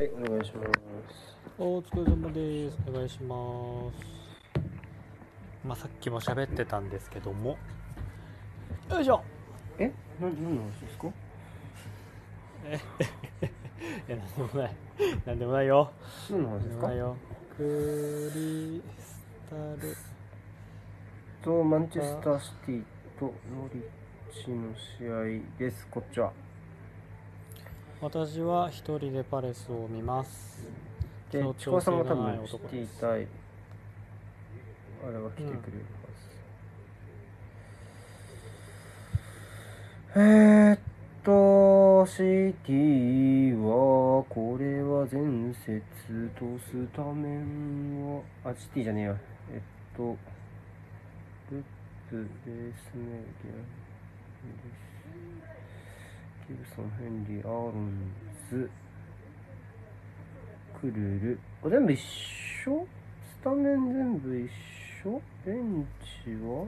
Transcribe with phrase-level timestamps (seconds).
[0.00, 1.36] はい、お願いします。
[1.58, 2.78] お疲れ様です。
[2.88, 4.06] お願いします。
[5.62, 7.58] まあ、さっきも喋ってたんですけども。
[8.88, 9.22] よいしょ
[9.78, 9.88] え、
[10.18, 11.08] な、何の話ですか？
[14.08, 14.76] いや、なんでもない。
[15.26, 15.92] なんでもないよ。
[16.30, 16.88] 何の話なんですか？
[17.58, 19.94] クリスタル。
[21.42, 22.82] と、マンチェスターシティ
[23.18, 25.10] とノリッチの試
[25.42, 25.86] 合です。
[25.88, 26.32] こっちは。
[28.02, 30.66] 私は一人でパレスを見ます。
[31.30, 33.26] でそ、のちくわさんも多分知ってい男ですたい。
[35.06, 35.56] あれは来てくれる
[36.00, 36.08] は
[40.14, 40.18] ず。
[40.18, 40.78] えー、っ
[41.22, 45.82] と、シティは、これは前節
[46.36, 49.16] とスタメンは、あ、シティじゃねえや。
[49.52, 49.60] えっ
[49.94, 50.16] と、
[51.52, 51.62] ルッ
[52.08, 53.80] プ、レースメギャン、
[56.50, 58.12] ギブソン、ヘンリー、アーロン
[58.50, 58.68] ズ、
[60.80, 61.38] クルル。
[61.64, 62.84] あ、全部一緒？
[63.22, 64.50] スタメン全部一
[65.04, 65.22] 緒？
[65.46, 66.66] ベンチは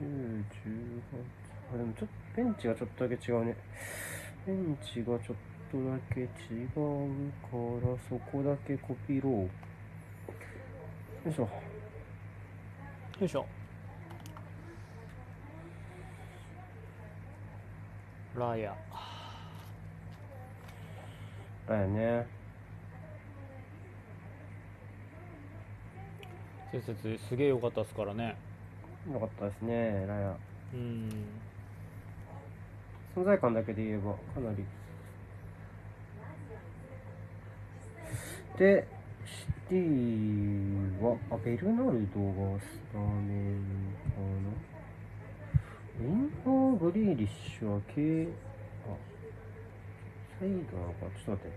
[0.00, 0.42] ?10、18。
[1.72, 3.56] あ、でもちょっと、ベンチがちょっとだけ違うね。
[4.44, 5.36] ベンチがちょっ
[5.70, 6.28] とだけ違う
[6.74, 7.54] か
[7.86, 9.32] ら、そこだけコピろう。
[9.32, 9.48] よ
[11.30, 11.42] いしょ。
[11.42, 11.50] よ
[13.20, 13.46] いしょ。
[18.36, 18.74] ラヤ。
[21.68, 22.26] だよね。
[26.72, 28.36] 先節すげえ良かったですからね。
[29.12, 30.36] よかったですね、ラヤ。
[30.74, 31.08] うん。
[33.14, 34.64] 存在感だけで言えばかなり
[38.58, 38.88] で
[39.24, 43.62] シティはあベルナルドがスタメン
[44.10, 44.73] かな？
[46.00, 48.26] インフォーグリーリッシュは系
[48.84, 48.96] あ
[50.40, 51.06] サイドなのか。
[51.14, 51.54] ちょっと待って。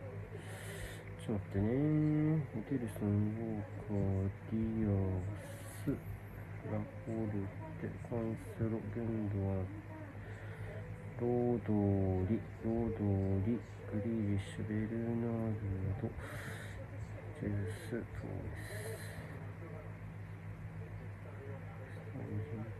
[1.25, 2.45] ちょっと待ってね。
[2.53, 4.93] ホテルソンウォーカーディア
[5.83, 5.89] ス
[6.69, 7.49] ラポル
[7.81, 9.65] テカンセロギュンドアン
[11.19, 11.73] ロード
[12.29, 13.01] リ、ロード
[13.43, 14.87] リ、グリーリッシュ、ベル
[15.17, 15.57] ナル
[15.99, 16.05] ド、
[17.41, 17.57] ジェズ
[17.89, 18.05] ス、トーレ
[22.71, 22.76] ス。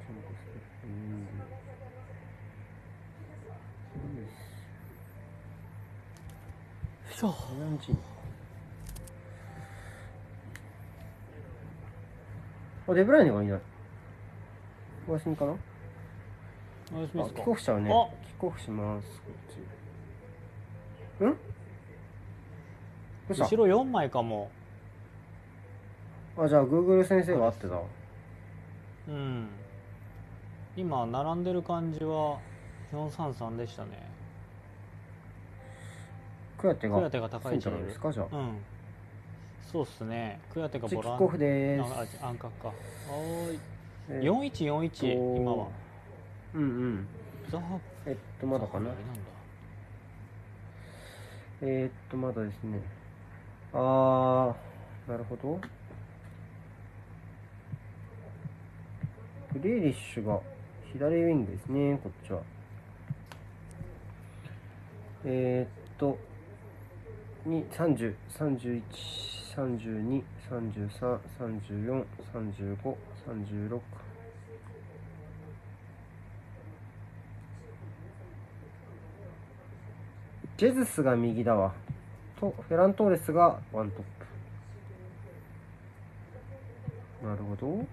[7.20, 7.32] そう。
[7.60, 7.96] 何時
[12.88, 13.62] あ、デブライネがいない。
[15.08, 15.52] お休みかな？
[15.54, 15.56] あ
[16.96, 17.36] おやすみですか？
[17.38, 19.08] キックオフしちゃうねあキックオフします
[23.30, 24.52] うした後ろ4枚かも。
[26.38, 27.82] あじゃあ Google 先生が合ってた
[29.08, 29.50] うん。
[30.76, 32.38] 今、並んでる感じは
[32.94, 34.07] 433でしたね。
[36.58, 38.58] クヤテがクヤテが高い位置センタにいですかじゃあうん。
[39.72, 40.40] そうっすね。
[40.54, 42.68] クヤテがじゃボランあキックオフでーああ、アンカーか。
[42.70, 43.58] はーい。
[43.58, 43.62] す
[44.10, 45.68] え4141、今は。
[46.56, 47.08] うんうん
[47.50, 47.62] ザー
[48.08, 49.22] えっとまだかなあれなんだ。
[51.62, 52.80] えー、っとまだですね
[53.74, 55.60] あーなるほど
[59.54, 60.40] グレーリッシュが
[60.94, 62.42] 左ウィングですねこっちは
[65.26, 66.18] えー、っと
[67.48, 68.84] 30、31、
[69.56, 73.80] 32、33、34、35、36
[80.58, 81.74] ジェズスが右だわ。
[82.38, 84.04] と、フェラントーレスがワントッ
[87.22, 87.28] プ。
[87.28, 87.86] なるほど。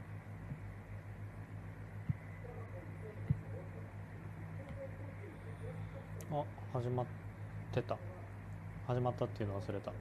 [6.32, 7.06] あ、始まっ
[7.72, 8.13] てた。
[8.86, 9.92] 始まったっていうの忘れた。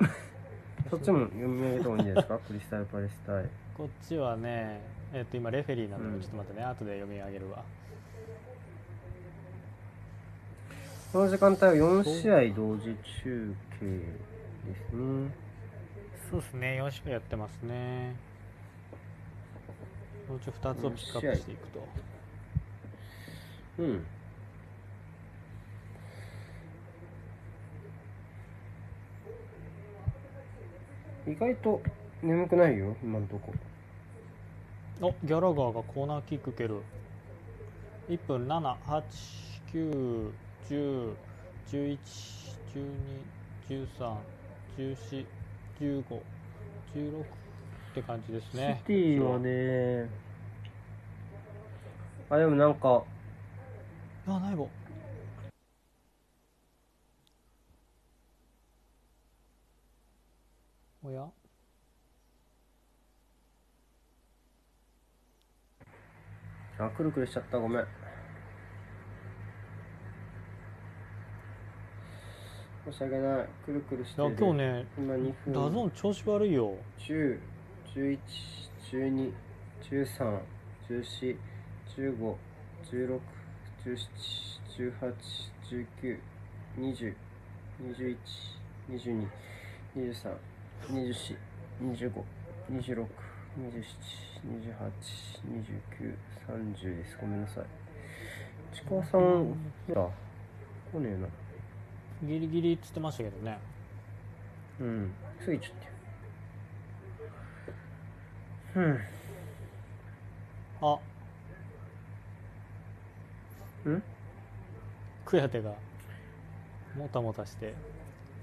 [0.90, 2.38] そっちも読み上げた方がいいんじゃないですか？
[2.46, 3.44] クリスタル・パレスタイ。
[3.76, 4.80] こっちはね、
[5.12, 7.64] えっと今レフェリーなんで、うんちょっと待ってね、後で読み上げるわ。
[11.12, 15.30] この時間帯は4試合同時中継ですね。
[16.30, 18.14] そうですね、4試合やってますね。
[20.26, 21.88] そのうち2つをピックアップしていくと。
[23.78, 24.06] うん。
[31.28, 31.82] 意外と
[32.22, 33.52] 眠くないよ、今のとこ。
[35.02, 36.80] おギャラガーがコーナーキック蹴る。
[38.08, 39.02] 1分7、8、
[39.74, 40.32] 9、
[40.70, 41.14] 10、
[41.70, 41.98] 11、
[43.68, 44.16] 12、13、
[44.78, 45.26] 14、
[45.78, 46.04] 15、
[46.94, 47.24] 16っ
[47.94, 48.80] て感じですね。
[48.80, 50.08] シティはね、
[52.30, 53.02] あ、でもなんか、
[54.26, 54.66] あ、ナイボ。
[61.08, 61.26] おや
[66.80, 67.86] あくるくるしちゃったごめん
[72.90, 77.40] 申し訳ないくるくるしていやる今日ね今2分ダゾーン調子悪いよ10、
[77.96, 78.18] 11、
[78.92, 79.32] 12、
[79.90, 80.40] 13、
[80.90, 81.36] 14、
[81.96, 82.36] 15、
[82.84, 83.20] 16、
[83.82, 83.98] 17、
[84.76, 85.14] 18、
[85.70, 86.20] 19、
[86.78, 87.14] 20、
[87.96, 88.16] 21、
[88.90, 89.26] 22、
[89.96, 91.36] 23、24、
[91.82, 92.12] 25、
[92.70, 93.06] 26、27、
[94.46, 94.90] 28、
[95.44, 96.16] 29、
[96.48, 97.18] 30です。
[97.20, 97.64] ごめんなさい。
[98.74, 99.52] ちかわさん、
[99.88, 99.94] だ。
[100.92, 101.28] 来ねえな。
[102.28, 103.58] ギリギリっつってましたけどね
[104.80, 105.12] うん。
[105.44, 105.88] 過ぎちゃって。
[108.76, 108.98] うん。
[110.80, 110.98] あ
[113.88, 114.02] ん？
[115.24, 115.74] クヤテが
[116.96, 117.74] もたもたして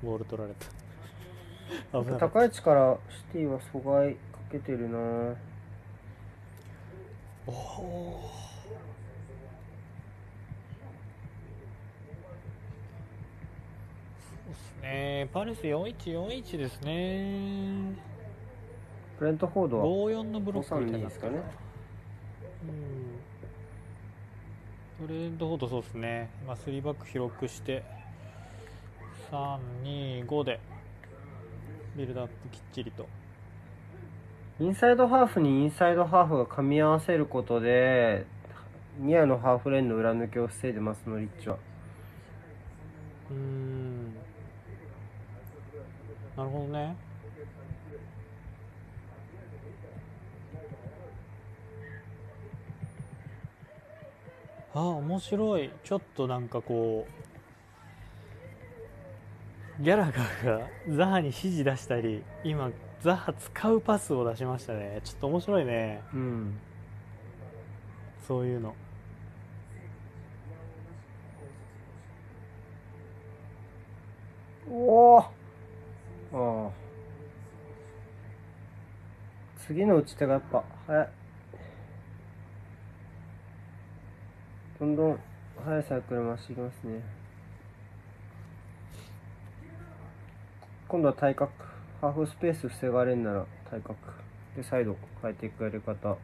[0.04, 0.66] ボール取られた
[1.92, 4.20] 高い位置からシティは阻害か
[4.52, 4.98] けてるな。
[7.48, 8.32] おお
[14.20, 15.30] そうですね。
[15.34, 17.94] パレス4141ですね。
[19.20, 21.10] ブレントフォードは54のブロックみたい532にな。
[21.10, 21.66] ってるですかね。
[25.06, 26.30] うレンドフォードそうですね。
[26.44, 27.84] 今3バック広くして。
[29.32, 30.60] 325で
[31.96, 33.08] ビルドアップきっちりと。
[34.60, 38.26] インサイドハーフにインサイドハーフが噛み合わせることで
[39.00, 41.58] ニアのハーフレーンの裏抜けを防いでますノリッチは。
[43.32, 44.14] うーん。
[46.38, 46.96] なるほどね。
[54.74, 55.72] あ面白い。
[55.86, 57.25] ちょっとなんかこう
[59.80, 65.02] ギャラガーがザハに指示出したり今ザハ使うパスを出しましたね。
[65.04, 66.02] ちょっと面白いね。
[66.14, 66.60] うん。
[68.28, 68.74] そういうの。
[74.72, 75.26] おおあ
[76.34, 76.70] あ
[79.68, 81.10] 次の打ち手がやっぱ早い。
[84.80, 85.20] どんどん
[85.64, 87.25] 速いサイクル回していきますね
[90.88, 91.52] 今度は対角
[92.00, 93.96] ハーフスペース防がれんなら対角
[94.56, 96.16] でサイド変えていくやり方。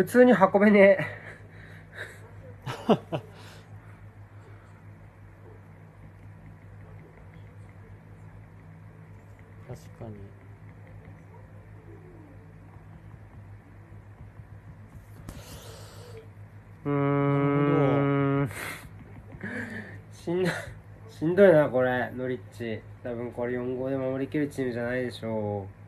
[0.00, 0.98] 普通に運べねえ。
[2.86, 2.98] 確
[9.98, 10.14] かに。
[16.86, 16.90] うー
[18.44, 18.50] ん。
[20.14, 20.50] しんど
[21.10, 22.10] しんどいなこれ。
[22.16, 22.80] ノリッチ。
[23.04, 25.79] 多分これ4号で守りきるチームじゃないでしょう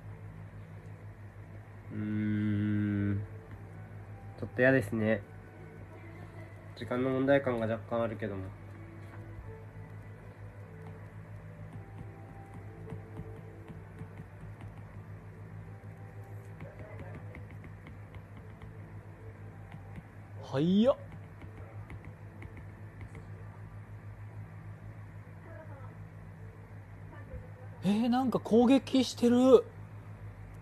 [4.54, 5.22] と嫌ですね。
[6.76, 8.42] 時間の問題感が若干あるけども。
[20.42, 20.94] はいや
[27.84, 29.64] えー、なんか攻撃してる。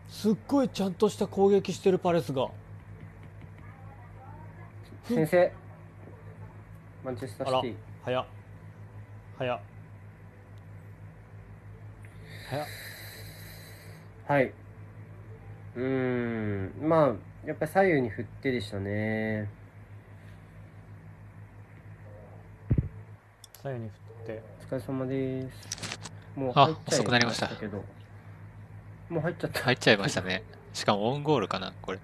[0.09, 2.51] すっごいちゃんとした攻撃してるパレスが。
[5.11, 5.53] 先生
[7.05, 7.75] マンチェスターシティ
[8.05, 8.27] 早っ
[9.39, 9.61] 早っ
[12.49, 12.67] 早っ
[14.29, 14.53] はい。
[15.75, 17.15] うーん、まあ、
[17.45, 19.51] やっぱり左右に振ってでしたね。
[23.61, 26.01] 左右に振ってお疲れ様です。
[26.37, 27.85] もうあ入っちゃい遅くなりましたけど。
[29.09, 29.61] もう入っちゃった。
[29.65, 30.45] 入っちゃいましたね。
[30.73, 31.99] しかもオウンゴールかな、これ。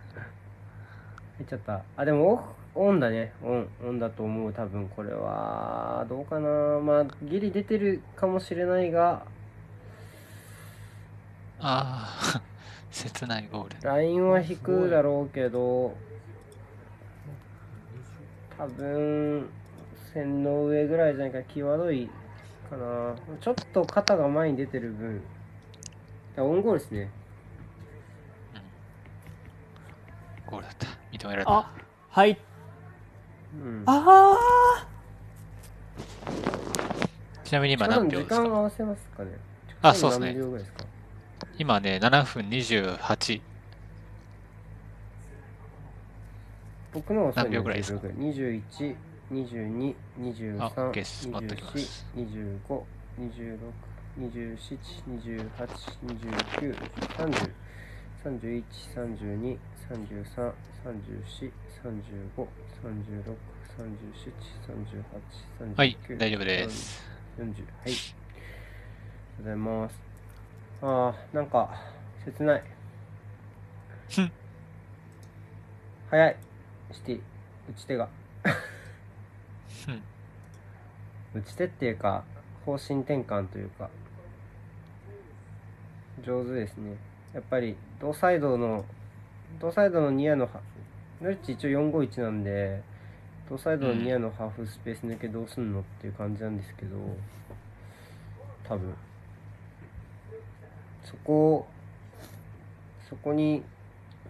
[1.36, 1.84] 入っちゃった。
[1.96, 3.32] あ、でもオンだね。
[3.42, 4.52] オン、オンだと思う。
[4.52, 6.48] 多分これは、どうかな。
[6.80, 9.24] まあ、ギリ出てるかもしれないが、
[11.58, 12.42] ああ、
[12.90, 13.76] 切ないゴール。
[13.82, 15.96] ラインは引くだろうけど、
[18.58, 19.48] 多分、
[20.12, 22.08] 線の上ぐらいじゃないか際どい
[22.70, 25.20] かなちょっと肩が前に出てる分
[26.38, 27.10] あオウンゴールですね
[30.46, 30.86] ゴールだった。
[31.12, 31.50] 認められた。
[31.50, 31.72] あ
[32.08, 32.38] はい
[33.62, 33.82] うん。
[33.86, 34.36] あ
[37.44, 38.40] ちなみに今何秒ですか？
[38.42, 39.30] 間合わせますかね。
[39.82, 40.26] あそうっすね。
[40.34, 40.84] 何秒ぐらいですか？
[41.58, 43.40] 今ね、7分28。
[46.92, 48.62] 僕の遅い何秒ぐらいですか？21、
[49.32, 51.28] 22、23、あ OK です。
[51.28, 52.82] 待っときま24す、25、
[53.20, 53.58] 26、
[54.18, 54.56] 27、
[55.08, 55.48] 28、
[56.06, 56.76] 29、
[57.16, 57.50] 30、
[58.24, 59.58] 31、32、
[59.88, 60.52] 33、
[60.84, 61.52] 34、
[61.82, 62.48] 35、
[62.82, 63.36] 36、
[63.78, 64.16] 37、
[64.66, 67.02] 38、39、はい、大丈夫です。
[67.38, 67.44] 40。
[67.44, 67.54] はい。
[67.54, 68.00] ありがと
[69.38, 69.94] うございます。
[70.82, 71.82] ああ、なんか、
[72.24, 72.62] 切ない。
[76.10, 76.36] 早い。
[76.92, 77.20] シティ、
[77.68, 78.08] 打ち手が。
[79.88, 80.02] うん
[81.34, 82.24] 打ち手っていうか、
[82.64, 83.90] 方針転換というか、
[86.24, 86.96] 上手ですね。
[87.34, 88.86] やっぱり、同サイドの、
[89.60, 90.60] 同サイドのニアのは、
[91.20, 92.82] ノリッチ一応451なんで、
[93.48, 96.96] 同サイドのニアのハーフスペース抜けどうすんのっていう感じなんですけど、
[98.68, 98.94] 多分。
[101.04, 101.66] そこ、
[103.08, 103.62] そこに、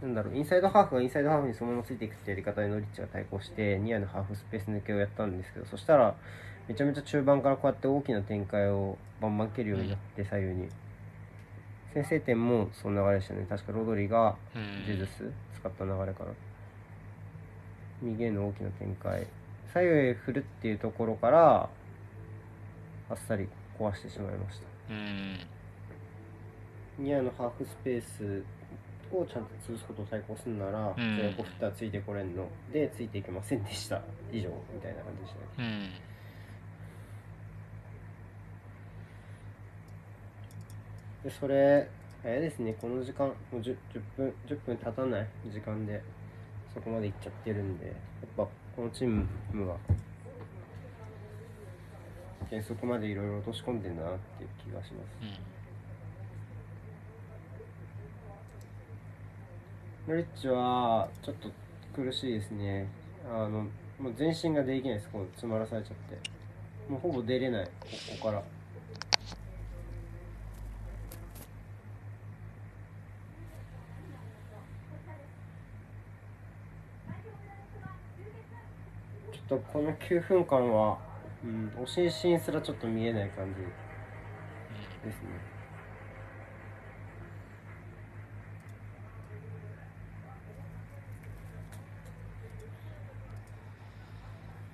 [0.03, 6.15] なんだろう、インサイドハーフがインサイドハーフにそのままついていくってやり方でノリッチが対抗して、ニアのハーフスペース抜けをやったんですけど、そしたら、
[6.69, 10.69] めちゃめちゃ中盤からこうやって大きな展開をバンバン蹴るようになって、左右に。
[11.97, 13.47] 先制点もその流れでしたね。
[13.49, 14.85] 確かロドリがうん。
[14.85, 16.31] ジェズス使った流れかな。
[18.03, 19.27] 右への大きな展開。
[19.73, 21.71] 左右へ振るっていうところから、
[23.09, 23.49] あっさり
[23.79, 24.67] 壊してしまいました。
[24.91, 25.39] うん。
[26.99, 28.45] ニアのハーフスペース
[29.11, 36.16] をちゃんと潰すことを対抗するなら、んじゃあ横振ったらついてこれんのでついていけませんでした以上みたいな感じでしたねうん。
[41.27, 41.89] でそれ
[42.23, 46.01] 早いですねこの時間もう 10, 10分10分経たない時間で
[46.73, 47.95] そこまで行っちゃってるんでやっ
[48.37, 49.77] ぱこのチームは
[52.49, 55.17] 原則までいろいろ落とし込んでんだなっていう気がします
[60.07, 60.15] うん。
[60.15, 61.49] ノリッチはちょっと
[61.93, 62.87] 苦しいですね。
[63.29, 63.67] あの、
[63.99, 65.09] もう前進ができないです。
[65.09, 66.17] こう詰まらされちゃって。
[66.89, 67.65] もうほぼ出れない。
[67.81, 67.89] こ
[68.21, 68.43] こから。
[79.49, 80.99] とこの9分間は、
[81.45, 85.57] うん、おしんしんすらちょっと見えない感じですね。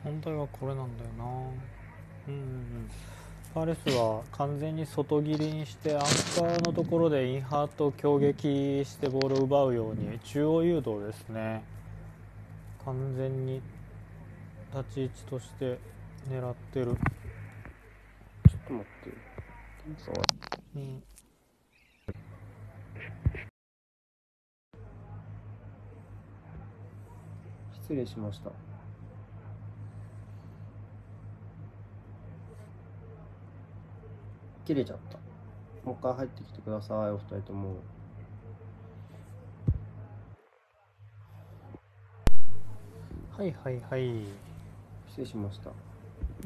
[0.04, 1.24] 問題はこれなんだよな。
[1.24, 2.90] うんうんうん。
[3.54, 11.62] パレスは完全に外切りにしてアンカーのところでインハートを強撃してボールを奪うように中央誘導ですね。
[12.84, 13.60] 完全に。
[14.74, 15.78] 立ち位置として
[16.30, 19.16] 狙ってる、ちょっと待って。
[19.98, 20.14] そう
[20.76, 21.02] うん、
[27.82, 28.50] 失礼しました。
[34.64, 35.18] 切れちゃった。
[35.84, 37.76] もう一回入ってきてください、お二人とも。
[43.36, 44.24] はいはいはいい
[45.12, 45.70] 失礼しました。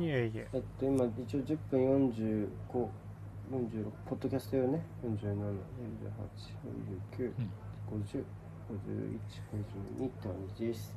[0.01, 1.81] えいええっと、今、一応10分
[2.11, 5.15] 45、46、ポッドキャスト用ね、47、48、
[7.17, 7.51] 49、うん
[8.03, 8.25] 50、51、
[10.03, 10.97] 52って感じです。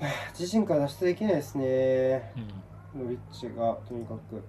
[0.00, 2.32] は あ自身から脱出できないですね。
[2.94, 3.04] うん。
[3.04, 4.42] ノリッチがとにかく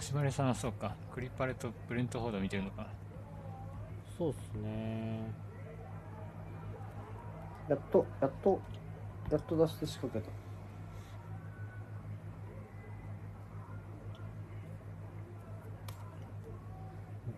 [0.00, 0.94] 柏原さんはそうか。
[1.12, 2.86] クリパレとブレントフォード見てるのか。
[4.16, 5.20] そうっすね
[7.68, 8.60] やっとやっと
[9.30, 10.30] やっと脱出仕掛けた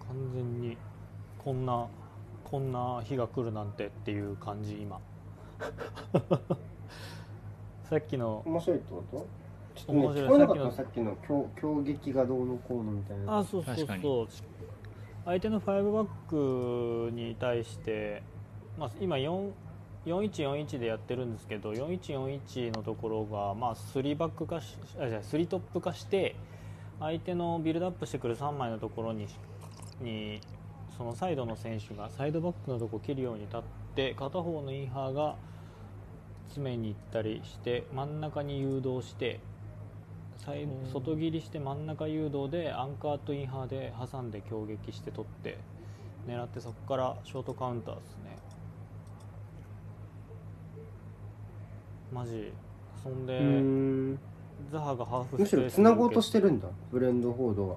[0.09, 0.77] 完全に
[1.39, 1.87] こんな
[2.45, 5.01] こんな日が来るなんてっていう感じ今
[7.89, 9.42] さっきの面白いってこと？
[9.75, 10.25] ちょっとね面白い。
[10.25, 13.39] 聞こえなささっきの強強撃がどうのこうのみたいな。
[13.39, 14.29] あそうそうそう。
[15.25, 18.23] 相手の5バックに対して、
[18.79, 19.51] まあ、今4
[20.07, 26.35] 4141でやってるんですけど4141のところが、まあ、3バック化しあじゃあ3トップ化して
[26.99, 29.29] 相手のビルドアップしてくる3枚のところに
[30.01, 30.41] に
[30.97, 33.61] そのサイドの選手がサイドバックのとこ切るように立っ
[33.95, 35.37] て片方のインハーが
[36.49, 39.41] 詰めに行ったりして真ん中に誘導して
[40.45, 45.59] 外切りして真ん中誘導でアンカーとインハーで挟んで強撃して取って
[46.27, 48.39] 狙ってそこからショートカウンターですね
[52.13, 52.53] マジ
[53.03, 53.41] そんで、
[54.71, 57.75] ザハがハーフむしろスペース繋ごうとしてるんだブレンドフォードが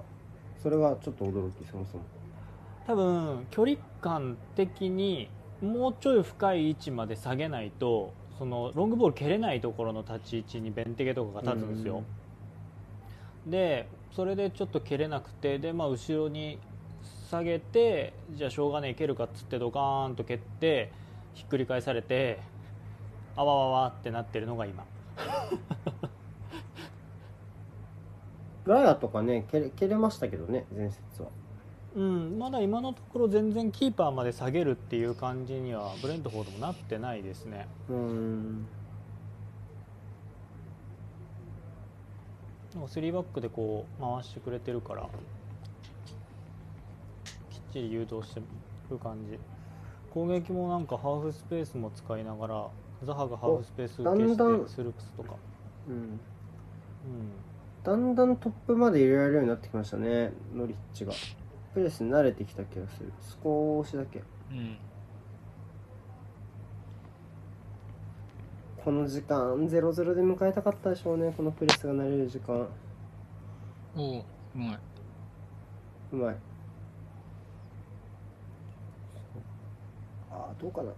[0.62, 2.04] それがちょっと驚きそもそも
[2.86, 5.28] 多分距離感的に
[5.62, 12.04] もうちょい深い位置まで下げないとそのロングボール蹴れないところの立ち位置にベンテゲとかが立つんですよ、
[13.46, 16.58] でそれでちょっと蹴れなくてで、まあ、後ろに
[17.30, 20.92] 下げてじゃあしょうがねえ蹴るかっつってドカーンと蹴って
[21.34, 22.40] ひっくり返されて
[23.36, 24.84] あわわわってなってるのが今。
[28.64, 31.28] ラヤとかね蹴れ蹴れましたけどね前節は。
[31.94, 37.68] うん、まだ今のところ全然キーパーまで下げるっていう感じにはブレントフォードもなってないですね。
[37.88, 38.66] うーん
[42.76, 45.02] なんか3バックでこう回してくれてるから
[47.50, 48.42] きっちり誘導して
[48.90, 49.38] る感じ。
[50.12, 52.68] 攻撃もなんかハーフスペースも使いながら
[53.02, 55.34] ザハがハーフスペース受けだんだんしてスループスとか、
[55.88, 55.94] うん。
[55.94, 56.18] うん、
[57.82, 61.12] だんだんトップまで入れられるようになってきましたねノリッチが。
[61.72, 63.12] プレスに慣れてきた気がする。
[63.42, 64.22] 少しだけ。
[64.50, 64.76] うん。
[68.86, 71.34] この時間0-0で迎えたかったでしょうね。
[71.36, 72.68] このプレスが慣れる時間。
[73.96, 74.24] おお、う
[74.54, 74.78] まい。
[76.12, 76.36] うまい。
[80.30, 80.92] ああどうかな。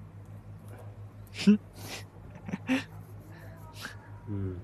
[4.29, 4.61] うん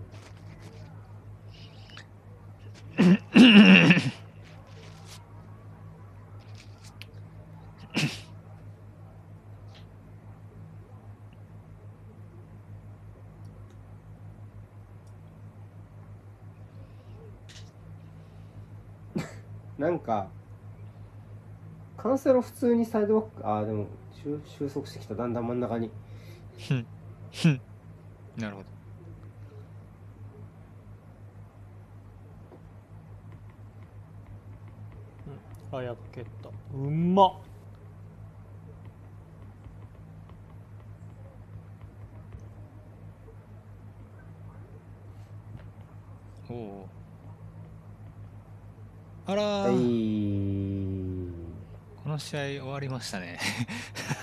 [19.84, 20.28] なんか
[21.96, 25.90] カンセロ普通にサイドバックああでも収収束してきただんだん真ん中に
[26.58, 26.86] ふん。
[27.32, 27.60] ふん。
[28.36, 28.68] なるほど。
[35.70, 37.32] 早く蹴ったうんまっ
[46.48, 46.88] おお。
[49.26, 49.93] あらはー、い
[52.24, 53.38] 試合終わりましたね。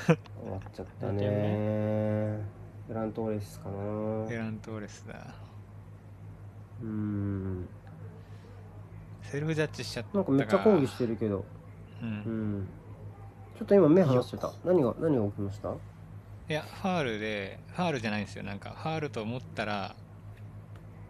[0.08, 0.16] 終
[0.50, 2.40] わっちゃったね
[2.88, 5.34] グラントーレスかなフェラントーレスだ。
[6.82, 7.68] うん
[9.22, 11.46] セルフジャッジしちゃったなんかめっちゃ抗議してるけど
[12.02, 12.06] う。
[12.06, 12.68] うんん
[13.58, 15.70] ちょっと今目離してた何が何が起きました？
[16.50, 18.44] いや、ファールで、ファールじゃないんですよ。
[18.44, 19.96] なんか、ファールと思ったら、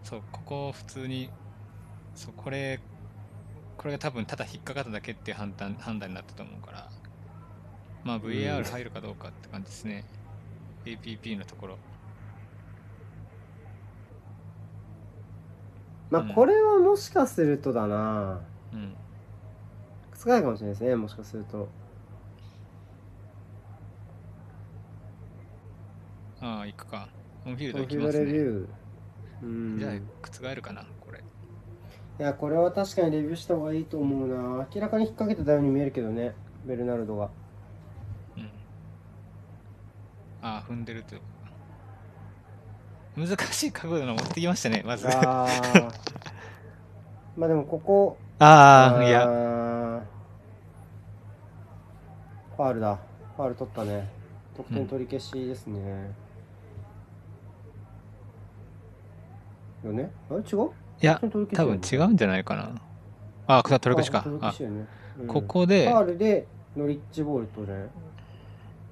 [0.04, 1.32] そう、ここ普通に、
[2.14, 2.80] そう、これ、
[3.82, 6.90] これが多分ただ引っかかっただけっていう判断判断になったと思うから、
[8.04, 10.06] まあ、VAR 入るかどうかって感じですね。
[10.86, 11.74] APP のところ。
[11.74, 11.80] うん
[16.12, 18.42] まあこれはもしかするとだな
[18.72, 18.94] うん。
[20.14, 21.70] 覆るかもしれないですねもしかすると
[26.42, 27.08] ああ、行くか。
[27.46, 28.32] オンフィールド行フィードレビ。
[28.34, 28.68] ュー
[29.44, 30.86] うんじゃあ、覆るかな。
[32.20, 34.68] いやこれは確かにレビューした方がいいと思うな。
[34.74, 36.34] 明らかに引っ掛けてたように見えるけどね。
[36.66, 37.30] ベルナルドが。
[38.38, 38.44] うん。
[40.42, 41.16] ああ、踏んでると。
[41.16, 41.22] か。
[43.18, 45.08] 難しい角度の持ってきましたね、まず。
[45.10, 45.48] あ
[47.36, 49.20] まあでもここあー、いや。
[49.22, 49.26] や
[52.56, 53.00] ファールだ。
[53.36, 54.08] ファール取ったね。
[54.56, 56.12] 得点取り消しですね、
[59.84, 60.12] よね？
[60.30, 60.40] あれ？
[60.42, 60.70] 違う？
[61.02, 61.20] いや、
[61.54, 62.72] 多分違うんじゃないかな。
[63.48, 64.54] ああ、取り消しかあ。
[65.28, 67.88] ここでファールでノリッチボールとじゃない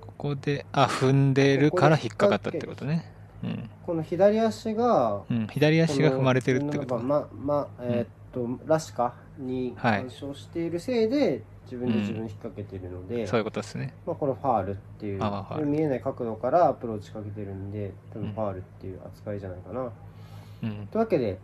[0.01, 3.11] ここで、あ、踏んでるから引っかかったってことね。
[3.43, 3.69] うん。
[3.85, 8.07] この左足がうん、左足が踏まれてるってことこのままえーっ
[8.57, 13.93] と、ラシカにはい干渉しているせいで、自分で自分に引っ掛けてるので、そういうことですね。
[14.05, 19.91] まあ、これファールっていう見えない角度からアプローチかけてるんで多うん分ファールっていう扱いじゃないかな、
[20.63, 20.87] うん。
[20.87, 21.39] というわけで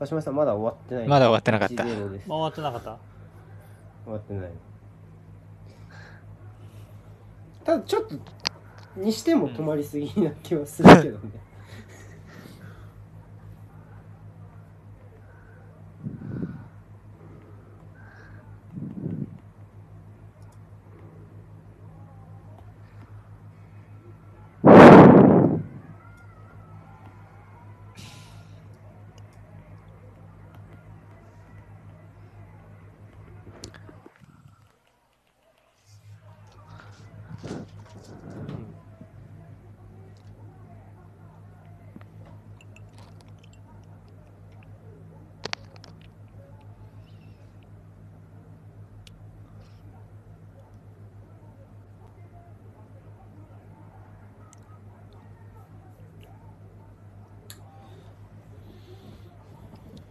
[0.00, 1.06] 鹿島さんまだ終わってない。
[1.06, 1.84] まだ終わってなかった。
[1.84, 2.28] 1-0です。
[2.28, 2.98] 回ってなかった？
[4.04, 4.50] 終わってない。
[7.62, 8.16] ただちょっと
[8.96, 11.38] にしても止まりすぎな気はするけどね、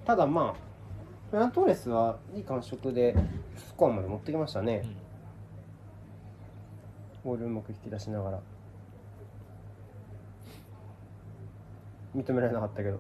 [0.10, 0.54] ただまあ
[1.30, 3.16] フェラントーレスはいい感触で
[3.56, 4.84] スコアまで持ってきましたね、
[7.24, 8.40] ボールうまく引き出しながら。
[12.16, 13.00] 認められなかったけど。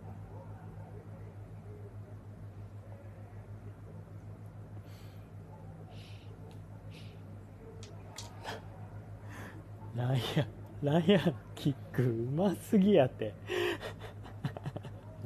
[9.95, 10.47] ライアン
[10.83, 13.33] ライアキックうますぎやって。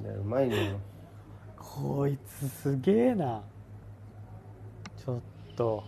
[0.02, 0.80] いやうまいのよ
[1.76, 3.42] こいつすげえな。
[5.04, 5.22] ちょっ
[5.56, 5.84] と。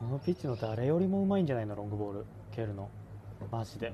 [0.00, 2.24] このピッチの誰よりもうまいんじゃないのロングボール。
[2.50, 2.88] 蹴るの。
[3.50, 3.92] マジで。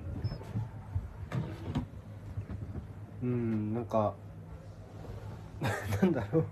[3.24, 4.14] うんなんか
[6.02, 6.44] なんだろう。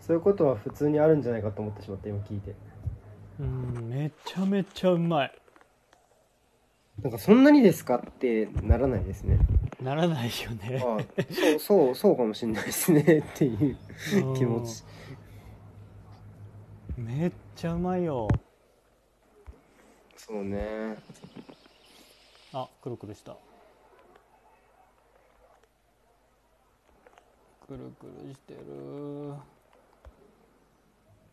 [0.00, 2.54] そういうことは普通にあるんじゃないかと思ってしまった今聞いて。
[3.38, 5.43] うんめちゃめちゃうまい
[7.02, 9.38] なんかそんなにですかってならないですね。
[9.82, 10.82] ならないよね。
[10.82, 13.76] ああそうそうそうかもしれないですねっていう
[14.36, 14.84] 気持ち。
[14.88, 14.94] うん
[16.96, 18.28] めっちゃうまいよ。
[20.16, 20.96] そうね。
[22.52, 23.36] あくるくるした。
[27.66, 29.34] くるくるしてる。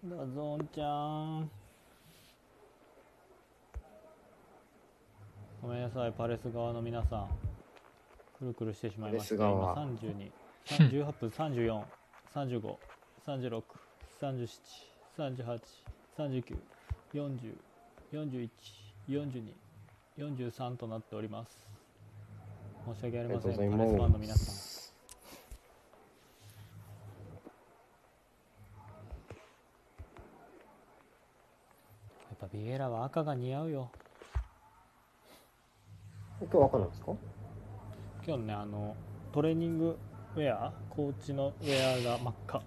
[0.04, 1.52] DAZN ちゃん
[5.62, 7.30] ごめんなさいパレス側の皆さん。
[8.40, 10.32] くるくるしてしまいました今32
[10.66, 11.84] 18分34
[12.34, 12.76] 35
[13.28, 13.64] 36
[14.20, 14.48] 37
[15.16, 15.60] 38
[16.18, 16.58] 39
[17.14, 17.56] 40
[18.12, 18.50] 41
[19.08, 19.54] 42
[20.18, 21.68] 43となっております。
[22.96, 24.56] 申し訳ありませんパレスファンの皆さん。
[32.30, 33.92] やっぱビエラは赤が似合うよ
[36.42, 37.14] 今日赤なんですか？
[38.26, 38.96] 今日ねあの
[39.32, 39.98] トレーニング
[40.36, 42.62] ウェアコーチのウェアが真っ赤。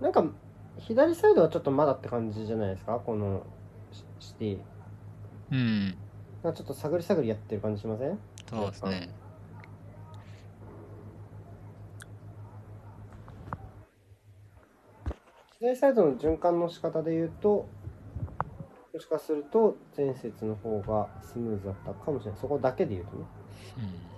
[0.00, 0.24] なんか
[0.78, 2.98] 左サイドはちょっとまだって感じじゃないですか？
[2.98, 3.44] この
[3.92, 4.58] シシティ。
[5.52, 5.94] うん。
[6.42, 8.18] なんかちょっと探り探りやってる感じしません？
[8.48, 9.10] そうですね。
[15.60, 17.68] 左サイドの循環の仕方で言うとも
[19.02, 22.40] しかすると前節の方がスムーズだったかもしれない。
[22.40, 23.24] そこだけで言うとね
[23.78, 24.12] うん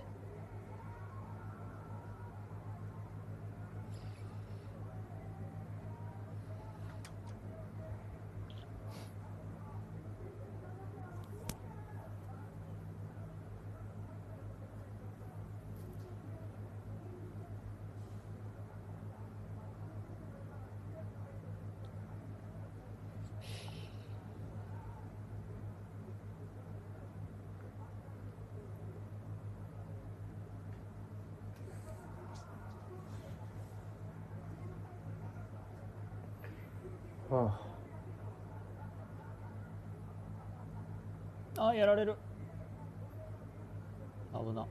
[37.30, 37.58] は
[41.56, 42.16] あやられる。
[44.32, 44.62] 危な。
[44.62, 44.66] あ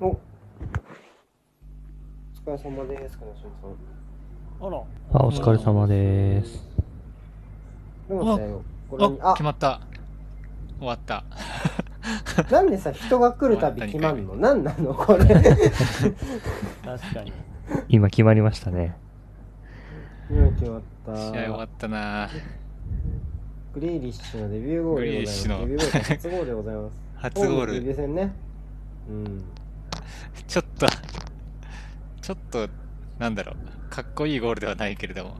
[0.00, 0.08] お。
[0.08, 0.18] お
[2.34, 4.66] 疲れ様です金島さん。
[4.66, 4.76] あら。
[5.14, 6.68] あ、お疲れ様です。
[9.22, 9.32] あ。
[9.32, 9.80] 決まった
[10.84, 11.24] 終わった
[12.50, 14.36] なんでさ人が来るたび決まんの？
[14.36, 14.94] なんなの？
[14.94, 15.42] これ確
[17.14, 17.32] かに
[17.88, 18.96] 今決まりましたね。
[20.30, 22.28] 今決まった試合終わったな
[23.72, 25.48] グリーリッシュのデビューゴールでございます。
[25.48, 26.94] デビューゴール初ゴールでございます。
[27.16, 28.34] 初ゴーホムデビュルー戦ね。
[29.08, 29.44] うん。
[30.46, 30.86] ちょっと
[32.20, 32.68] ちょっと
[33.18, 35.36] なんだろうかっこいいゴールではないけれども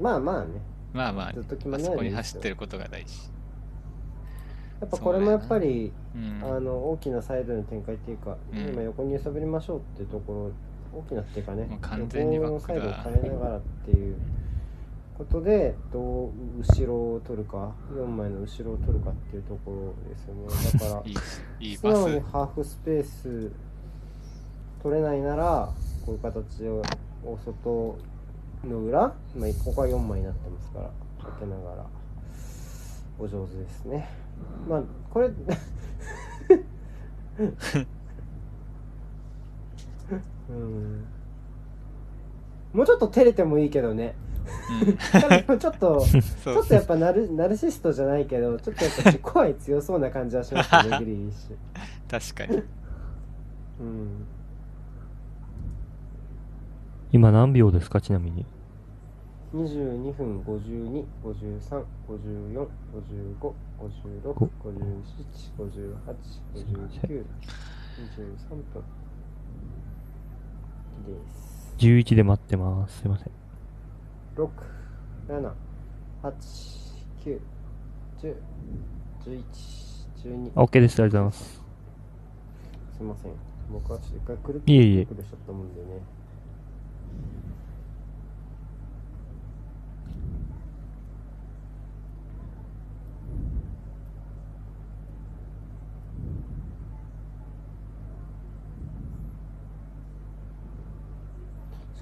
[0.00, 0.60] まあまあね。
[0.96, 2.36] まあまあずっと決まあそこにらないでいいですよ。
[2.36, 3.30] 走ってることが大事。
[4.80, 6.42] やっぱこれもやっぱり、うん。
[6.42, 8.58] あの大きなサイドの展開っていうか、うん。
[8.58, 10.52] 今横に揺さぶりましょうっていうとこ
[10.92, 14.16] ろ、大きなっていうかね完全にバ横のックだサイドを変えながらっていう
[15.18, 20.78] ことで、どう後ろを取るか、4枚の後ろを取るかっていうところですよね。
[20.78, 21.02] だから
[21.60, 23.50] い、い素直にハーフスペース
[24.82, 25.72] 取れないなら
[26.04, 26.82] こういう形を
[27.24, 27.98] お外
[28.66, 30.86] の裏、まあ、ここは4枚になってますから
[31.24, 31.86] かけながら。
[33.18, 34.08] お上手ですね。
[34.68, 35.30] まあこれ
[40.48, 41.04] うん。
[42.72, 44.14] もうちょっと照れてもいいけどね。
[45.58, 51.48] ちょっとちょっとやっぱナルナルシストじゃないけどちょっとやっぱ自己愛強そうな感じはしますね グリーリッシ
[52.34, 52.58] 確かに。
[52.58, 52.64] ュ
[53.80, 54.26] うん。
[57.12, 58.46] 今何秒ですかちなみに。
[59.56, 65.00] 22分52、53、54、55、56、57、
[65.56, 66.04] 58、
[66.54, 67.24] 59、
[67.96, 68.84] 23分。
[71.06, 71.74] です。
[71.78, 72.98] 11で待ってます。
[72.98, 73.30] すいません。
[74.36, 74.48] 6、
[75.28, 75.52] 7、
[76.22, 76.34] 8、
[77.24, 77.40] 9、
[78.20, 78.36] 10、
[79.24, 79.42] 11、
[80.22, 80.50] 12。
[80.54, 81.02] あ OK です。
[81.02, 81.62] ありがとうございます。
[82.96, 83.32] すいません。
[83.72, 85.86] 僕はちょっと一回くるっいえいえくるしちゃったもんでね。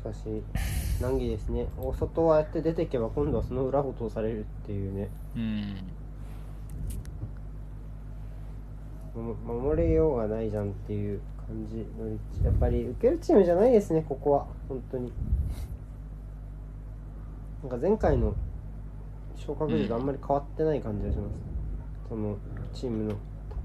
[0.04, 0.18] かし、
[1.00, 1.66] 難儀ですね。
[1.78, 5.08] 大外はやって出てけば今度はその裏を通されるっていうね。
[5.34, 5.76] うん。
[9.14, 12.08] も守れようがないじゃんっていう感じの
[12.44, 14.46] やっぱり受けるチームじゃないですねここは。
[14.68, 15.12] 本当に。
[17.62, 18.34] なんか前回の
[19.36, 21.36] 昇格時とあんまり変わってない感じがします、
[22.08, 22.36] その
[22.74, 23.16] チームの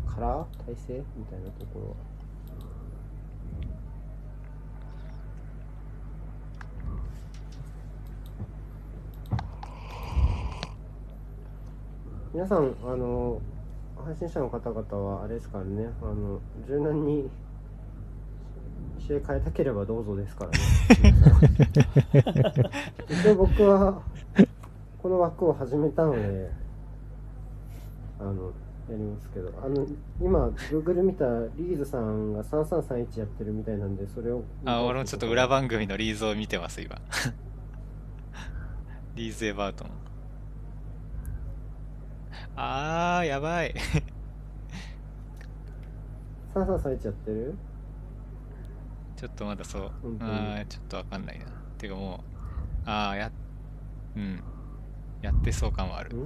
[0.08, 1.96] カラー体制みたいなところは
[12.32, 13.42] 皆さんあの
[14.06, 15.90] 配信者の方々はあれですからね。
[16.02, 17.30] あの柔軟に
[19.00, 20.58] 試合変えたければどうぞですからね。
[23.10, 24.02] 一応僕は
[25.02, 26.52] この枠を始めたので
[28.20, 28.52] あの
[28.90, 29.52] やりますけど。
[29.64, 29.88] あの
[30.22, 37.02] 今 Google 見たらリーズさんが3331やってるみたいなんでそれをあ俺もちょっと裏番組のリーズを見てます今。
[39.16, 40.09] リーズ・エバートン
[42.62, 43.74] あーやばい。
[46.54, 47.56] 3331やってる？
[49.16, 49.92] ちょっとまだそう。
[50.20, 51.46] あーちょっとわかんないな。
[51.78, 52.22] てかも
[52.86, 53.32] うああや
[54.18, 54.44] うん。
[55.22, 56.18] やってそう感はある。
[56.18, 56.20] ん？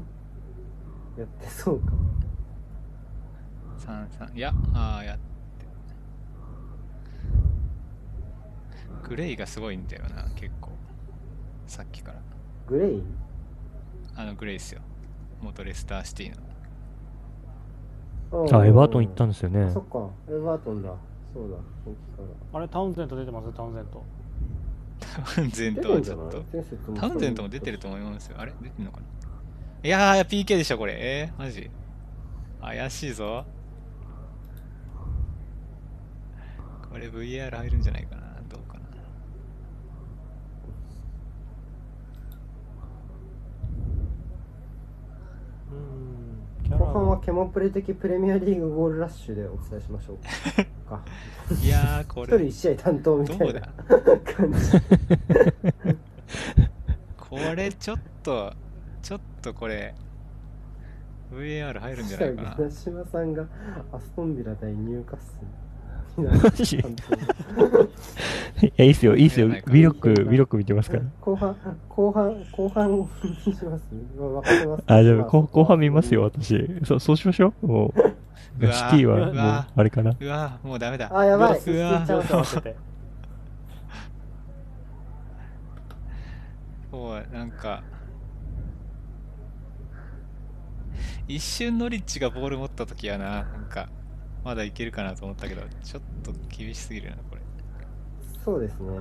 [1.18, 1.94] やってそうか。
[3.78, 5.24] 33いやああやって。
[9.08, 10.72] グレイがすごいんだよな結構。
[11.68, 12.20] さっきから。
[12.68, 13.04] グレイ？
[14.16, 14.82] あのグレイっすよ
[15.44, 16.38] 元レスターシティの。
[18.52, 19.64] ああ、エバートン行ったんですよね。
[19.64, 19.72] あ。
[19.72, 20.10] そっか。
[20.30, 20.90] エバートンだ。
[21.34, 21.58] そうだ。
[21.58, 22.60] さっきから。
[22.60, 23.52] あれタウンゼント出てます？
[23.54, 24.04] タウンゼント。
[25.36, 26.44] タウンゼントはちょっと。
[27.00, 28.38] タウンゼントも出てると思いますよ。
[28.40, 28.54] あれ？
[28.62, 29.06] 出てんのかな？
[29.84, 30.96] いやー PK でしょこれ。
[30.98, 31.70] えー、マジ？
[32.62, 33.46] 怪しいぞ。
[36.92, 38.82] これ VR 入るんじゃないかなどうかな
[45.72, 51.02] うんキャラ後半はケモプレ的プレミアリーグゴールラッシュでお伝えしましょうか。
[51.62, 54.72] いやーこ一人れ一試合担当みたいうな感じ
[57.18, 58.54] これちょっと
[59.02, 59.96] ちょっとこれ
[61.34, 62.56] VAR 入るんじゃないかな。
[62.60, 63.48] 宮島さんが
[63.92, 65.63] アストンビラ対ニューカッスル
[66.18, 66.24] い
[68.78, 69.48] や、いいっすよ、いいっすよ。
[69.48, 71.04] ないかビロック、ビロック見てますから。
[71.22, 71.56] 後半
[71.90, 73.08] 後半後半に
[73.44, 76.70] しますますあ、じゃあ、後後半見ますよ、私。
[76.86, 77.68] そう、そうしましょう。
[77.68, 78.00] もう、
[78.72, 80.16] シティは、もうあれかな。
[80.20, 82.76] うわもうダメだあやばいうわ両手合わせて
[86.92, 87.82] もうなんか
[91.28, 93.90] 一瞬ノリッチがボール持った時はななんか
[94.44, 97.42] まだいけるかなと思ったけどちょっと厳しすぎるなこれ。
[98.44, 99.00] そうですね。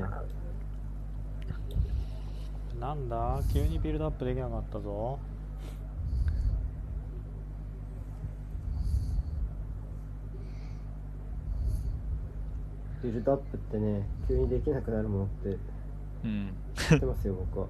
[2.79, 3.41] なんだ？
[3.53, 5.19] 急にビルドアップできなかったぞ。
[13.03, 15.59] ビルドアップってね急にできなくなるものって
[16.25, 16.55] うん。
[16.77, 17.67] 知ってますよ僕は。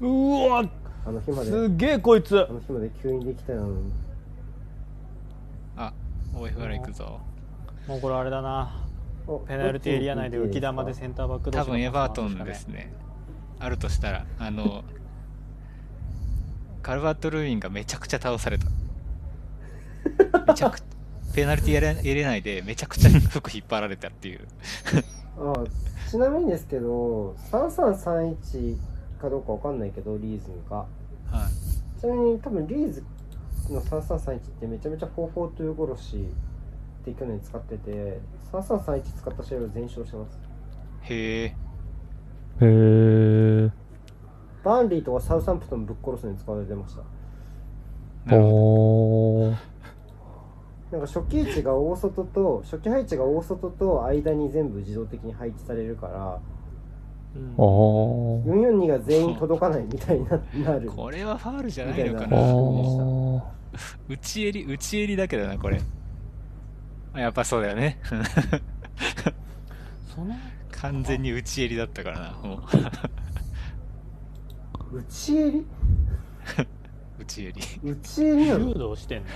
[0.00, 0.06] う
[0.50, 0.68] わ
[1.06, 1.50] あの日まで。
[1.50, 2.36] すっげえこいつ。
[2.36, 3.92] あの日まで急にできたのに
[6.34, 7.20] あ OFR 行くぞ。
[7.86, 8.86] もうこれあれだな。
[9.26, 12.92] おペナルティーエリア内で浮き玉でセンターバック多分エバートンですね
[13.60, 14.82] あるとしたらあの
[16.82, 18.66] カルバット・ルーインがめちゃくちゃ倒された
[20.48, 20.80] めちゃく
[21.32, 24.40] ペナルティーエレエレ内でめちゃくちゃ服引っ張られたっていう
[25.38, 25.64] あ
[26.10, 28.76] ちなみにですけど3331
[29.20, 30.86] かどうかわかんないけどリーズがは
[31.96, 33.04] いちなみに多分リーズ
[33.72, 36.16] の3331ってめちゃめちゃ44という殺し
[37.02, 38.20] って去年使ってて
[38.52, 40.38] 3331使った試合は全勝してます
[41.02, 41.52] へえへ
[42.60, 43.70] え。
[44.62, 46.94] バーンリーとかサウサンプトンぶっ殺すのに使われてまし
[48.28, 49.56] たおー。
[50.92, 56.40] なんか初期位置が大外と初期配置が大外と間に全部自動的に配置されるから
[57.36, 58.44] うんあー。
[58.44, 63.42] 442が全員届かないみたいにななるどこれはファールじゃないのかなー。
[64.08, 65.80] 内襟内襟だけどなこれ。
[67.12, 67.98] あやっぱそうだよね。
[70.14, 70.34] その
[70.70, 72.62] 完全に内襟だったからなも
[74.92, 74.96] う。
[74.98, 75.66] 内襟？
[77.18, 77.54] 内襟。
[77.82, 79.28] 内襟なの柔道してんの？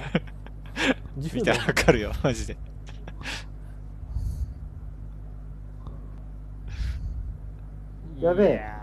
[1.32, 2.56] 見たらわかるよマジで。
[8.20, 8.74] やべえ。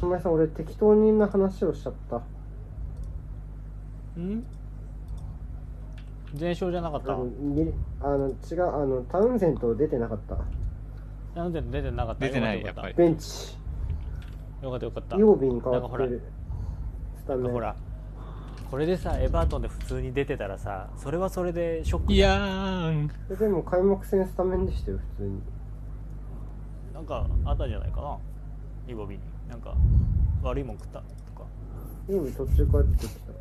[0.00, 2.20] 島井さん俺適当にな話をしちゃった
[4.20, 4.44] ん？
[6.34, 7.12] 全勝じゃなかった？
[7.12, 7.26] あの
[8.00, 10.38] あの違うあのタウンゼント出てなかった。
[11.34, 12.26] なんで出てなかった？
[12.26, 13.06] 出てないよかたやっぱり。
[13.06, 13.58] ベンチ。
[14.62, 15.16] よかったよかった。
[15.16, 16.22] 曜日に変なんかほらわってる
[17.18, 17.52] スタメン。
[17.52, 17.76] ほら
[18.70, 23.10] これでさエバートンで普通に出てたらさそれはそれでショックいやーん。
[23.38, 25.40] でも開幕戦スタメンでしたよ普通に。
[26.94, 28.16] なんかあったんじゃないかな？
[28.88, 29.74] イボビになんか
[30.42, 31.04] 悪いもん食ったと
[31.38, 31.46] か。
[32.08, 33.31] 曜日途中帰ってきた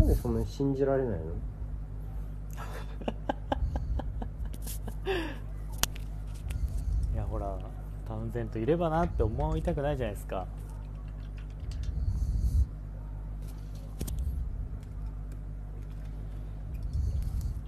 [0.00, 1.24] なんでそんなに信じられないの？
[7.14, 7.56] いやほら
[8.08, 10.46] タウンゼントいればなって思いたくないじゃないですか。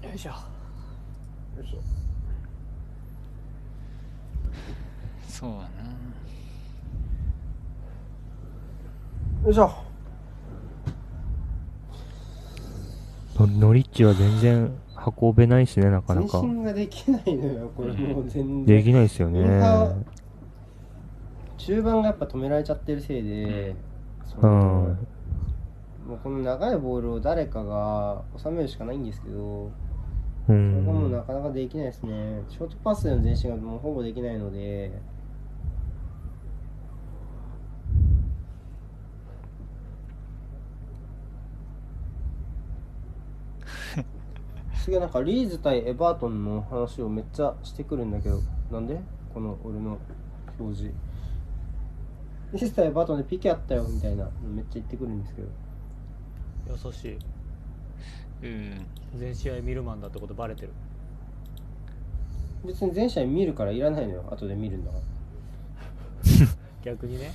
[0.03, 0.31] よいしょ。
[0.31, 0.37] よ
[1.63, 1.79] いしょ。
[5.29, 5.65] そうだな。
[9.45, 9.92] よいしょ
[13.47, 14.73] のノリッチは全然
[15.21, 16.41] 運べないしね、なかな前か。
[16.41, 19.41] 進ができないのよこれもう全然できないですよね。
[21.57, 23.77] 中盤がやっぱ止められちゃってるせいで、
[24.25, 24.51] そうん。
[24.51, 24.97] の
[26.07, 29.73] もうこの長いボールを誰かが収めるしかないんですけど、
[30.49, 31.13] うそれがもうん。
[31.13, 32.43] なかなかできないですね。
[32.49, 34.91] ショートパスでの前進がもうほぼできないので、
[44.83, 48.41] すげえなんかリーズ対エバートンの話をめっちゃしてくるんだけど、
[48.73, 49.01] なんで？
[49.33, 49.97] この俺の
[50.59, 50.95] 表示。
[52.53, 55.49] リーズ対エバートンで PK あったよみたいなのめっちゃ言ってくるんですけど。
[56.69, 57.19] 優しい。
[58.43, 58.87] うん。
[59.15, 60.71] 全試合見るマンだってことバレてる。
[62.65, 65.05] 別に全試合見るからいらないのよ後で見るんだから
[66.83, 67.33] 逆にね。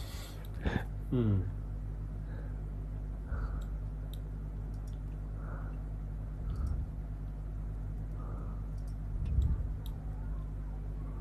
[1.14, 1.44] うん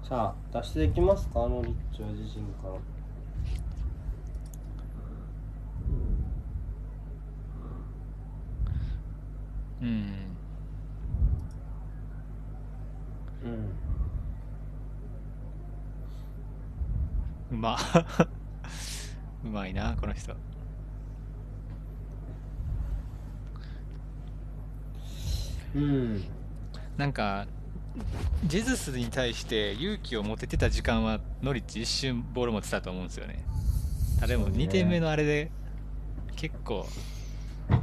[0.09, 1.43] さあ脱出できますか？
[1.43, 2.75] あのリッチは自身から。
[9.83, 10.37] うん。
[13.43, 13.73] うん。
[17.51, 17.77] うま
[19.45, 20.37] うまいなこの人。
[25.75, 26.25] うん。
[26.97, 27.49] なんか
[28.45, 33.45] ジェズスに対して勇気を持ててた時間はノリッチ一瞬ボール持ってたと思うんですよね。
[34.23, 34.65] あでもそうね。
[34.65, 35.51] 2点目のあれで
[36.37, 36.87] 結構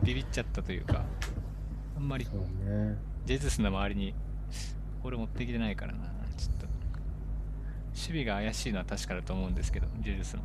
[0.03, 1.03] ビビっちゃったというか
[1.97, 2.25] あんまり
[3.25, 4.15] ジェズスの周りに
[5.01, 5.99] ボール持ってきてないからな。
[6.37, 6.67] ちょっと
[7.93, 10.43] 守備が怪しいのは確かだと思うんですけどジェズスの。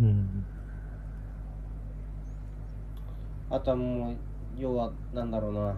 [0.00, 0.44] うん。
[3.50, 4.16] あとはもう
[4.58, 5.76] 要はなんだろうな。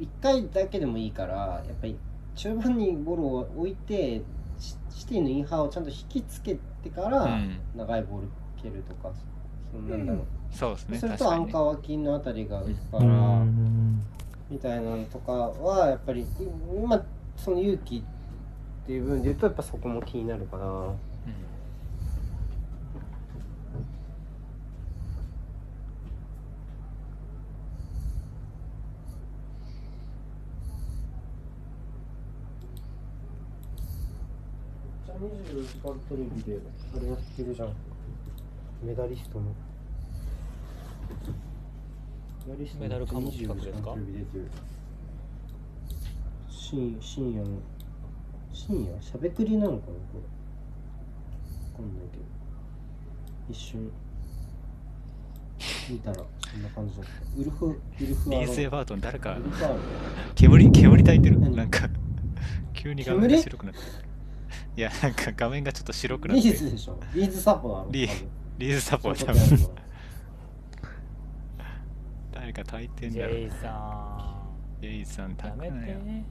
[0.00, 1.96] 1回だけでもいいからやっぱり
[2.36, 4.22] 中盤にボールを置いて
[4.58, 7.58] シシティのインハーをちゃんと引きつけてからうん。
[7.76, 8.28] 長いボール
[8.62, 9.12] 蹴るとか、
[9.72, 11.52] そんなんだろう、そうですねそれ確かにね。
[11.52, 14.02] とアンカー脇のあたりが浮くかうら、ん。
[14.50, 16.24] みたいなのとかはやっぱり
[16.72, 17.04] 今
[17.36, 18.02] その勇気っ
[18.86, 20.96] ていう部分で言うとやっぱそこも気になるかなうん
[35.06, 36.58] じゃあ24時間テレビで
[36.96, 37.74] あれやってるじゃん。
[38.82, 39.46] メダリストの。
[42.46, 44.50] メダリストのメダルかも企画ですか24時間テレビ出てる
[46.48, 47.58] 深深夜の。
[48.52, 49.02] 深夜？
[49.02, 50.20] しゃべくりなのかなこれ。
[51.72, 52.24] わかんないけど。
[53.50, 53.90] 一瞬
[55.90, 57.40] 見たらそんな感じだった。
[57.40, 58.40] ウルフウルフアロン。
[58.42, 59.36] リース・エバートン誰か。
[60.36, 61.40] 煙煙焚いてる。
[61.40, 61.88] 何なんか。
[62.72, 64.07] 急に画面が白くなって
[64.78, 67.00] いやなんか画面がちょっと白くなっリてーズでしょ。
[67.12, 69.70] リーズサポだろリーリーズサポそうー多分。
[72.30, 74.40] 誰か焚いてんジだろェイさ
[74.80, 75.98] ジェイさんんやめ焚くなよ。
[75.98, 76.24] て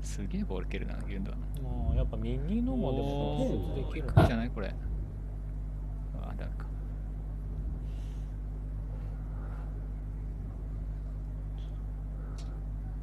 [0.00, 4.74] すげえボール蹴るなギュンドはもうやっぱ右のもでもできるじゃないこれ。
[6.18, 6.64] あダメか。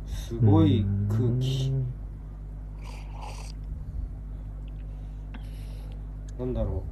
[0.07, 1.71] すごい空気
[6.39, 6.83] なんだろ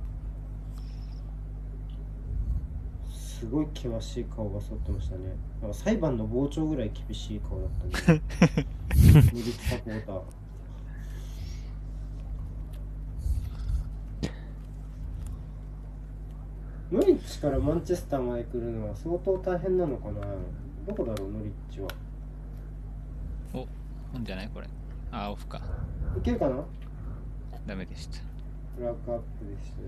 [3.10, 3.14] う。
[3.14, 5.36] すごい険しい顔が揃ってましたね。
[5.62, 7.70] なんか裁判の傍聴ぐらい厳しい顔だっ
[8.04, 8.22] たね
[9.32, 10.22] ミリキサポーター。
[16.92, 20.22] ノリッチからマンチェスターまで来るのは相当大変なのかな。
[20.88, 21.88] どこだろうノリッチは。
[23.54, 23.68] お
[24.14, 24.68] なんじゃないこれ。
[25.12, 25.62] あオフか。
[26.18, 26.66] いけるかな？
[27.66, 28.18] ダメでした
[28.78, 29.88] フラッグアップでしたね。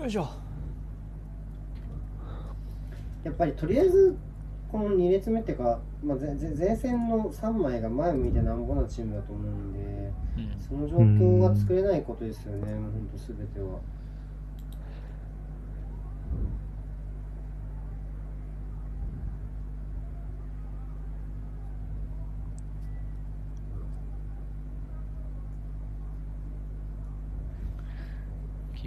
[0.00, 0.26] よいしょ。
[3.24, 4.16] やっぱりとりあえず
[4.72, 9.78] この2列目っていうか、まあ、ぜぜ前線の3枚が前向いてなんぼなチームだと思うんで
[10.38, 10.60] うん。
[10.60, 13.80] その状況が作れないことですよね、もうほんと全ては。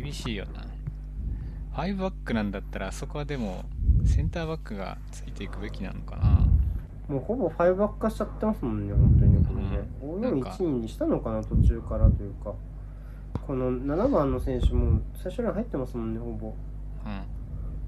[0.02, 0.66] 厳しいよな
[1.74, 3.66] 5バックなんだったらあそこはでも
[4.06, 6.47] センターバックがついていくべきなのかな
[7.10, 9.89] もうほぼ5バック化しちゃってますもんね、本当にね、これね。
[10.04, 12.54] うんなんか5-4-1にしたのかな、途中からというか。
[13.47, 16.50] この7番の選手も最初に入ってますもんね、ほぼ。
[16.50, 17.22] うん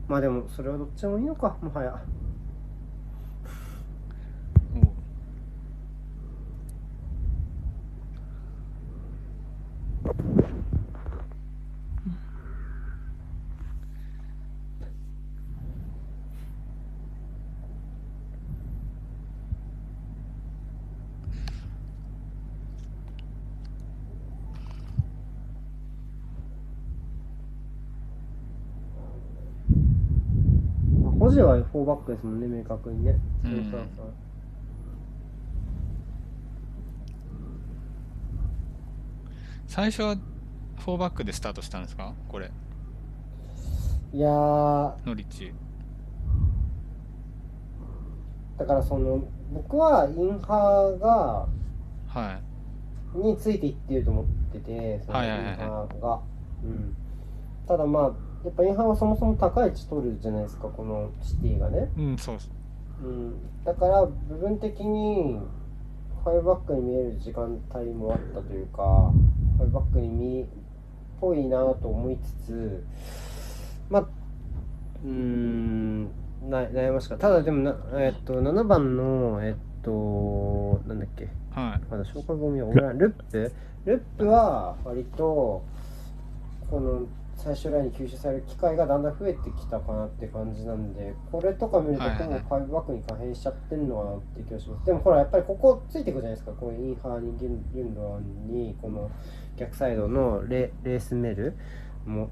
[0.07, 2.01] まあでも、それはどっちでもいいのか、もはや。
[31.21, 33.19] おうまあ保持は4バックですもんね、明確にね。
[33.43, 33.51] うん。
[33.51, 34.05] そうそうそう。
[39.67, 40.15] 最初は
[40.77, 42.13] 4バックでスタートしたんですか？
[42.27, 42.51] これ。
[44.13, 45.53] いやー、ノリッチ。
[48.57, 49.23] だからその、
[49.53, 51.47] 僕はインハーが、
[52.07, 52.39] は
[53.15, 53.17] い。
[53.17, 55.47] についていってると思ってて、そのインはいはいはい。
[55.47, 56.19] はいハーが。
[56.63, 56.95] うん。
[57.67, 58.11] ただまあ、
[58.43, 61.91] やっぱインハーはそもそも高い位置取るじゃないですか、このシティがね。
[61.97, 62.47] うんそうそ
[63.03, 63.33] ううん。
[63.63, 65.39] だから、部分的に、
[66.23, 69.11] 5バックに見える時間帯もあったというか、
[69.59, 70.47] 5バックに見、
[71.19, 72.83] ぽいなと思いつつ、
[73.89, 74.01] まあ、
[75.03, 76.03] うーん、
[76.49, 77.27] な悩ましかった。
[77.27, 81.29] ただでもな、えっと、7番の、えっと、なんだっけ。
[81.51, 83.51] はいまだ消化ゴミは俺らルップ
[83.83, 85.63] ルップは割と
[86.69, 87.01] この
[87.41, 92.39] 最終ラインに吸収される機会がだんだん増えてきたかなって感じなんでこれとか見るとはいはいはい。
[92.41, 94.85] ほぼ5バックに可変しちゃってるのかなって気がします。
[94.85, 96.51] でもほらやっぱりここついていくじゃないですか。
[96.51, 99.09] このインハーにギュンドアンにこの
[99.57, 101.57] 逆サイドのレレースメル
[102.05, 102.29] も。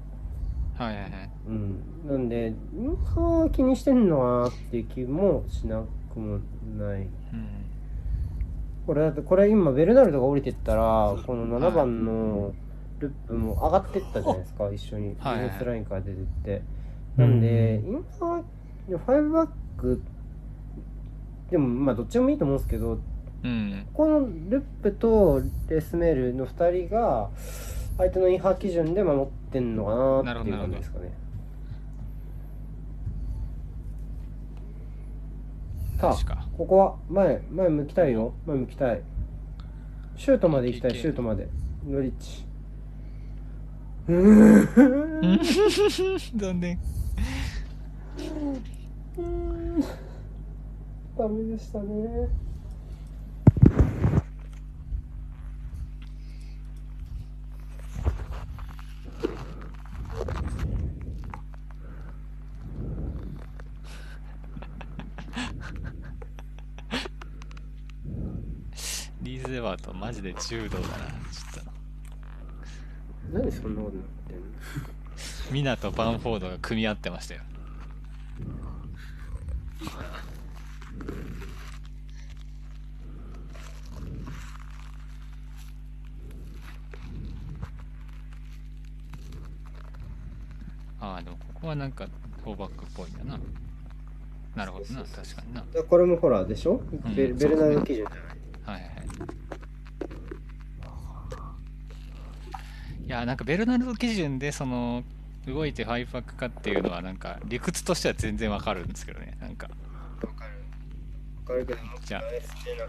[0.74, 1.30] はいはいはい。
[1.48, 1.84] うん。
[2.06, 5.82] なんでインハー気にしてんのかなっていう気もしな
[6.12, 6.38] くも
[6.78, 7.02] ない。
[7.02, 7.08] うん。
[8.86, 12.54] これだってこれ今ベルナルドが降りてったらこの7番の
[13.00, 15.14] ルップも上がってったじゃないですか一緒に。
[15.14, 16.62] ディフェンスラインから出てって。
[17.16, 18.44] なんでインファ
[18.88, 20.02] 5バック
[21.50, 23.00] でもまあどっちでもいいと思うんですけど
[23.42, 23.86] うん。
[23.92, 27.30] このルップとレスメールの2人が
[27.98, 29.84] 相手のインハー基準で守ってんの
[30.22, 31.12] かなっていう感じですかね。
[35.98, 38.32] さあここは前前向きたいよ。
[38.46, 39.02] 前向きたい。
[40.16, 41.48] シュートまで行きたいシュートまで。
[41.86, 42.44] ノリッチ
[46.36, 46.78] 残念
[51.16, 52.28] ダメでしたね。
[69.22, 70.94] リーズズ・エバートンマジで柔道だな。
[70.96, 71.69] ちょっと
[73.32, 74.42] 何そんなことなってんの？
[75.52, 77.42] ミナとバンフォードが組み合ってましたよ。
[91.02, 92.06] ああでもここはなんか
[92.44, 93.40] フォーバックっぽいんだな。
[94.54, 95.02] なるほどな。
[95.02, 95.64] 確かにな。
[95.88, 97.14] これもほらでしょ、ん。
[97.14, 98.82] ベルベルナルド基準じゃない？
[98.82, 99.06] はいはいはい
[103.10, 105.02] やなんかベルナルド基準でその
[105.46, 109.68] 動いてファイブバックかっていうのはなんか理屈としては全然わかるんですけどねなんか。
[110.22, 110.50] わかる。
[111.38, 112.20] わかるけどじゃあ。
[112.20, 112.32] なか
[112.78, 112.86] な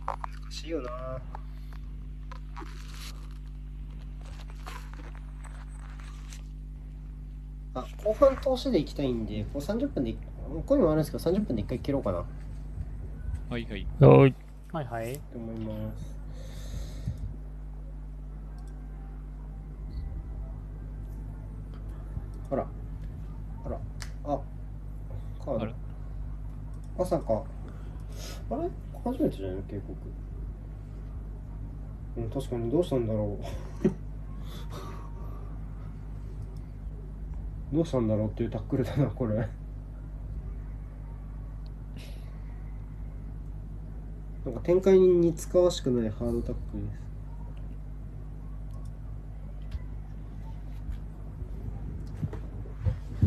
[0.00, 0.90] か難しいよな。
[7.76, 12.18] あ後半通しで行きたいんでこう30分でここにもあるんですけど30分で一回切ろうかな。
[13.50, 13.86] はいはい。
[13.98, 14.43] はーい。
[14.74, 15.12] はいはい。
[15.32, 16.16] と思います。
[22.50, 22.66] あら。
[23.66, 23.78] あら。
[24.24, 24.40] あ
[25.44, 25.72] カード。
[26.98, 27.44] まさか。
[28.50, 28.68] あれ？
[29.04, 29.92] 初めてじゃないの警告。
[32.16, 32.68] うん確かに。
[32.68, 33.44] どうしたんだろう。
[37.76, 39.48] どうしたんだろうっていうタックルだなこれ
[44.44, 47.04] なんか展開に似つかわしくないハードタックルです。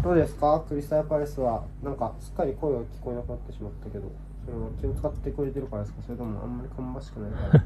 [0.03, 0.63] どうですか？
[0.69, 4.09] クリスタルパレスはなんかすっかり声が聞こえなくなってしまったけど
[4.45, 6.03] それは気を使ってくれてるからですか？
[6.03, 7.63] それともあんまり芳しくないから。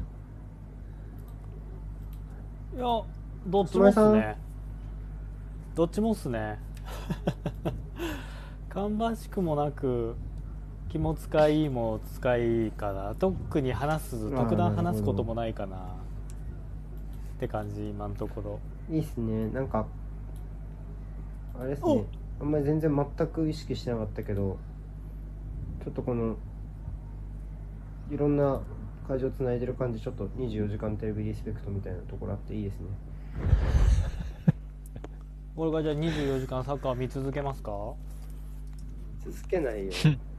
[2.74, 2.84] いや
[3.46, 4.38] どっちもっすね。
[5.74, 6.58] どっちもっすね。
[8.70, 10.16] 芳しくもなく
[10.92, 13.14] 気も使いも使いかな。
[13.18, 15.76] 特に話す特段話すこともないかな。
[15.76, 15.80] っ
[17.40, 18.60] て感じ今のところ。
[18.90, 19.48] いいっすね。
[19.48, 19.86] なんか
[21.58, 21.94] あれですお！
[21.96, 22.04] ね
[22.42, 24.58] あんまり全然全く意識してなかったけど
[25.82, 26.36] ちょっとこの
[28.10, 28.60] いろんな
[29.08, 32.86] 会場つないでる感じちょっと24時間テレビリスペクトみたいなところあっていいですね。
[35.56, 37.70] 俺がじゃあ24時間サッカー見続けますか？
[39.24, 39.92] 続けないよ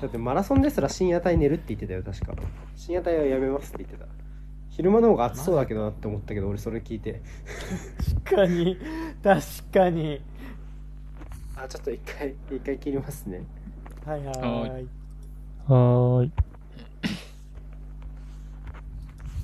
[0.00, 2.34] だってマラソンですら深夜帯寝るって言ってたよ確か。
[2.76, 4.06] 深夜帯はやめますって言ってた。
[4.68, 7.22] 昼間の方が暑そうだけどなって思ったけど俺それ聞いて。
[8.24, 8.78] 確かに。
[9.22, 9.42] 確
[9.72, 10.20] かに。
[11.56, 13.42] あちょっと一回一回切りますね。
[14.04, 14.36] はいはい。
[14.38, 16.30] ははいはーい。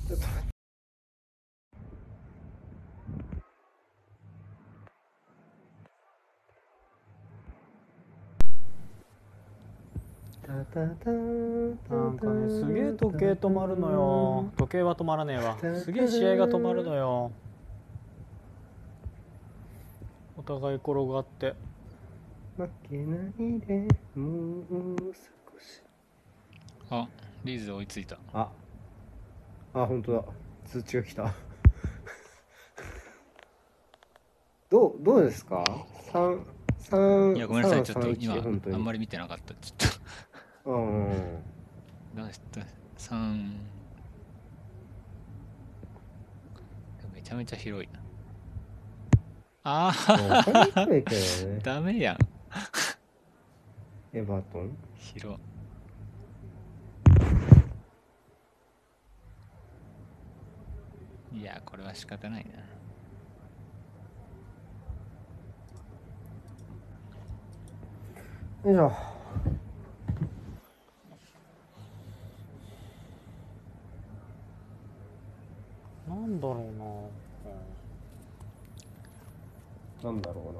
[0.07, 0.53] ちょっと待って
[10.42, 10.65] タタタなん
[12.17, 14.51] かねすげえ時計止まるのよ。
[14.55, 15.57] 時計は止まらねえわ。
[15.59, 17.31] すげえ試合が止まるのよ。
[20.37, 21.55] お互い転がって。
[22.55, 25.81] 負けないでもう少し。
[26.91, 27.07] あ
[27.43, 28.19] リーズ追いついた。
[28.31, 28.47] あ。
[29.73, 30.23] あ本当だ。
[30.65, 31.33] 通知が来た。
[34.69, 35.63] どうどうですか？
[36.11, 36.45] 三
[36.77, 37.83] 三いやごめんなさい。
[37.83, 39.55] ちょっと三今あんまり見てなかった。
[39.55, 39.92] ちょっ
[40.65, 41.11] うん
[42.15, 42.61] と出した
[42.97, 43.51] 3
[47.13, 47.99] めちゃめちゃ広いな
[49.65, 49.93] あ
[50.75, 51.03] あね
[51.63, 52.17] ダメやん。
[54.15, 55.37] エバートン広
[61.33, 62.51] いやこれは仕方ないな
[68.71, 68.91] よいしょ
[76.07, 76.57] なんだろう
[80.05, 80.59] な、なんだろうな。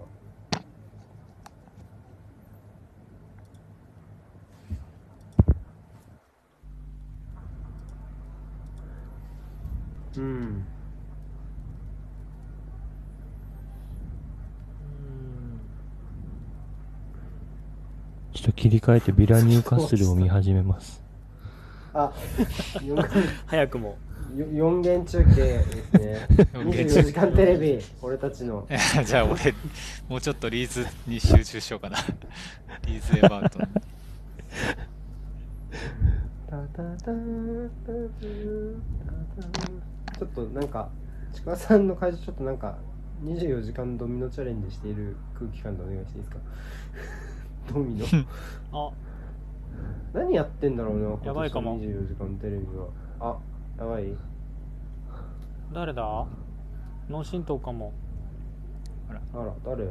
[10.18, 10.24] うん。
[10.24, 10.66] うん。
[18.34, 21.04] ちょっと切り替えてビラニューカッスルを見始めます。
[21.94, 22.12] あ
[22.84, 22.96] 四
[23.46, 23.98] 早くも
[24.36, 26.28] 四元中継ですね。
[26.54, 27.00] 四元中継。
[27.00, 28.68] 24時間テレビ俺たちの。
[29.06, 29.54] じゃあ俺
[30.10, 31.98] もうちょっとリーズに集中しようかな。
[32.88, 33.60] リーズ・エバート。
[40.20, 40.90] ちょっとなんか
[41.34, 42.78] ちくわさんの会場ちょっとなんか
[43.24, 46.38] 24時間ドミノチャレンジしている空気感でお願いしていいですか
[47.74, 48.06] ドミノ
[48.72, 48.92] あ
[50.14, 52.88] 何やってんだろうなやばいかも今年の24時間テレビは
[53.20, 53.38] あ
[53.78, 54.16] やばい。
[55.74, 56.26] 誰だ？
[57.10, 57.92] 脳震盪かも。
[59.10, 59.22] あら
[59.66, 59.86] 誰？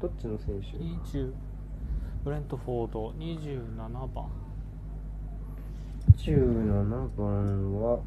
[0.00, 1.32] どっちの選手？20
[2.24, 3.10] ブレントフォード。
[3.10, 4.26] 27番
[6.16, 8.00] 17番は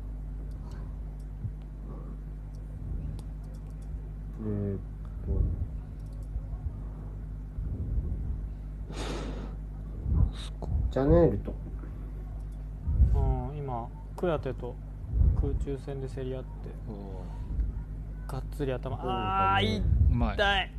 [4.44, 4.80] えー、っ
[5.26, 5.42] と
[10.92, 11.54] ジャネールと
[13.16, 13.88] うん今
[14.22, 14.76] クヤテと
[15.42, 16.50] 空中戦で競り合って
[18.28, 19.84] がっつり頭あーいう
[20.16, 20.36] まい。
[20.36, 20.72] 痛い。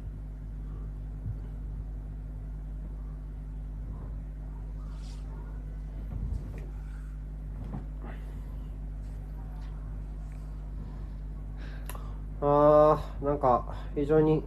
[12.41, 13.65] あーなんか
[13.95, 14.43] 非常に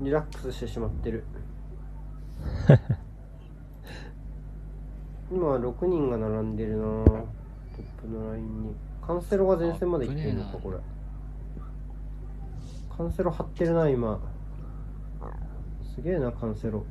[0.00, 1.24] リラックスしてしまってる
[5.30, 6.82] 今は6人が並んでるな。
[6.84, 7.22] トッ
[8.00, 8.74] プのラインに。
[9.04, 10.78] カンセロが前線まで行ってるのかこれ。
[12.96, 14.20] カンセロ張ってるな今。
[15.94, 16.84] すげえなカンセロ。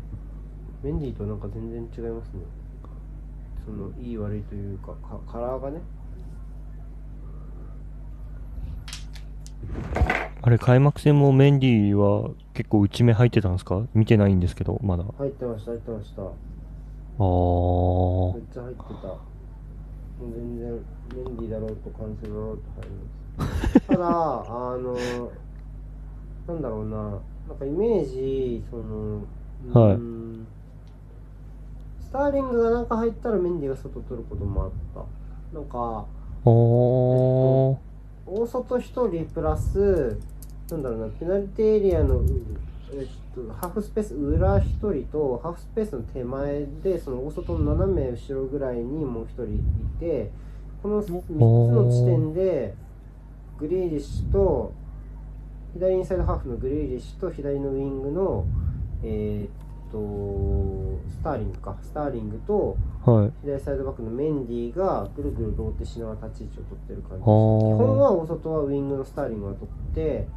[0.83, 2.41] メンディーとなんか全然違いますね。
[3.65, 5.79] そのいい悪いというかかカラーがね。
[10.41, 13.81] あれ、開幕戦もメンディーは結構内目入ってたんですか？
[13.95, 15.05] 見てないんですけど、まだ。
[15.17, 16.21] 入ってました入ってました
[17.17, 17.23] め
[18.41, 18.43] っ。
[18.53, 19.07] ちゃ入ってた。
[19.07, 19.19] も
[20.21, 20.77] う全然、メ
[21.21, 22.95] ンディーだろうとカンセルだろうと入り
[23.37, 23.79] ます。
[23.87, 24.09] ただ、あ
[24.77, 24.97] の、
[26.47, 27.17] なんだろうな、な
[27.55, 29.23] んかイメージ、その、
[29.73, 29.99] はい
[32.01, 35.03] スターリングが中入ったらメンディーが外取ることもあった。
[35.53, 36.05] なんか。
[36.45, 37.77] 大
[38.47, 40.17] 外1人プラス、
[40.71, 42.25] なんだろうな、ペナルティエリアの、う
[42.97, 49.59] えっと、ハーフスペース裏1人と、ハーフスペースの手前で、その大外の斜め後ろぐらいにもう1人い
[49.99, 50.31] て、
[50.81, 52.75] この3つの地点で、
[53.59, 54.71] グリーリッシュと、
[55.73, 58.45] 左インサイドハーフのグリーリッシュと、左のウィングの、
[59.03, 63.31] えーっと、スターリングか、スターリングと、はい。
[63.43, 67.21] 左サイドバックのメンディーがぐるぐるローテしながら立ち位置を取ってる感じです。
[67.21, 70.27] 基本は大外はウィングのスターリングが取って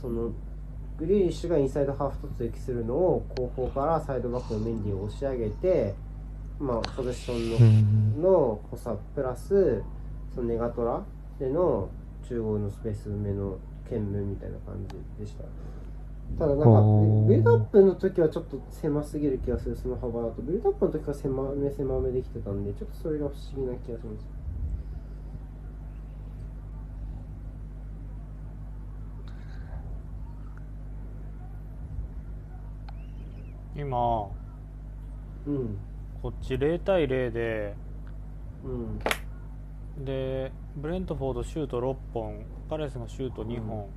[0.00, 0.32] その
[0.98, 5.94] グリーリッシュがインサイドハーフ突撃するのを後方からサイドバックのメンディーを押し上げて
[6.58, 8.22] まあポゼッショうンのん。
[8.22, 9.82] の補佐プラス
[10.34, 11.02] そのネガトラ
[11.38, 11.88] での
[12.28, 15.44] 中央のスペース埋めの兼務みたいな感じでした。
[16.38, 20.42] ただなんかビルドアップの時はちょっと狭すぎる気がするその幅だと。
[20.42, 24.26] ビルドアップの時は狭め狭めできてたんでちょっとそれが不思議な気がします
[33.78, 34.30] 今。
[35.46, 35.78] うん。
[36.22, 37.74] こっち0対0で。
[38.64, 38.98] うん。
[40.04, 42.44] でブレントフォードシュート6本。
[42.68, 43.88] パレスがシュート2本、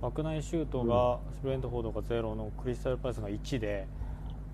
[0.00, 3.88] 枠内シュートが、ブレントフォードが0のクリスタルパレスが1で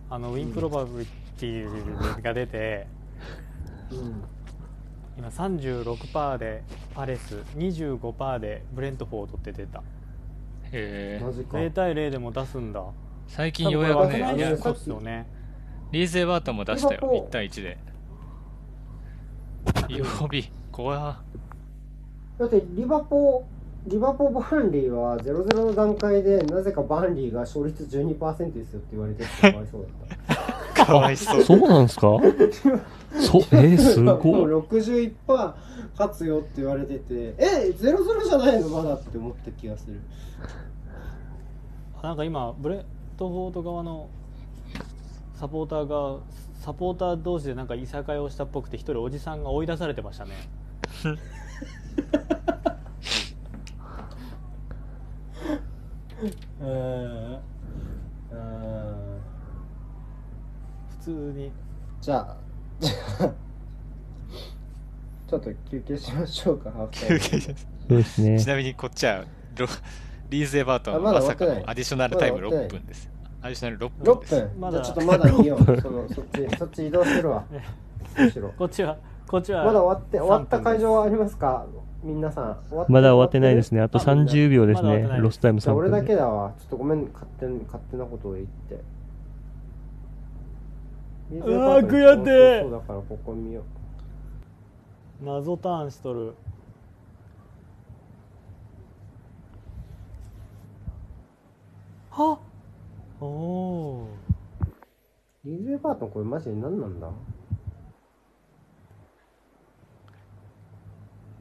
[0.08, 2.86] あの win probability が出て
[3.90, 4.24] うん。
[5.18, 6.62] 今36%で
[6.94, 9.80] パレス25%でブレントフォードって出た。
[10.72, 11.58] へえマジか。
[11.58, 12.82] 0対0でも出すんだ
[13.28, 14.22] 最近ようやくねい
[15.04, 15.26] ね。
[15.92, 17.78] リーゼーバートンも出したよリバポ1対1で。
[19.88, 21.20] 曜日怖。
[22.38, 23.44] だってリバポ
[23.86, 29.86] リバポバンリーは0-0の段階でなぜかバンリーが勝率12%ですよって言われててかわいそう
[30.26, 30.36] だっ
[30.76, 32.08] たかわいそうそうなんですか？
[33.18, 34.44] そ、えー、すもごい。
[34.44, 35.12] う61%
[35.98, 38.68] 勝つよって言われててえゼロゼロじゃないの？
[38.68, 40.00] まだって思った気がする。
[42.02, 42.84] なんか今ブレン
[43.16, 44.08] トフォード側の
[45.34, 46.20] サポーターが
[46.60, 50.32] サポーター同士でなんかいさかいをしたっぽくて一人おじさんが追い出されてましたね。
[51.04, 51.18] うん
[60.88, 61.50] 普通に。
[62.00, 62.36] じゃあ
[65.28, 67.18] ちょっと休憩しましょうかハーフタイム。
[67.20, 67.66] 休憩します。
[67.88, 68.38] そうですね。
[68.40, 68.46] ち。
[68.48, 69.24] なみにこっちは
[69.56, 69.66] ロ
[70.30, 72.80] リーゼーバートンあまさかのアディショナルタイムまだ終わってない。
[72.80, 73.10] 6分です。
[73.42, 74.34] アディショナル6 6分です。
[74.34, 74.72] 分、まだ。
[74.72, 75.58] じゃあちょっとまだいいよ。
[75.58, 77.44] そのそっち そっち移動するわ。
[78.58, 78.96] こっちは
[79.28, 81.66] こっちはまだ終わって終わった3分です会場はありますか？
[82.02, 82.56] 皆さん。
[82.68, 83.80] 終わっまだ終わってないですね。
[83.80, 85.08] あとあみんな30秒ですね。
[85.18, 86.02] ロスタイム3じゃあ俺だ。
[86.02, 86.52] けだわ。
[86.58, 87.10] ちょっとごめん。
[87.12, 88.80] 勝手に勝手なことを言って。
[91.32, 93.64] うわー悔やってそうだからここ見よ
[95.24, 96.34] 謎ターンしとる
[102.16, 102.38] はっ
[103.20, 104.08] おお
[105.44, 107.10] リーズ・エバートンこれマジで何なんだ？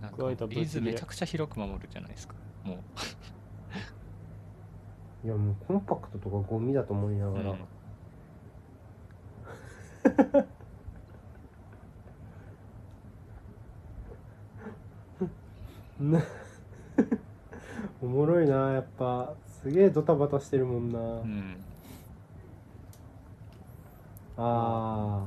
[0.02, 2.36] なんか加えたリーズめちゃくちゃ広く守るじゃないですか。
[2.64, 2.84] も
[5.24, 7.56] いやもうコンパクトとかゴミだと思いなう、がら、
[16.00, 16.12] うん。
[16.12, 16.22] な
[18.04, 19.34] おもろいなやっぱ
[19.66, 21.58] すげえドタバタしてるもんな、うん。
[24.38, 25.26] あ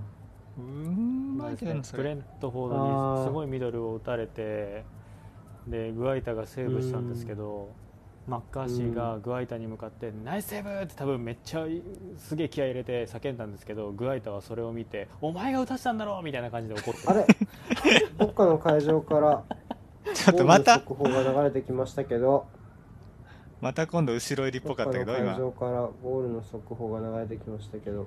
[0.56, 2.02] うーんまいですけどそれ。
[2.02, 4.84] ねブレントフォーあドーにすごいミドルを打たれて
[5.66, 7.70] でグアイタがセーブしたんですけど
[8.28, 11.66] マッカーシーがグアイタに向かって「ナイスセーブ!」って多分めっちゃ
[12.18, 17.26] すげえ気合い入れて叫んだんですけどグアイタはそれを見て「お前が打たしたんだろ!」みたいな感じで怒ってああれ？
[18.18, 19.44] どっかの会場から
[20.14, 20.74] ちょっとまた。
[20.80, 22.46] 速報が流れてきましたけど
[23.60, 28.06] また今度後ろ入りっぽかったけど今会場からゴールの速報が流れてきましたけど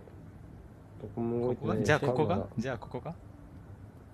[1.01, 1.83] どこも動こいてない。
[1.83, 2.47] じゃあここが？
[2.57, 3.13] じゃあここが？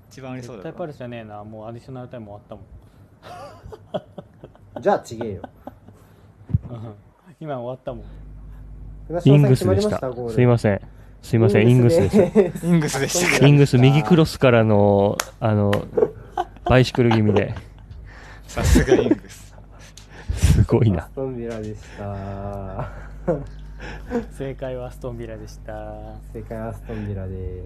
[0.10, 1.44] 一番ありそう絶だろ対パレスじゃねえな。
[1.44, 2.62] もうアディショナルタイム終わったも
[4.80, 4.82] ん。
[4.82, 5.42] じゃあちげえよ。
[6.70, 6.94] うん。
[7.40, 8.06] 今終わったもん。
[9.26, 10.00] イングスでした。
[10.30, 10.82] すいません。
[11.22, 11.68] すいません。
[11.68, 12.18] イングスです。
[12.66, 13.40] イングスでした。
[13.42, 15.72] かイングス右クロスからのあの
[16.66, 17.54] バイシクル気味で。
[18.48, 19.37] さすがイングス
[20.48, 21.04] すごいな。
[21.04, 22.90] アストンビラでした。
[24.32, 26.16] 正解はアストンビラでした。
[26.34, 27.66] 正解はアストンビラです、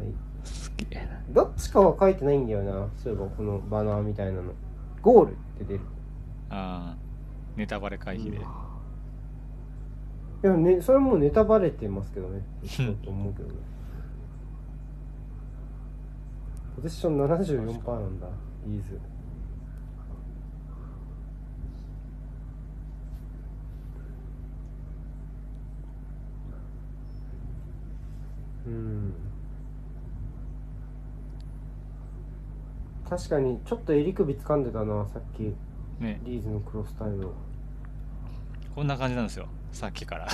[0.00, 0.12] はい、
[0.44, 1.20] すげえな。
[1.30, 2.88] どっちかは書いてないんだよな。
[2.96, 4.52] そういえばこのバナーみたいなの。
[5.02, 5.80] ゴールって出る。
[6.48, 7.06] ああ
[7.56, 8.40] ネタバレ回避で、い
[10.42, 12.42] やねそれもうネタバレてますけどね。
[12.66, 13.54] そうと思うけどね。
[16.76, 18.26] ポゼッション74%なんだ。
[18.66, 19.00] リーズ
[28.66, 29.14] うん。
[33.08, 35.54] 確かにちょっと襟首掴んでたなさっき。
[36.02, 36.20] ね。
[36.24, 37.30] リーズのクロスタイム
[38.74, 40.28] こんな感じなんですよさっきから。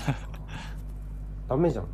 [1.48, 1.86] ダメじゃん。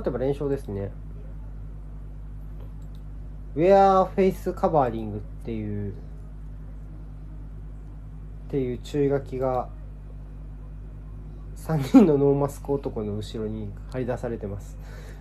[0.00, 0.90] 勝てば連勝ですね
[3.56, 5.94] wear face covering っていうっ
[8.50, 9.68] ていう注意書きが
[11.56, 14.76] 3人のノーマスク男の後ろに張り出されてます。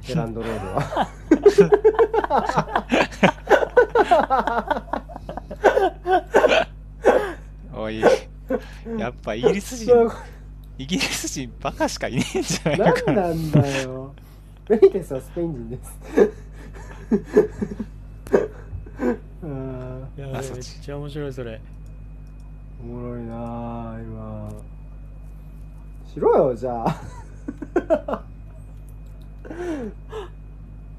[0.09, 1.09] エ ランドロードは。
[7.75, 8.01] おい。
[8.97, 10.09] やっぱイギリス人
[10.77, 13.21] イギリス人バカしかいねえんじゃないのかな。
[13.21, 14.13] 何なんだよ。
[14.67, 15.91] ベイテスはスペイン人です
[18.31, 20.81] あーいやめっち。
[20.81, 21.61] ちゃ面白いそれ。
[22.81, 23.35] おもろいな
[23.93, 24.51] あ今。
[26.13, 27.01] しろよじゃあ。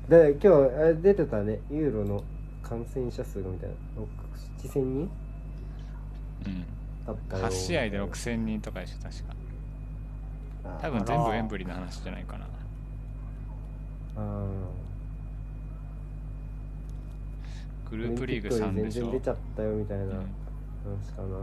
[0.08, 1.60] で今日あれ出てたね。
[1.70, 2.24] ユーロの
[2.62, 3.76] 感染者数がみたいな。
[4.68, 5.10] 7000人？
[6.46, 6.64] うん。
[7.06, 7.44] だったよ。
[7.46, 9.34] 8試合で6000人とかでしょ確か。
[10.82, 12.46] 多分全部エンブリの話じゃないかな。
[14.16, 14.44] あ
[17.90, 19.02] グループリーグオリン3でしょ。
[19.02, 20.10] 全然出ちゃったよみたいなうん。
[20.10, 20.22] 話
[21.14, 21.38] かな、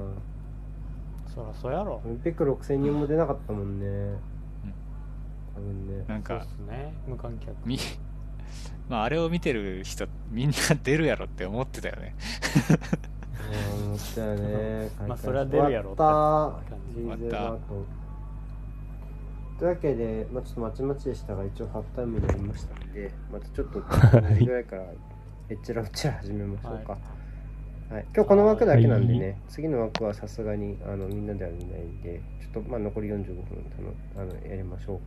[1.33, 2.01] そらそうやろ。
[2.05, 4.17] オリンピック6000人も出なかったもんね、
[5.53, 6.05] 多分ね。
[6.07, 6.93] なんかそうっすね。
[7.07, 7.55] 無観客。
[7.65, 7.77] み
[8.89, 12.15] まああれを見てる人みんな出るやろって思ってたよね。
[13.79, 14.89] うん思ったよね。
[15.07, 15.97] まあそれは出るやろって。
[15.99, 16.69] 終わった。
[16.69, 17.85] 感じ人生終わっの後
[19.57, 24.83] というわけで、まあ、ちょっとまちまちでしたが一応ハーフタイムになりましたんでまたちょっと 2時ぐらいから
[25.49, 26.97] えっちらうっちら始めましょうか、
[27.89, 28.05] はい。
[28.13, 33.71] 今日この枠だけなんでね、は次の枠はさすがにあのみんなでは見ないんでちょっとまあ残り45分
[34.17, 34.99] あのあのやりましょ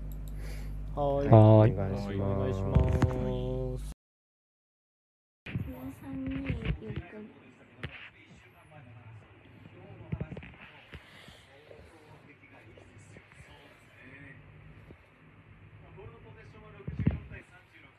[0.97, 0.99] う。
[0.99, 1.29] はーい。
[1.29, 1.73] はーい。
[1.73, 4.01] お願いします。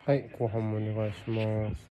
[0.08, 0.30] はい。
[0.40, 1.91] 後半もお願いします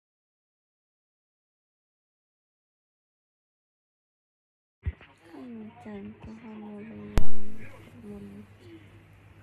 [5.82, 6.86] ちゃんとハモる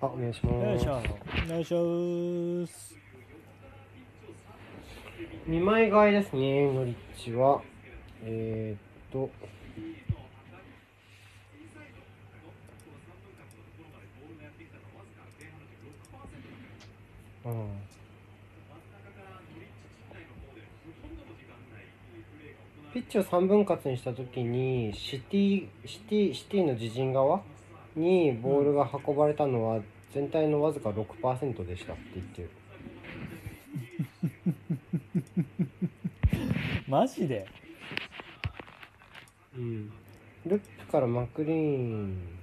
[0.00, 0.64] あお願いします。
[0.64, 2.96] よいしょよいしょーす。
[5.48, 7.60] 2枚買いですねノリッチは。
[8.22, 9.28] えー、っと。
[17.46, 17.87] うん。
[22.98, 27.42] ピッチを3分割にした時にシティシティシティの自陣側
[27.94, 29.80] にボールが運ばれたのは
[30.12, 32.50] 全体のわずか6%でしたって言ってる。
[36.88, 37.46] マジで？
[39.56, 39.92] うん。
[40.44, 42.37] ルップからマクリーン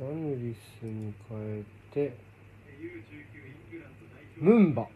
[0.00, 2.16] ラヌリスに変えて
[4.36, 4.86] ムンバ。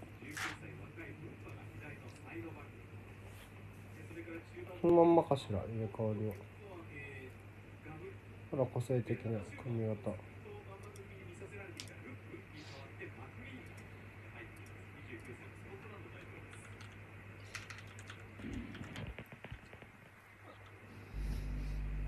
[4.82, 6.34] そのまんまかしら入れ替わりは
[8.52, 10.10] あら個性的な髪型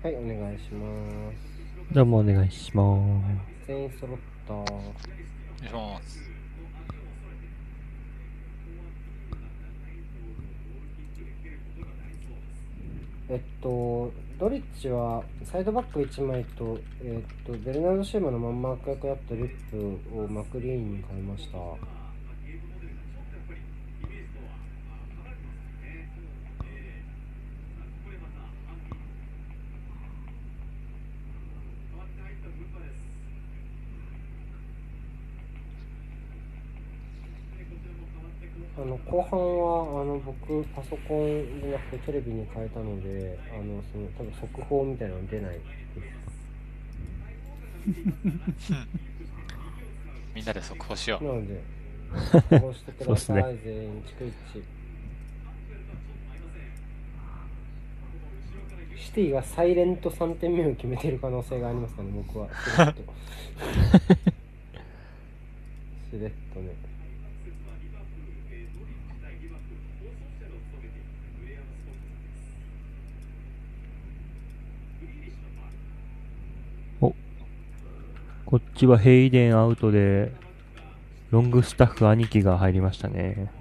[0.03, 1.54] はいお願いします
[1.95, 2.83] どうもお願いしま
[3.63, 3.67] す。
[3.67, 4.75] 全員揃ったお願
[5.63, 6.29] いします。
[13.29, 21.57] えっとドリッチはサイドバック1枚と,、えっとベルナルド・シューマのまんま悪役だったリップをマクリーンに変えました
[38.77, 45.63] あの後半はあの僕パソコンじゃなくてテレビに変えたのであのその多分速報みたいなの出ないです。
[50.33, 51.61] みんなで速報しようなので
[52.59, 54.33] こうしてください、そうっ全員逐一。
[58.97, 62.47] シティがサイレント3点目を決めている可能性がありますかね僕は。
[62.47, 63.01] しれっと
[66.09, 66.94] しれっとね
[78.45, 80.31] こっちはヘイデンアウトで、
[81.31, 83.51] ロングスタッフ兄貴が入りましたね。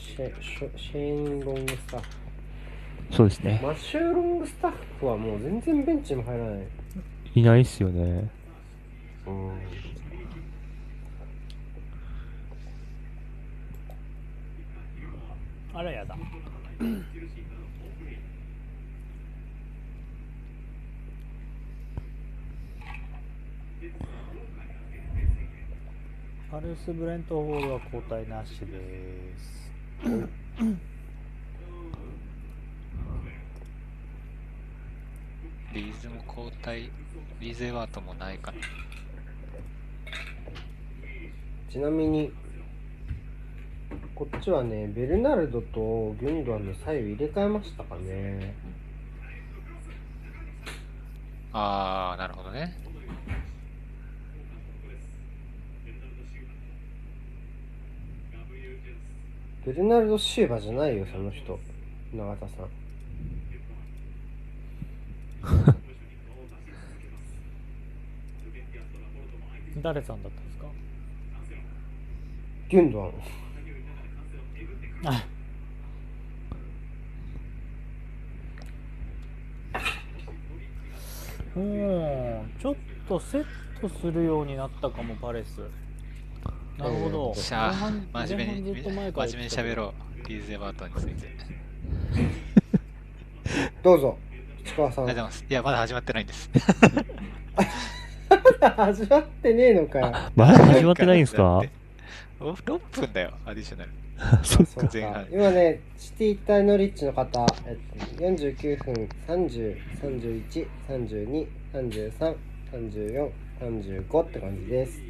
[0.00, 0.32] シェ
[0.76, 2.06] シェーン・ロングスタッフ
[3.10, 3.60] そうですね。
[3.60, 6.66] マッシューロングスタッフはもう全然ベンチにも入らない
[7.34, 8.30] いないっすよね。
[9.26, 9.50] うん
[15.74, 16.16] あらやだ
[26.50, 29.70] パルス・ブレントフォードは交代なしです。
[35.72, 36.90] リーズも交代
[37.38, 38.58] リーゼワートもないかな。
[41.70, 42.32] ちなみに
[44.14, 48.54] こっちはねベルナルドとギュンドアンの左右入れ替えましたかね。
[51.52, 52.76] ああなるほどね
[59.68, 61.60] ベルナルド・シューバじゃないよその人。
[62.14, 62.70] 永田さん。
[69.82, 70.66] 誰さんだったんですか？
[72.70, 73.12] ギュンドアン。
[75.14, 75.26] あ。
[81.56, 83.44] うんちょっとセッ
[83.82, 85.60] トするようになったかもパレス
[86.78, 87.34] なるほど。
[87.34, 87.72] しゃ
[88.12, 89.12] 真面目に真面目に
[89.50, 89.92] 喋ろ
[90.24, 90.28] う。
[90.28, 91.28] リーゼワートについて。
[93.82, 94.16] どうぞ。
[94.64, 95.04] 市川さん。
[95.06, 95.46] ありがとうございます。
[95.48, 96.50] いやまだ始まってないんです。
[98.76, 100.12] 始まってねえのかよ。
[100.36, 101.62] まだ始まってないんですか？
[102.40, 103.90] お6分だよアディショナル。
[104.44, 104.88] そっか。
[104.92, 107.76] 前半今ねシティ対ノリッチの方、えっ
[108.16, 109.08] と、49分
[113.60, 115.00] 303132333435って感じです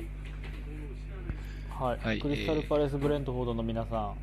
[1.78, 4.14] はい、はいクリスタルパレス・ブレントフォードの皆さん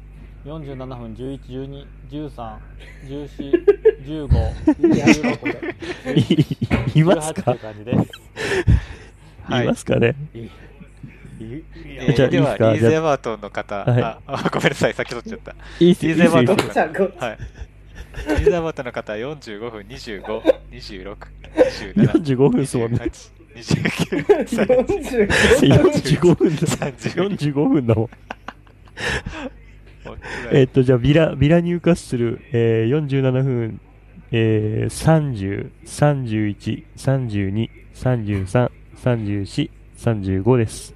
[0.50, 2.58] 47分11、12、13、
[3.08, 7.98] 14、15、いや16、いいます18とかいう感じです。
[9.44, 10.16] はいいますかね？
[11.40, 17.38] ではリーゼワートンの方、はいああごめんなさい先取っちゃったリーゼワートンの方はい
[18.28, 21.16] リーゼワートンの方45分252627
[22.36, 23.00] 45分ですもんね。
[23.56, 25.28] 28 29
[25.68, 26.62] 45 45分だ。
[26.62, 28.10] 30 45分だもん。
[30.52, 33.82] えっと、じゃあ、ビラ、ビラ入荷する、えー、47分、
[34.32, 38.72] ええー、30、31、32、33、
[39.04, 40.96] 34、35です。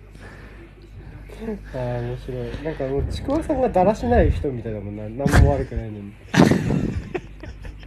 [1.74, 6.14] ああ面白いなんかもうちくわさんがだらしない人みたいだもんな何も悪くないのに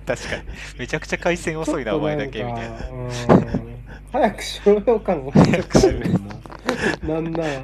[0.06, 0.42] 確かに。
[0.78, 2.78] めちゃくちゃ回線遅いなお前だけみたいな。
[2.78, 3.72] ちょっとなんかうん
[4.12, 5.24] 早くしろよ感
[7.06, 7.32] ななん。
[7.32, 7.62] ならあ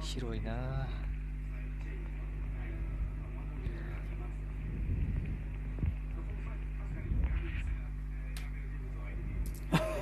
[0.00, 0.71] 広いな。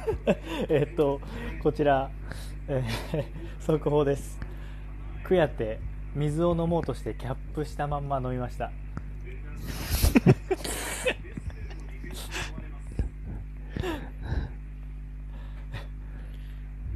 [0.69, 1.21] えっと
[1.63, 2.11] こちら、
[2.69, 3.25] えー
[3.61, 4.39] 速報です。
[5.25, 5.79] クヤテ
[6.15, 8.73] 水を飲もうとしてキャップしたまんま飲みました。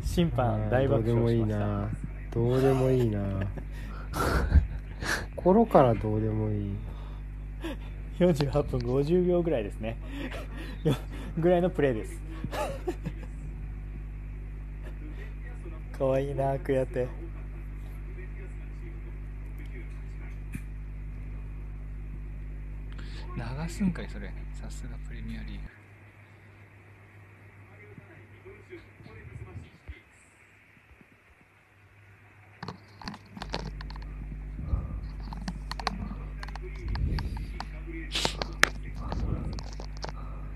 [0.02, 1.90] 審ー判大爆どうでもいい笑しましたな
[2.32, 3.20] どうでもいいな
[5.36, 6.70] 心からどうでもいい。
[8.18, 9.96] 48分50秒ぐらいですね。
[10.84, 10.94] よ
[11.36, 12.23] ぐらいのプレーです
[15.96, 17.08] かわいいなクヤテ
[23.36, 24.32] 流すんかいそれ。
[24.52, 25.64] さすがプレミアリーグ。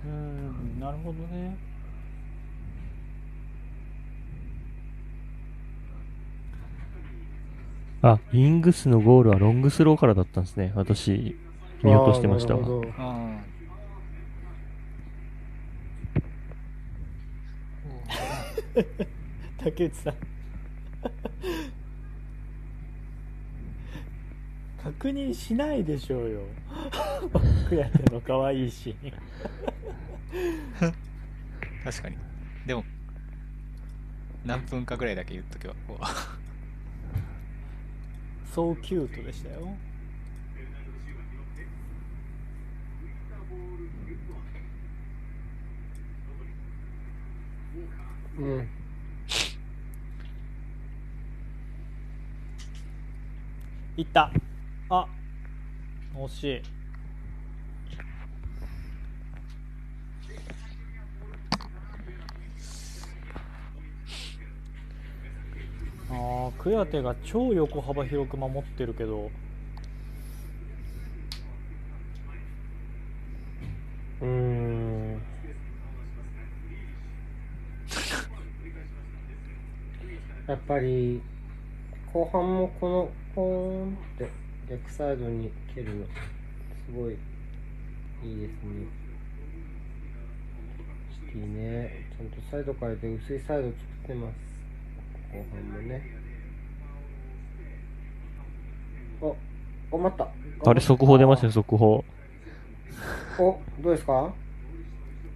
[0.04, 1.67] うーんなるほどね
[8.00, 10.72] あ、イングスのゴールはロングスローからだったんですね。
[10.76, 11.36] 私、
[11.82, 12.56] 見落としてました。
[12.56, 12.60] わ
[12.96, 13.40] あ
[19.58, 20.14] 竹内さん。
[24.82, 26.40] 確認しないでしょうよ。
[27.68, 29.12] クヤテの可愛いシーン
[31.84, 32.16] 確かに。
[32.64, 32.84] でも
[34.44, 35.74] 何分かぐらいだけ言っとけば。
[35.88, 36.04] こう
[38.54, 39.68] そうキュートでしたよ。
[48.38, 48.68] うん。
[53.96, 54.32] いった。
[54.90, 55.06] あ
[56.14, 56.77] 惜しい
[66.10, 69.30] あークヤテが超横幅広く守ってるけど。
[74.20, 75.22] うーん。
[80.48, 81.20] やっぱり
[82.12, 84.30] 後半もこのポーンって
[84.70, 86.10] 逆サイドに蹴るのす
[86.92, 87.14] ごい
[88.24, 88.86] いいですね。
[91.12, 91.90] シティね。
[92.16, 94.57] ちゃんとサイド変えて薄いサイド作ってます。
[95.32, 96.02] 後半もね。
[99.20, 99.36] お
[99.92, 100.70] 頑張った。
[100.70, 102.04] あれ、速報出ましたよ、速報。
[103.38, 104.32] おどうですか？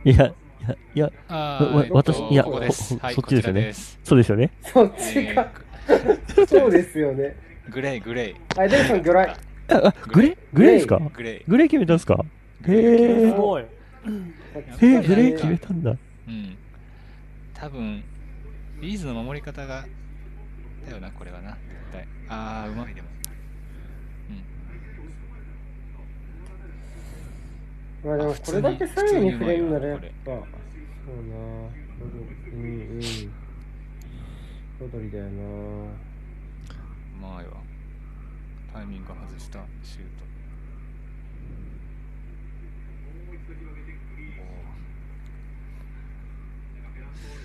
[0.04, 0.34] いや、い
[0.68, 2.96] や、いや、わ私いやここです。
[2.98, 3.72] はいほそっちですよね。
[4.04, 4.50] そうですよね。
[4.62, 7.36] そっちえが、ーそうですよね。
[7.70, 9.30] グレイグレイあデイさん魚雷。
[9.30, 9.36] あ、
[9.88, 10.36] あグレー。
[10.52, 10.98] グレーですか？
[10.98, 11.68] グレイグレー。
[11.68, 12.24] 決めたんですか？
[12.64, 13.30] へすえ。
[13.32, 13.62] ごい。
[13.62, 13.68] へえ、
[14.78, 15.90] グレー決めたんだ。
[15.90, 15.94] う
[16.30, 16.56] ん。
[17.54, 18.02] 多分
[18.82, 19.86] リーズの守り方が
[20.84, 21.50] だよなこれはな。
[21.52, 21.58] 絶
[21.92, 22.06] 対。
[22.28, 23.08] ああうまいでも。
[28.04, 28.10] うん。
[28.10, 30.42] まあでもこれだけ左右に触れるならやっぱ、そうな。
[32.52, 33.42] うんうん。
[34.82, 35.36] 踊りだよなう
[37.20, 37.52] まいわ
[38.74, 40.24] タイミング外したシュート
[44.40, 47.41] おー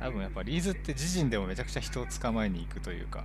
[0.00, 3.24] 多分やっぱリーズって自陣でもめちゃくちゃ人を捕まえに行くというか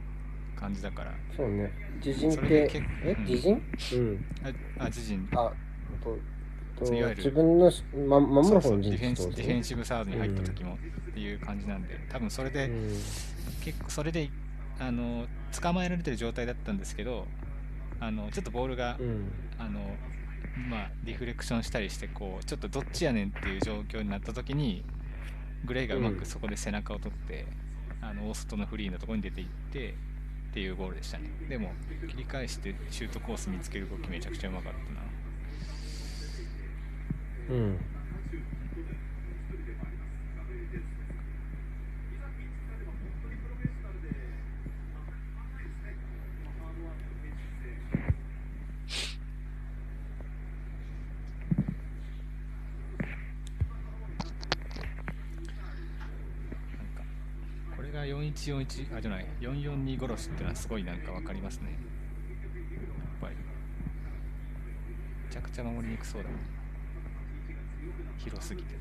[0.59, 1.13] 感じだから。
[1.37, 1.71] そうね。
[2.03, 2.71] 自陣って
[3.03, 3.15] え？
[3.19, 3.61] 自陣？
[3.93, 4.25] うん。
[4.79, 5.27] ああ自陣。
[5.33, 5.51] あ、
[6.03, 6.17] と、
[6.83, 10.75] といわゆる自分のし、ま、守る方のそうそうディフェン陣ディフェンシブサードに入った時も
[11.11, 11.99] っていう感じなんで。
[12.09, 12.89] 多分それで、うん。
[13.63, 14.29] 結構それで
[14.79, 15.27] あの
[15.61, 17.27] 捕まえられてる状態だったんですけど
[17.99, 19.31] あのちょっとボールが、うん。
[19.59, 19.79] あの
[20.69, 24.83] まあ、リフレクションしたりしてこうちょっとどっちやねんっていう状況になった時に
[25.65, 27.45] グレイがうまくそこで背中を取って、
[28.01, 29.95] あの大外のフリーのところに出ていって
[30.51, 31.29] っていうゴールでしたね。
[31.49, 31.71] でも
[32.09, 34.79] 切り返してシュートコース見つける動きめちゃくちゃうまかった
[37.53, 37.57] な。
[37.57, 37.77] うん。
[58.03, 61.69] これが4141あじゃない442殺しっていうのはすごいなんかわかりますね。
[61.71, 61.79] やっ
[63.21, 63.35] ぱり。
[65.25, 66.29] めちゃくちゃ守りにくそうだ
[68.17, 68.75] 広すぎて。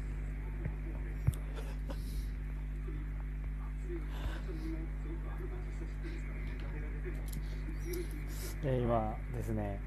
[8.64, 9.80] えー今ですね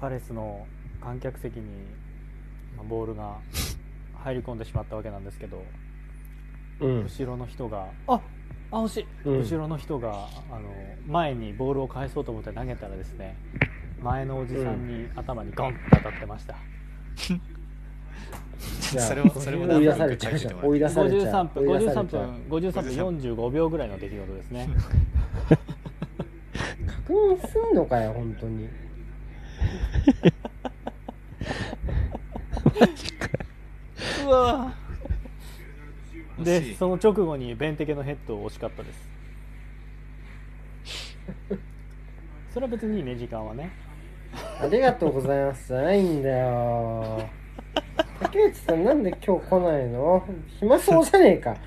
[0.00, 0.66] パレスの
[1.00, 1.62] 観客席に
[2.76, 3.38] まあボールが
[4.22, 5.64] 入り込んでしまったわけなんですけど、
[6.80, 7.02] うん。
[7.04, 8.20] 後ろの人があ
[8.70, 9.40] あ惜しい、うん。
[9.40, 10.68] 後ろの人があの
[11.06, 13.36] 前にボールを返そうと思って投げたらですね
[14.02, 16.54] 前のおじさんに頭にゴンって当たってました、
[18.90, 20.34] じゃあそれもそれも追い出されちゃう。
[20.68, 21.48] 追い出されちゃ53う。
[21.54, 22.26] 分追い出さ53れちゃう。
[22.26, 22.92] 分53分
[23.34, 24.68] 45秒ぐらいの出来事ですね。
[26.86, 28.68] 確認すんのかよ本当に。
[34.26, 34.72] うわ
[36.44, 39.08] でその直後にベンテケのヘッドを惜しかったです。
[42.54, 43.70] それは別にいいね時間はね。
[44.60, 45.68] ありがとうございます。
[45.68, 47.28] じゃないんだよ。
[48.20, 50.26] 竹内さんなんで今日来ないの？
[50.58, 51.56] 暇そうじゃねえか。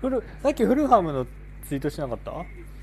[0.00, 1.26] フルさっきフルハムの
[1.66, 2.32] ツイートしなかった？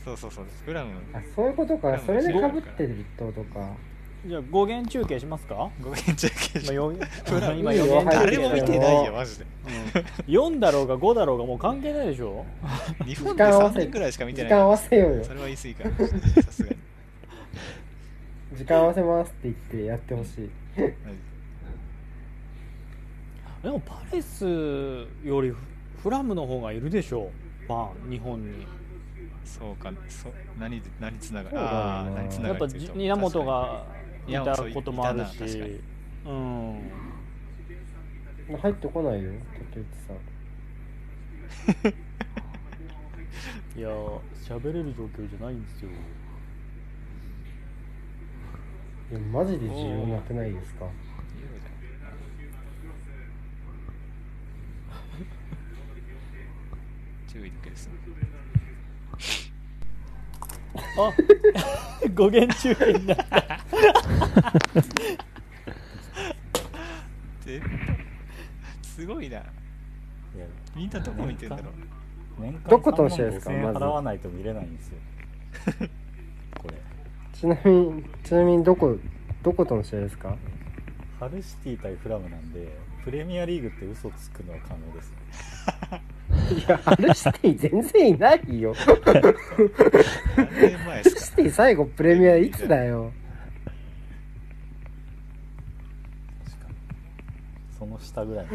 [0.04, 1.98] そうそうそうフラムあそういうことか。
[2.00, 3.60] それでかぶってるってことか
[4.26, 5.70] じゃあ語源中継しますか？
[5.82, 6.94] ごめん中継 今よ
[7.58, 9.46] 今予言誰も見てないよマジで。
[10.28, 10.32] うん。
[10.32, 12.46] 4だろうが5だろうがもう関係ないでしょ？
[13.06, 15.24] 日本で3時間合わせ人ぐらいしか見て時間合ないわせようよ。
[15.24, 15.84] それは言い過ぎか
[16.44, 16.76] さすがに。
[18.54, 20.50] 時間合わせますって言ってやってほしい。
[23.64, 24.46] でもパレス
[25.24, 25.54] より
[26.02, 27.32] フラムの方がいるでしょ？
[27.68, 28.68] ファン日本に。
[29.44, 33.00] そうかそう何で何つながそうだよなああー何つなやっぱがりっていうと。
[33.02, 33.84] 稲本が
[34.28, 35.80] いたこともあるしに。
[36.26, 36.92] うん。
[38.62, 39.32] 入ってこないよ
[39.70, 40.18] 竹内さん。
[43.80, 43.90] いや
[44.44, 45.90] 喋れる状況じゃないんですよ。
[49.12, 50.86] いやマジで重要なくないですか？
[57.28, 57.88] 注意だけです。
[57.88, 57.94] ね
[60.76, 63.24] あ語源中継になった
[67.46, 67.70] 絶対
[68.84, 69.38] すごいな。
[69.38, 69.46] いや
[70.76, 71.64] みんなどこ見てんだろ。
[71.64, 73.86] う年間どことの試合ですか？3万5000円まず。
[73.86, 74.98] 払わないと見れないんですよ。
[76.62, 76.74] これ。
[77.34, 78.98] ちなみにちなみにどこ
[79.44, 80.36] どことの試合ですか？
[81.20, 82.72] ハルシティ対フラムなんで
[83.04, 85.14] プレミアリーグって嘘つくのは可能です
[86.52, 88.74] いやハルシティ全然いないよ。
[88.74, 88.86] ハ
[90.38, 93.12] 何年前でルシティ最後プレミアいつだよ。
[96.46, 96.76] 確かに。
[97.78, 98.52] その下ぐらいに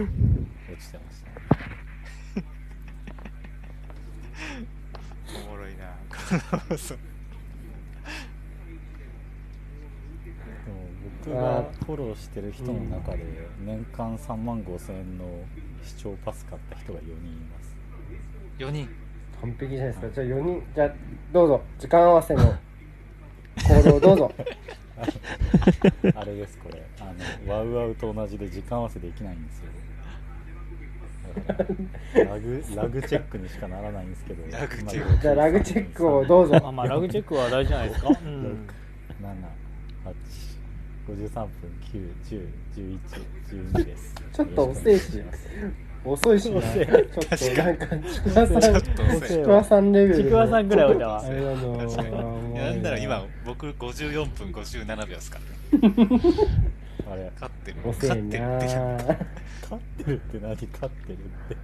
[0.72, 1.26] 落ちてました。
[5.46, 6.16] おもろいなこ
[6.56, 7.00] の放送で
[10.72, 13.24] も僕がフォローしてる人の中で
[13.64, 15.24] 年間3万5000円の
[15.82, 17.14] 視聴パス買った人が4人い
[17.50, 17.76] ます。
[18.58, 18.88] 4人。
[19.40, 20.08] 完璧じゃないですか。
[20.10, 20.90] じゃあ4人じゃあ
[21.32, 21.60] どうぞ。
[21.80, 22.42] 時間合わせの。
[23.56, 24.32] 行動をどうぞ。
[26.14, 26.82] あれですこれ。
[27.00, 27.12] あ
[27.46, 29.66] のワウワウと同じで時間合わせできないんですよ。
[32.24, 34.56] ラグラグチェックにしかならないんですけど。
[34.56, 35.20] ラグチェック。
[35.20, 36.60] じゃあラグチェックをどうぞ。
[36.64, 38.68] あまあラグチェックは大事じゃないですか、うん、
[40.04, 40.45] 785
[41.06, 41.50] 53分
[42.74, 44.14] 9101112です。
[44.32, 45.22] ちょっと遅いし。
[46.04, 46.50] 遅いし。
[46.50, 46.82] なちょっ
[47.48, 48.72] となんかちくわさん
[49.26, 55.38] ちくわさんレベルちくわさんぐらいだわあれなの確かにもうなんなら今僕54分57秒ですか
[57.08, 61.18] あれ勝ってる勝ってるって勝ってるって何勝ってるっ
[61.48, 61.56] て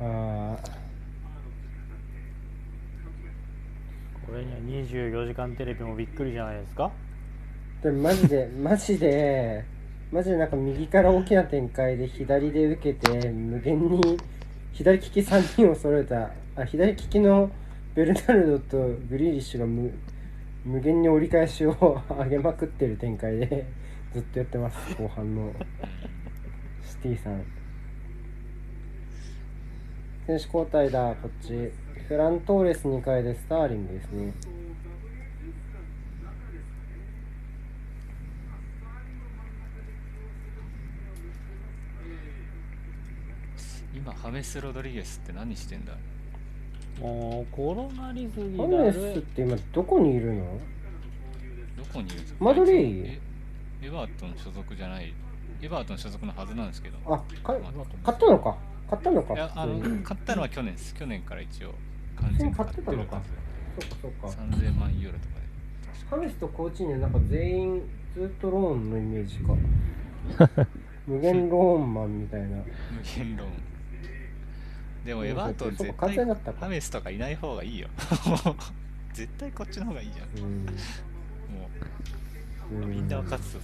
[0.00, 0.87] ああ
[4.30, 6.90] これには24時間テレビもびっくりじゃないですか？
[7.82, 9.64] でもマジで マジで
[10.12, 14.00] マジでなんか右から大きな展開で左で受けて無限に
[14.72, 17.50] 左利き3人を揃えたあ左利きの
[17.94, 18.78] ベルナルドと
[19.08, 19.92] グリーリッシュが無
[20.64, 21.72] 無限に折り返しを
[22.10, 23.66] 上げまくってる展開で
[24.12, 25.52] ずっとやってます後半の。
[26.82, 27.42] シティさん。
[30.26, 31.70] 選手交代だこっち。
[32.08, 34.32] フラントーレス2回でスターリングですね。
[43.94, 45.92] 今ハメス・ロドリゲスって何してんだ？
[46.98, 50.58] もう転がりすぎだハメスっるて今どこにいるの？
[51.76, 53.06] どこにいるマドリー。
[53.06, 53.20] え
[53.82, 55.12] エバートン所属じゃない。
[55.60, 56.96] エバートン所属のはずなんですけど。
[57.04, 57.54] あか
[58.02, 58.56] 買ったのか。
[58.88, 60.94] 買ったのかいやあの買ったのは去年です。
[60.94, 61.74] 去年から一応
[62.20, 63.22] 完普通に全に買買ってたのか
[63.80, 64.28] そっかそっか。
[64.28, 65.40] ず3000万ユーロとかで。
[66.10, 67.82] ハメスとコーチにはなんか全員
[68.14, 70.66] ずっとローンのイメージか。
[71.06, 72.48] 無限ローンマンみたいな。
[72.48, 72.62] 無
[73.02, 73.50] 限ローン。
[75.04, 76.60] でもうんエバートン絶対全だったか。
[76.60, 77.88] ハメスとかいない方がいいよ。
[79.14, 80.64] 絶対こっちの方がいいじゃんうん。
[80.66, 80.70] も
[82.72, 82.84] う。
[82.84, 83.60] うみんな勝つと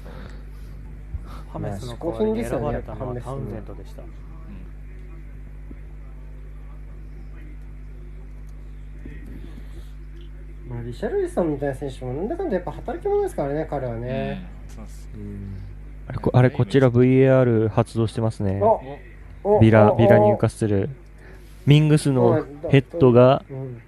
[1.52, 4.02] ハメスの代わりに選ばれたのはタウンゼントでした
[10.68, 15.64] まあ、リシャルリソンみたいな選手もなんだかんだやっぱ働き者ですからね彼はうんね、うんそうっすうん
[16.06, 18.60] あれこあれこちら VAR 発動してますね。
[19.60, 20.90] ビラおビラ入荷する。
[21.66, 23.82] ミングスのヘッドがうん。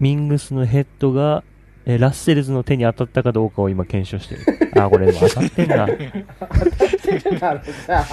[0.00, 1.44] ミングスのヘッドが
[1.86, 4.80] えラッセルズの手に当たったかどうかを今検証してる。
[4.82, 6.70] あこれ当たってんな当たっ
[7.00, 8.04] てるだろじゃあ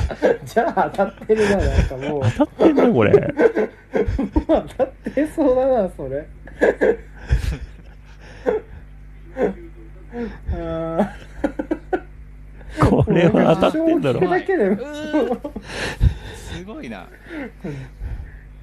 [0.46, 2.22] じゃあ当たってるななんかもう。
[2.38, 3.12] 当たってんなこれ。
[4.48, 6.26] 当たってそうだなそれ
[10.54, 11.32] あー。
[12.90, 14.20] これは当たってんだろ。
[14.30, 14.78] だけで
[16.36, 16.90] すごい。
[16.90, 17.08] な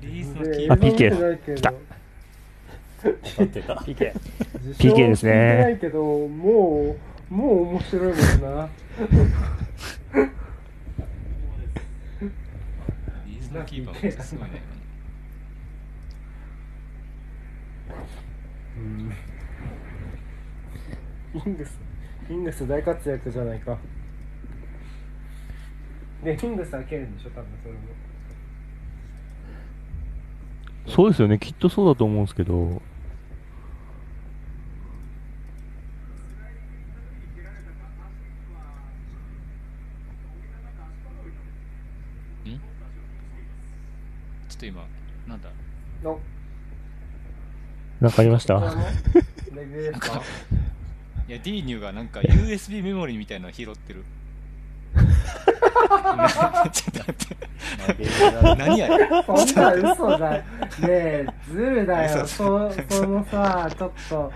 [0.00, 1.72] リースのキーあ PK 来た。
[3.02, 3.74] 当たってた。
[3.74, 4.12] PK
[4.78, 5.58] PK ですね。
[5.62, 6.96] ないけども
[7.30, 8.68] うもう面白いもんな。
[13.26, 14.62] リースのキーパーもすごいね
[18.76, 19.12] うん。
[21.34, 21.78] イングス
[22.30, 23.78] イングス大活躍じゃないか。
[26.24, 27.80] でイングスは蹴るんでしょ多分それも。
[30.86, 31.38] そうですよね。
[31.38, 32.82] きっとそうだと思うんですけど。
[44.48, 44.86] ちょっと今
[45.28, 45.50] なんだ？
[46.02, 46.18] お
[48.00, 48.56] なんかありました。
[51.28, 54.04] いや D ニューがなんか USB メモリーみたいなの拾ってる。
[54.98, 57.36] ちょっと待って。
[58.56, 59.08] 何やねん。
[59.24, 60.42] そんな嘘だね
[60.80, 62.22] えずるだよ。
[62.24, 64.32] 嘘そそのさちょっと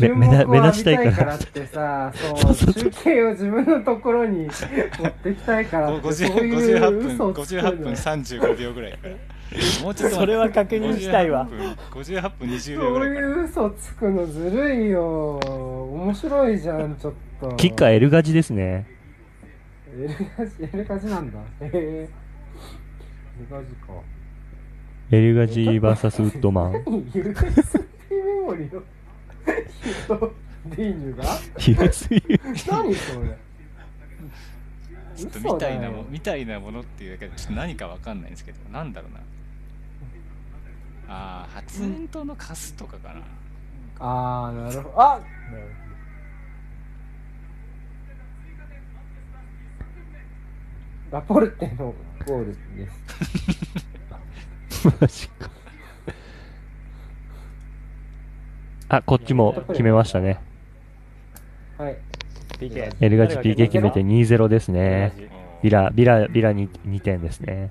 [0.00, 4.48] め注目を浴びたいからってさそう中継を自分のところに
[4.98, 8.98] 持ってきたいからってそう50いう58分嘘をつくの58分35秒ぐらい
[9.82, 11.48] もうちょっとそれは確認したいわ。
[11.90, 15.38] 58分20秒そうぐらいかいう嘘つくのずるいよ。
[15.38, 17.54] 面白いじゃんちょっと。
[17.56, 18.86] キッカー L ガジですね。
[19.90, 21.38] エルガジエルガジなんだ。
[21.38, 21.68] へえ。
[21.70, 22.08] エ
[23.40, 23.92] ルガジか。
[25.10, 26.72] L ガジ VS ウッドマン。
[26.72, 28.82] 何？USB メモリの
[30.04, 30.34] 人
[30.66, 31.24] ディーニュが
[31.56, 33.38] ？USB 何それ？
[35.16, 39.18] ちょっとみたいなもみたいなものっていうだけでちょっと何かわかんないんですけどなんだろうな
[41.08, 43.20] ああ発煙筒のカスとかかな。
[43.98, 45.00] ああなるほど。
[45.00, 45.20] あ
[51.10, 51.94] ラポルテの
[52.26, 52.90] ゴールで
[54.78, 54.96] す。
[55.00, 55.50] マジか。
[58.90, 60.38] あこっちも決めましたね。
[61.78, 61.96] はい。
[62.58, 65.12] PK L ガジ PK 決めて2-0ですね。
[65.62, 67.70] ビラビラビラに2点ですね。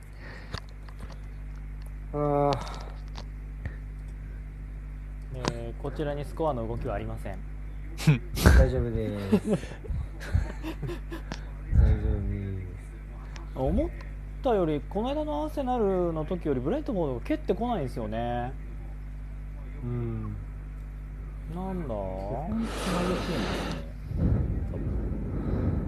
[2.13, 2.86] ああえー
[5.81, 7.37] こちらにスコアの動きはありません。
[8.57, 9.37] 大丈夫です。
[9.37, 9.49] 大丈夫
[12.29, 12.67] です。
[13.55, 13.89] 思っ
[14.43, 18.53] たよりこの間のアーセナルの時よりブレントフォードが蹴ってこないんですよね。
[19.83, 20.35] うん
[21.55, 21.93] なんだ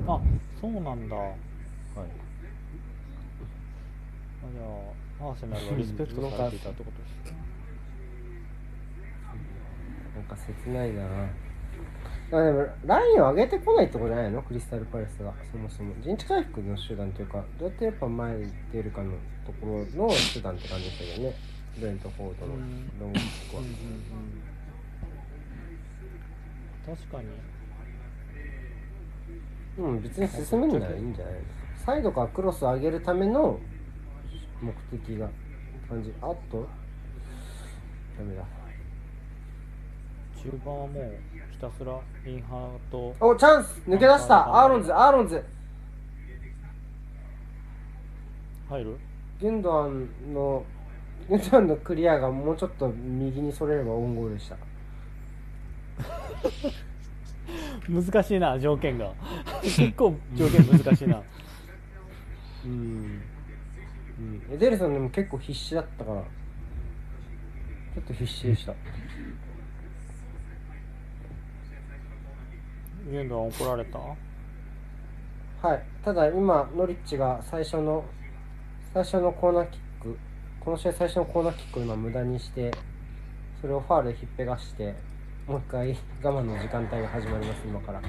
[0.08, 0.22] あ
[0.62, 1.16] そうなんだ。
[1.16, 1.40] あはい。
[4.52, 4.64] じゃ
[5.22, 7.49] あアーセナルはリスペクトされていたってことですね
[10.20, 11.06] なんか切ないな。
[12.32, 14.44] あでもラインを上げてこないってことじゃないの？
[14.44, 15.34] クリスタルパレスが。
[15.50, 15.96] そもそも。
[16.02, 19.14] 陣地回復の手段というかどうやってやっぱ前に出るかの
[19.46, 21.36] ところの手段って感じでしたけどね。
[21.80, 22.54] ブレントフォードの
[23.00, 23.64] ロングキックは。
[26.98, 27.28] 確かに。
[29.78, 31.40] うん別に進むんならいいんじゃないの
[31.86, 33.60] サイドからクロスを上げるための
[34.62, 35.30] 目的が
[35.88, 36.14] 感じ。
[36.22, 36.68] あっと？
[38.18, 38.44] ダメだ
[40.42, 41.20] 中盤はもう
[41.52, 43.14] ひたすらインハート。
[43.20, 44.62] おチャンス抜け出した。
[44.62, 45.44] アーロンズアーロンズ。
[48.70, 48.98] 入る？
[49.42, 50.64] ギュンドアンの
[51.28, 54.56] ギュンドアンのクリアがもうちょっと右にそれればオウンゴールでした。
[57.90, 59.12] 難しいな条件が。
[59.62, 61.22] 結構条件難しいな。
[62.64, 63.22] うん、
[64.20, 64.22] う
[64.52, 66.24] ん、エデルソンでも結構必死だったから。
[67.96, 68.74] ちょっと必死でした
[73.10, 74.00] ゲンドは怒られた？
[75.68, 75.84] はい。
[76.06, 78.06] ただ今ノリッチが最初の
[78.94, 80.18] 最初のコーナーキック
[80.60, 82.72] この試合最初のコーナーキックを今無駄にして
[83.62, 84.96] それをファールでひっぺがして
[85.48, 88.02] もう一回我慢の時間帯が始まります今から。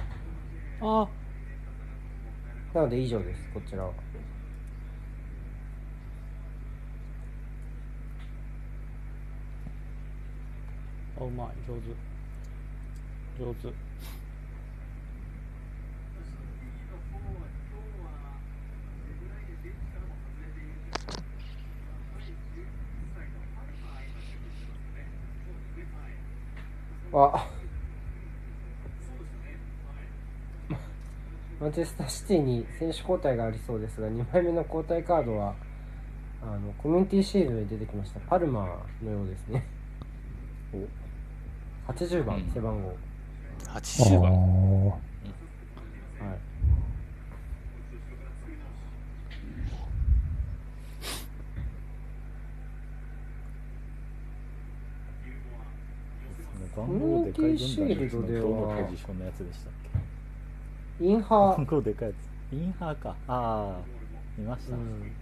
[0.83, 1.09] あ。
[2.75, 3.91] なので以上ですこちらは。
[11.21, 11.49] あうまい。
[11.69, 11.81] 上手。
[13.45, 13.90] 上手
[27.13, 27.47] あ。
[31.61, 35.55] マンチェスターシティに選手交代がありそうですが2枚目の交代カードは
[36.43, 39.67] あのコミュニティシールドに出てきましたパルマーのようですね。
[41.87, 42.51] 80番、うん。
[42.55, 42.97] 背番号。
[43.67, 44.33] 80番。
[44.91, 46.50] はい
[56.77, 59.73] 番号でかい軍団シールドではどのポジションのやつでしたっ
[60.99, 61.05] け？
[61.05, 62.55] インハ番号でかいやつ。
[62.55, 63.17] インハーか。
[63.29, 63.81] ああ
[64.37, 65.13] 見ました、うん。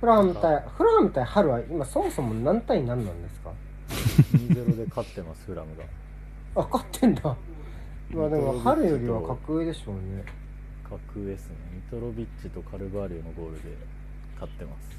[0.00, 3.50] フラム対フラム対春は今そもそも何対何なんですか
[4.34, 5.84] ？2-0で勝ってますフラムが。
[6.62, 7.36] あ勝ってんだ
[8.10, 10.24] まあでも春よりは格上でしょうね。
[10.88, 11.56] 格上ですね。
[11.74, 13.76] ミトロビッチとカルバーリオのゴールで
[14.34, 14.96] 勝ってます。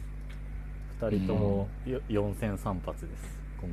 [1.01, 3.39] 2人ともよ4戦3発です。
[3.59, 3.69] 今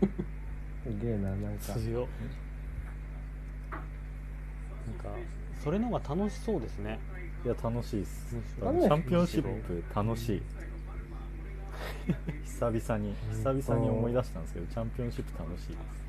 [0.00, 0.08] 季。
[1.00, 1.72] すげえななんか。
[1.74, 2.06] 強っ。
[3.70, 5.18] なんか
[5.62, 6.98] それの方が楽しそうですね。
[7.44, 8.36] いや楽しいです。
[8.58, 10.42] チャンピオンシップ楽しい。
[12.44, 16.01] 久々に久々に思い出したんですけどチャンピオンシップ楽しいです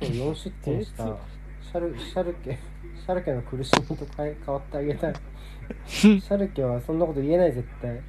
[0.00, 1.04] 今日4失点した。
[1.04, 2.58] シャルシャルケ
[2.96, 5.14] シャルケの苦しみと変え変わってあげたい。
[5.86, 7.96] シャルケはそんなこと言えない絶対。
[7.96, 8.04] 確か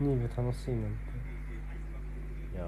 [0.00, 0.80] ニーブ楽しいなんて。
[0.80, 0.80] に
[2.54, 2.64] いや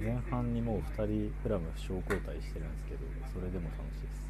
[0.00, 3.00] ー前半にもう2人フラム負傷交代してるんですけど
[3.34, 4.28] それでも楽しいです。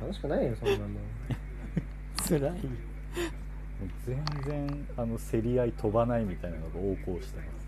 [0.00, 0.86] 楽しくないよそんなの
[2.28, 2.86] 辛い。
[3.76, 7.65] もう全然あの競り合い飛ばないみたいなのが横行してます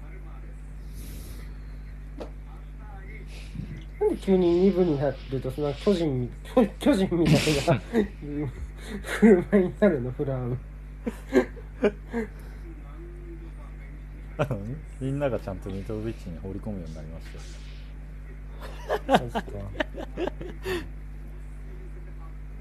[4.00, 7.34] なんで急に2部になるとそんな巨人み巨 巨人みたい
[7.76, 7.82] な
[9.02, 10.10] 振る舞いになるの？
[10.12, 10.56] フラム
[14.38, 14.60] あの
[15.00, 17.26] みんながちゃんとミトロビッチに放り込むようになりまし
[19.08, 19.18] たよ。
[19.18, 19.42] 確か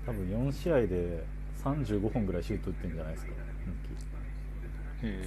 [0.06, 1.24] 多分4試合で
[1.64, 3.32] 35本ぐらいシュート打ってるんじゃないですか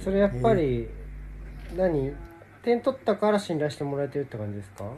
[0.03, 0.87] それやっぱり
[1.77, 2.13] 何？
[2.63, 4.91] 点取ったから信頼してもらえてるって感じですか？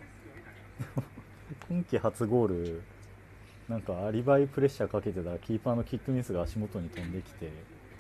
[1.70, 2.82] 今季初ゴール
[3.70, 7.52] なんかアリバイプレッシャーかけてたらキーパーのキックミスが足元に飛んできて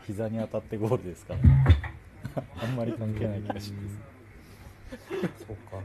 [0.05, 1.39] 膝に当たってゴールですから、
[2.61, 3.99] あんまり関係ない気がします。
[5.47, 5.81] そうか。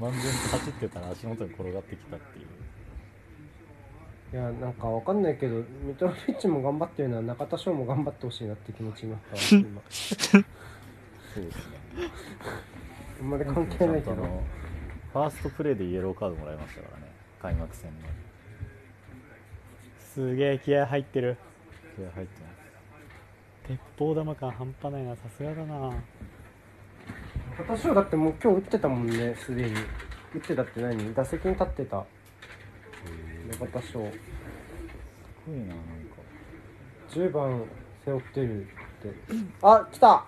[0.00, 2.46] 万全に走ってたら足元に転がってきたっていう。
[4.32, 9.82] いやなんかわかんないけどミトロビッチも頑張ってるのは中田翔も頑張ってほしいなって気持ちになったわ 今。
[9.90, 11.76] そうですね。
[13.20, 14.42] あんまり関係ないけど
[15.12, 17.12] ファーストプレーでイエローカードもらいましたからね。
[17.40, 17.96] 開幕戦の。
[20.14, 21.36] すげえ気合入ってる。
[21.96, 22.52] 気合入ってます。
[23.68, 25.92] 鉄砲玉感半端ないなさすがだな。
[27.58, 29.74] 中田翔だってもう今日打ってたもんねすでに。
[30.34, 31.14] 打ってたって何？
[31.14, 32.04] 打席に立ってた。
[33.50, 33.94] 中田翔す
[35.46, 35.82] ごいななんか。
[37.10, 37.62] 10番
[38.04, 38.72] 背負ってるって。
[39.62, 40.24] あ来た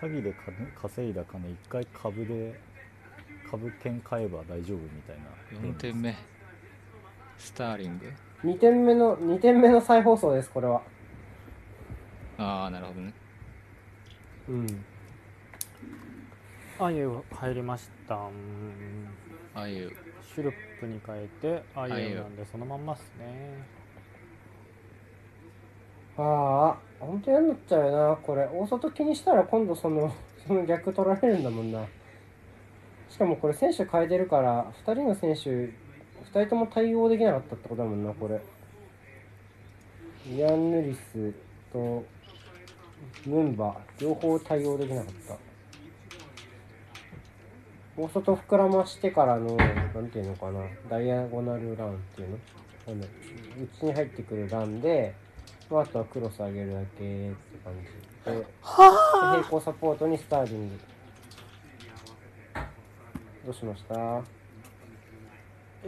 [0.00, 2.58] 詐欺で金稼いだ金一回株で
[3.50, 5.16] 株券買えば大丈夫みたい
[5.62, 5.68] な。
[5.68, 6.14] 4点目。
[7.38, 8.12] スターリング。
[8.44, 10.82] 2点目の2点目の再放送ですこれは。
[12.38, 13.12] ああなるほどね。
[14.48, 14.84] うん。
[16.78, 19.08] あゆ入りましたうん。
[19.54, 19.90] ああいう
[20.34, 23.66] シュルップに変えてあゆなんでそのまんまっすね。
[26.18, 28.46] ああ本当嫌になっちゃうよなこれ。
[28.46, 30.12] 大外気にしたら今度その
[30.46, 31.84] その逆取られるんだもんな。
[33.08, 35.72] しかもこれ選手変えてるから2人の選手2
[36.32, 38.40] 人とも対応できなかったってことだもんなこれ。
[40.28, 41.32] イアン・ヌリス
[41.72, 42.04] と
[43.24, 45.36] ムンバ両方対応できなかった。
[47.98, 50.60] 大外膨らましてからのなんていうのかな
[50.90, 52.38] ダイアゴナルランっていうの？
[52.86, 53.06] なんだ
[53.74, 55.14] 内に入ってくるランで
[55.68, 57.74] まあ、あとはクロス上げるだけって感
[58.24, 58.30] じ。
[58.30, 60.78] で平行サポートにスターリング。
[63.44, 63.94] どうしました？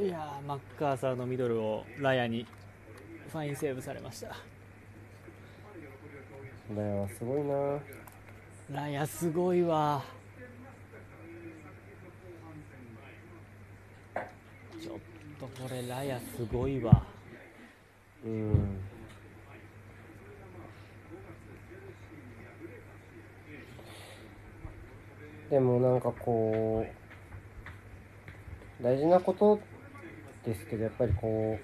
[0.01, 2.47] いやーマッカーサーのミドルをラヤに
[3.33, 4.37] ファインセーブされました。
[6.77, 7.81] だよすごいな。
[8.81, 10.03] ラヤすごいわ。
[14.81, 14.97] ちょっ
[15.41, 17.03] とこれラヤすごいわ。
[18.25, 18.81] うん
[25.51, 26.85] でもなんかこ
[28.81, 29.59] う大事なこと
[30.45, 31.59] ですけどやっぱりこ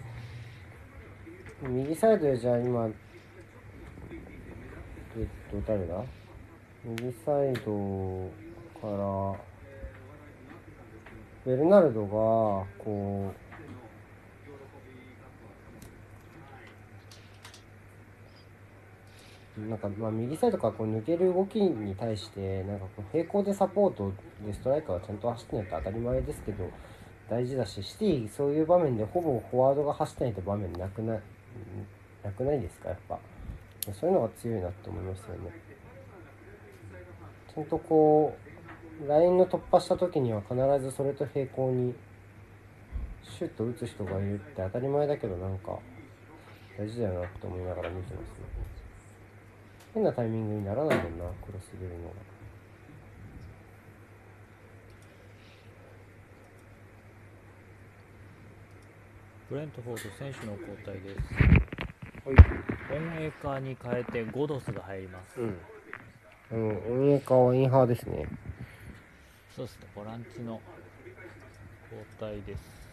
[1.63, 2.91] う右サイドでじゃあ今え
[5.23, 6.03] っと誰だ？
[6.85, 8.31] 右サイド
[8.81, 9.39] から
[11.47, 12.09] ベルナルドが
[12.83, 13.44] こう
[19.57, 24.13] なんかまあ右サイドからこう抜ける動きに対してなんかこう平行でサポート
[24.45, 26.69] でストライカーがちゃんと走ってないと当たり前ですけど
[27.31, 31.15] 大事だしシティそういう場面でほぼフォワードが走ってないと場面なくな
[32.25, 32.89] なくないですか？
[32.89, 33.19] やっぱ。
[33.93, 35.53] そういうのが強いなって思いますよね。
[37.55, 38.37] ちゃんとこ
[39.05, 41.95] うラインの突破した時には必ずそれと平行に
[43.23, 45.79] シュッと打つ人がいるって当たり前だけどなんか
[46.79, 48.74] 大事だよなって思いながら見てますね。
[49.95, 52.09] 変なタイミングにならないもんなクロス入れるの。
[52.09, 52.15] が
[59.49, 61.35] ブレントフォード選手の交代です。
[62.27, 62.37] はい。
[62.93, 65.59] オンエーカーに変えてゴドスが入ります、うん。
[66.51, 66.71] あのオ
[67.05, 68.27] ンエーカーはインハーですね。
[69.55, 69.87] そうですね。
[69.95, 70.61] ボランチの
[71.93, 72.85] 交代です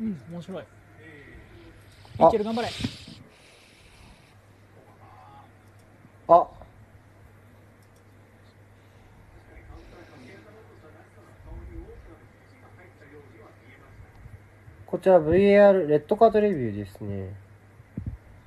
[0.00, 0.64] うん面白い。
[2.18, 2.28] あ。
[2.28, 2.68] いける頑張れ。
[6.28, 6.46] あ。
[14.86, 17.34] こちら VAR レッドカードレビューですね。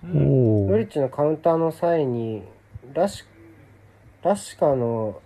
[0.04, 0.66] うん。
[0.66, 2.44] おーロリッチのカウンターの際に
[2.94, 3.24] ラシ
[4.24, 5.22] ラシカの、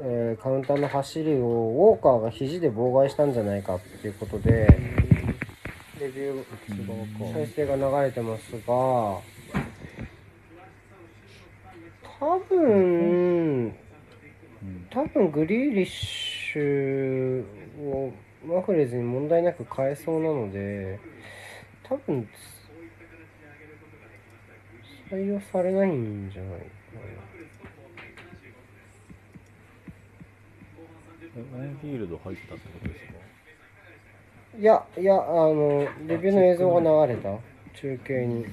[0.00, 4.99] えーカウンターの走りをウォーカーが肘で妨害したんじゃないかっていうことで
[6.00, 8.62] レビュー再生が流れてますが
[12.18, 13.74] 多分うん
[14.90, 17.44] 多分グリーリッシュ
[17.84, 18.12] を
[18.46, 20.98] マフレーズに問題なく変えそうなので
[21.82, 22.28] 多分
[25.10, 26.66] 採用されないんじゃないか
[31.36, 33.12] えオンフィールド入ったってことですか？
[33.12, 33.19] な
[34.58, 37.30] いやいやあのレビューの映像が流れた。
[37.74, 38.44] 中継に。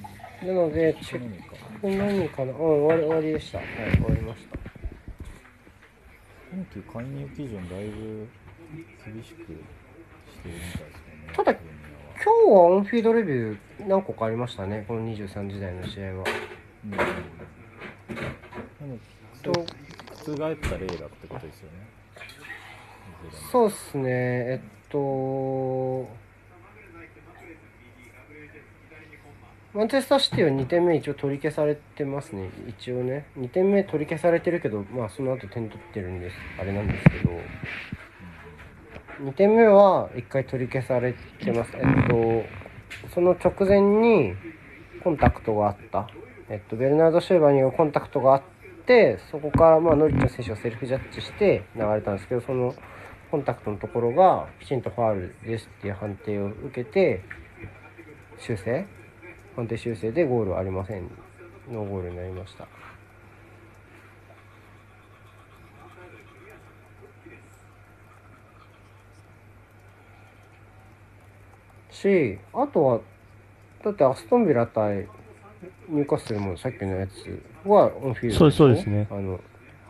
[0.42, 2.44] なのでチェック何か。
[2.44, 3.58] なうん終わり終わりでした。
[3.58, 3.66] はい。
[3.92, 4.58] 終わりました。
[6.50, 8.28] 今季介入基準だいぶ
[9.04, 9.60] 厳しくしてるみ
[10.44, 11.32] たいですよね。
[11.34, 11.62] ただ今
[12.24, 14.84] 日はオンフィードレビュー何個かありましたね。
[14.86, 16.24] この23時代の試合は。
[16.84, 16.90] うん。
[16.90, 16.98] で
[18.86, 18.98] も
[19.42, 19.52] と
[20.30, 21.88] 覆った例だってことですよね。
[23.50, 24.10] そうっすね。
[24.10, 26.08] えっと
[29.74, 32.50] マンチェスターシティは2点目一応取り消されてますね。
[32.68, 33.26] 一応ね。
[33.38, 36.36] 2点目取り消されてるけどまあその後点取ってるんです。
[36.60, 37.30] あれなんですけど。
[39.30, 41.72] 2点目は1回取り消されてます。
[41.74, 44.34] えっとその直前に
[45.04, 46.08] コンタクトがあった。
[46.50, 48.42] えっと、ベルナード・シューバーによるコンタクトがあっ
[48.86, 52.74] てそこから、まあ、ノリッチの選手がセルフジャッジして流れたんですけどその
[53.30, 57.22] コンタクトのところがきちんとファールですっていう判定を受けて
[58.38, 58.86] 修正？
[59.56, 61.10] 判定修正でゴールはありません
[61.70, 62.66] ノーゴールになりました。
[71.90, 73.00] しあとは
[73.84, 75.08] だってアストンビラ対
[75.88, 79.08] ニューカッスルもさっきのやつはオンフィールドしょそうですね。
[79.10, 79.40] あの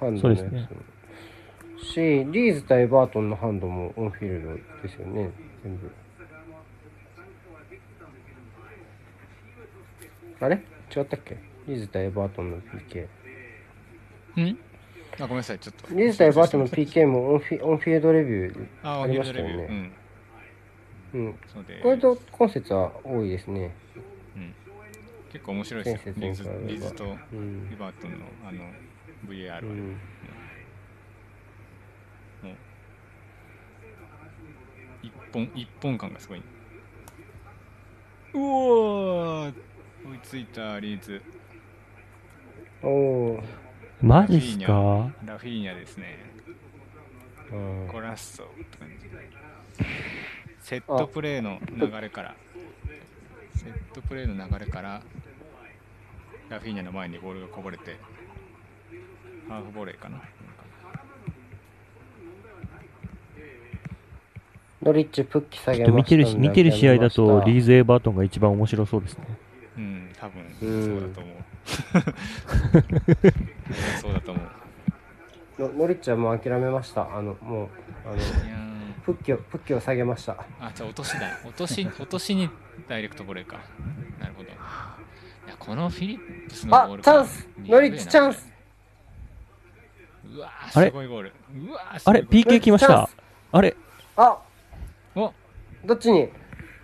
[0.00, 0.40] ハンドのやつ。
[0.40, 0.97] そうですね
[1.82, 5.30] しリーズ対エバートンのハンドもオンフィールドですよね
[5.62, 5.90] 全部。
[10.40, 10.56] あれ？
[10.96, 11.36] 違ったっけ？
[11.66, 13.06] リーズ対エバートンの PK
[14.40, 14.58] ん？
[15.18, 15.94] あごめんなさいちょっと。
[15.94, 18.68] リーズ対エバートンの PK もオンフィオンフィールドレビュー。
[18.82, 19.92] あありましたよね。
[21.14, 21.34] うん。
[21.82, 23.74] これと今節は多いですね。
[24.36, 24.54] うん。
[25.32, 26.14] 結構面白いですよ。
[26.16, 27.70] リズ前節に比べればリズとうん。
[27.70, 28.64] リバートンのあの
[29.28, 29.96] VAR は、うん
[35.02, 36.38] 一本一本感がすごい。
[36.38, 36.42] う
[38.34, 39.52] おー
[40.10, 41.22] 追いついたリーズ。
[42.82, 43.42] おお
[44.00, 45.10] マジっすか？
[45.24, 46.18] ラフィーニャですね。
[47.50, 49.08] ーゴラッソって感じ。
[50.60, 52.34] セットプレーの流れから、
[53.54, 55.02] セットプレーの流れから、
[56.50, 57.96] ラフィーニャの前にボールがこぼれて、
[59.48, 60.22] ハーフボレーかな。
[64.82, 69.24] ノリッチプッキ下げました見てる見てる試合だとリーズズ・エバートンが一番面白そうですね。
[69.76, 71.34] うん、多分うんそうだと思う。
[74.00, 74.44] そうだと思う。
[75.58, 77.68] ノノリッチはもう諦めましたあのもう
[78.06, 78.16] あの
[79.04, 81.26] プッキをプッキを下げましたあ、じゃあ落としだ。
[81.44, 82.48] 落とし、 落としに
[82.86, 83.58] ダイレクトボレーか。
[84.20, 84.48] なるほど。
[84.48, 84.58] いや、
[85.58, 88.52] このフィリップスのボールあチャンスノリッチチャンス
[90.36, 90.88] うわーあれ？
[90.90, 91.32] すごいゴール。
[91.68, 93.08] うわーあれすごいゴール ?PK 来ました
[93.50, 93.74] あれ？
[94.16, 94.38] あ
[95.14, 95.32] お
[95.84, 96.28] どっちに？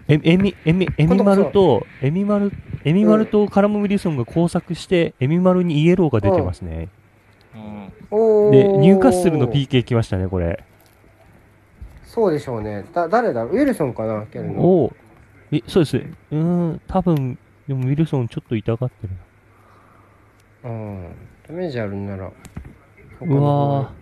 [0.06, 2.52] えエミ、エミ、エミマルと、エミマル、
[2.84, 6.88] エミマルとカラム・ウィルソンが交錯して、エミマルにイエローが出てますね。
[8.10, 8.50] うん。
[8.50, 10.62] で、ニューカッスルの PK 来ましたね、これ。
[12.04, 12.84] そうでしょうね。
[12.92, 13.44] だ誰だ？
[13.44, 14.92] ウィルソンかな蹴るのおお
[15.50, 15.96] え、そうです。
[15.96, 19.10] うーん、多分、でもウィルソンちょっと痛がってる
[20.64, 21.08] うん。
[21.48, 22.30] ダメージあるんならな。
[23.22, 23.92] うわ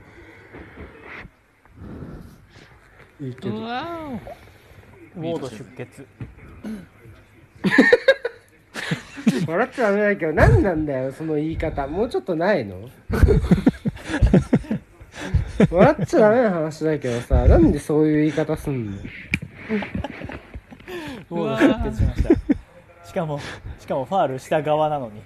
[3.23, 3.57] いいけど。
[3.57, 3.87] うわ
[5.17, 6.05] ウォード出血。
[9.47, 11.87] 笑っちゃダメだけど何なんだよその言い方。
[11.87, 12.89] もうちょっとないの？
[15.71, 18.97] 笑っちゃダメな話だけどさなんでそういう言い方すんの？
[21.31, 22.31] ウォード出血しました。
[23.07, 23.39] しかも
[23.79, 25.23] しかもファールした側なのに。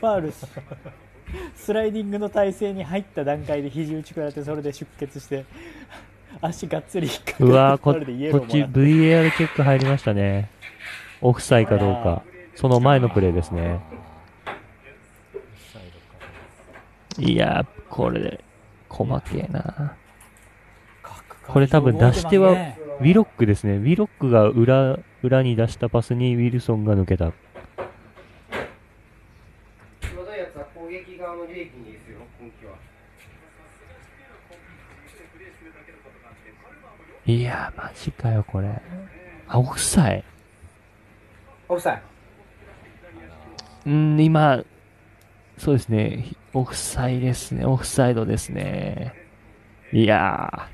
[0.00, 0.36] ファールし
[1.56, 5.44] スライディングの体勢に入った段階で肘打ち食らってそれで出血して
[6.40, 10.50] 足がっつり引っかかーうわーここっち VAR チェック入りましたね。
[11.20, 12.22] オフサイかどうか。
[12.54, 13.80] その前のプレーですね。
[17.18, 18.44] いやー、これ、
[18.88, 19.96] 細けえな。
[21.48, 23.76] これ多分出し手は、ウィロックですね。
[23.76, 27.32] ウィロックが裏、裏に出したパスにウィルソンが抜けた。
[30.00, 32.72] 際どいやつは攻撃側の利益にですよ今季は
[37.28, 38.80] いやー、マジかよ、これ。
[39.46, 40.24] あ、オフサイ。
[41.68, 42.02] オフサイ
[43.84, 44.64] うん、今、
[45.58, 46.22] そうですね。
[46.22, 47.66] ひオフサイですね。
[47.66, 49.14] オフサイドですね。
[49.92, 50.68] いや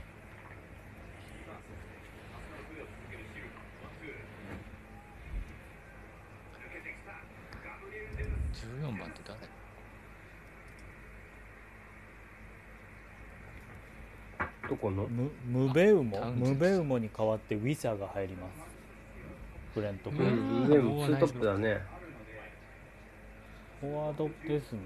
[8.53, 9.39] 14番って誰
[14.69, 15.07] どこの？
[15.07, 18.65] ムムベウモムベウモに代わってウィザーが入ります。
[19.75, 21.81] ブレントフォうードん上もツートップだね。
[23.81, 24.81] フォワードですね。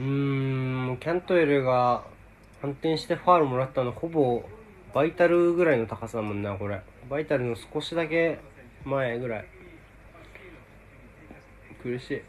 [0.00, 2.04] うーんキャントエルが
[2.62, 4.44] 反転してファールもらったのほぼ
[4.94, 6.80] バイタルぐらいの高さだもんなこれ。
[7.10, 8.38] バイタルの少しだけ
[8.84, 9.46] 前ぐらい
[11.82, 12.22] 苦しい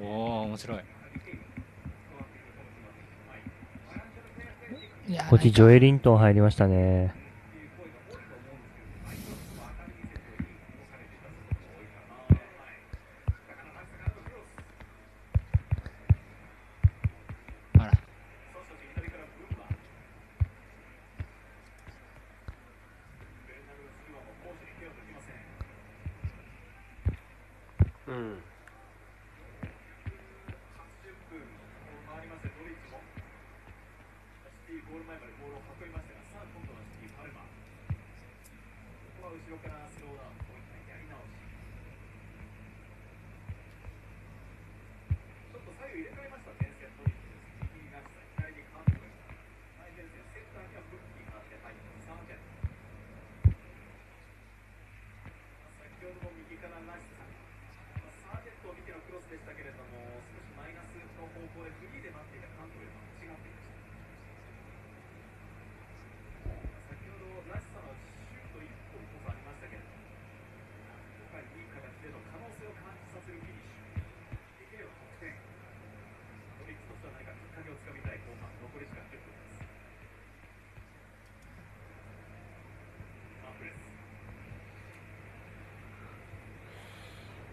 [0.00, 0.97] おお面白い。
[5.30, 7.17] こっちジョエリントン入りましたね。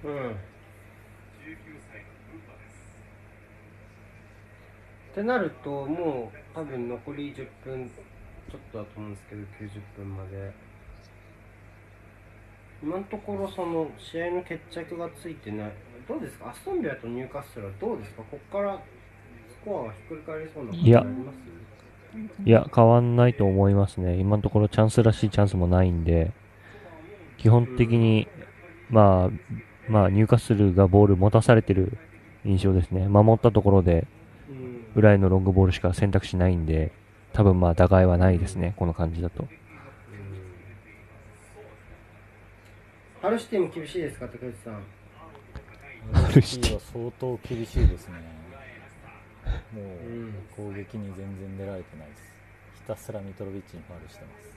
[0.05, 0.31] うん。
[0.31, 0.35] っ
[5.15, 7.89] てなるともう多分残り10分
[8.51, 10.53] ちょっとだと思うんですけど90分まで。
[12.83, 15.71] 今のところその試合の決着がついてない。
[16.07, 16.49] どうですか？
[16.49, 18.21] アストンビラとニューカッスルはどうですか？
[18.29, 18.77] ここから
[19.49, 21.37] スコアがひっくり返りそうな感いやじあります？
[22.45, 24.17] いや、変わんないと思いますね。
[24.17, 26.31] 今のところチャンスらしいチャンスもないんで、
[27.37, 28.27] 基本的に、
[28.89, 29.29] まあ、
[29.87, 31.97] まあ、ニューカッスルがボール持たされてる
[32.43, 33.07] 印象ですね。
[33.07, 34.07] 守ったところで、
[34.49, 34.85] うん。
[34.95, 36.91] 裏へのロングボールしか選択肢ないんで、
[37.33, 38.73] 多分まあ、打開はないですね。
[38.77, 39.47] この感じだと。
[43.21, 44.83] ハルシティも厳しいですか竹内さん？
[46.13, 48.13] アルシティは相当厳しいですね。
[49.73, 50.29] もうん。
[50.29, 52.23] う攻撃に全然出られてないです。
[52.75, 54.54] ひたすらミトロビッチにファウルしてます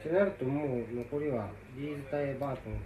[0.00, 2.78] ってなるともう残りはリーズ対バートンか。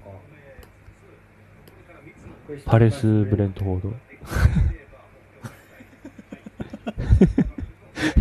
[2.67, 3.95] パレス・ブレントフォード。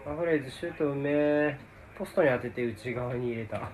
[0.06, 1.58] マフレーズシュートうめえ
[1.98, 3.58] ポストに当てて内側に入れた。
[3.58, 3.66] めっ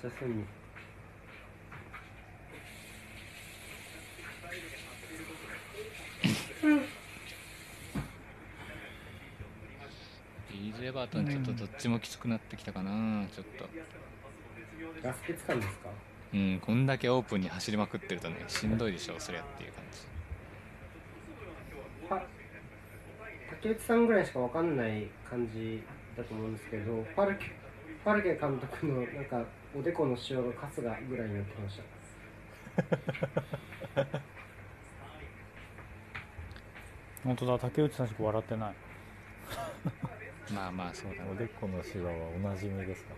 [0.00, 0.42] ちゃ隅
[10.50, 13.68] リーズ・エバートンちょっとどっちもきつくなってきたかなちょっと。
[15.02, 15.90] ガスケツ感ですか？
[16.32, 20.15] うんこんだけオープンに走りまくってるとねしんどいでしょそりゃっていう感じ
[22.08, 22.22] は
[23.50, 25.82] 竹内さんぐらいしかわかんない感じ
[26.16, 27.52] だと思うんですけどファルケ
[28.04, 29.44] ファルケ監督のなんか
[29.76, 31.82] おでこの塩が春日ぐらいになってました。
[37.24, 38.74] 本当だ竹内さんしか笑ってない。
[40.54, 41.30] まあまあそうだね。
[41.32, 43.16] おでこのシワはおなじみですかね。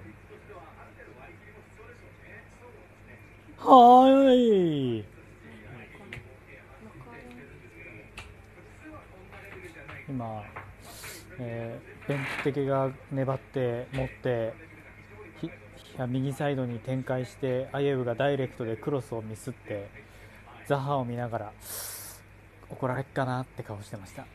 [3.58, 5.04] はーい
[10.08, 10.42] 今、
[11.38, 14.52] えー、ベンチ的が粘って持って
[15.40, 15.52] ひひ
[16.08, 19.88] 右サイドに展開してアイエウがダイレクトでクロスをミスって
[20.66, 21.52] ザハを見ながら
[22.70, 24.26] 怒られっかなって顔してました。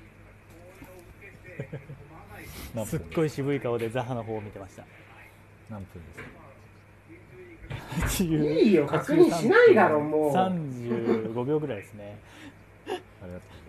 [2.85, 4.83] すっごい渋い顔でザハの方を見てました。
[5.69, 6.09] 何分で
[8.09, 8.23] すか？
[8.23, 8.27] い
[8.65, 10.33] いいよ確認しないだろもう。
[10.33, 12.17] 35秒ぐらいですね。
[12.87, 13.11] ありがとう。
[13.21, 13.62] ございます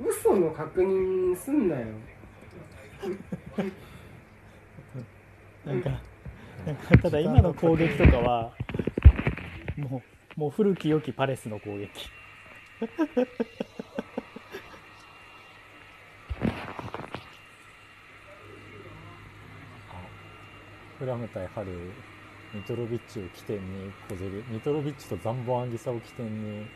[0.00, 1.86] 嘘の確認すんなよ。
[5.64, 5.90] なんか
[6.66, 8.52] なんかただ今の攻撃とかは
[9.76, 10.02] も
[10.36, 12.10] うもう古き良きパレスの攻撃。
[20.98, 21.92] フラム対春
[22.52, 26.66] ミトロビッチを起点に小ゼルミトロビッチとザンボアンギサを起点に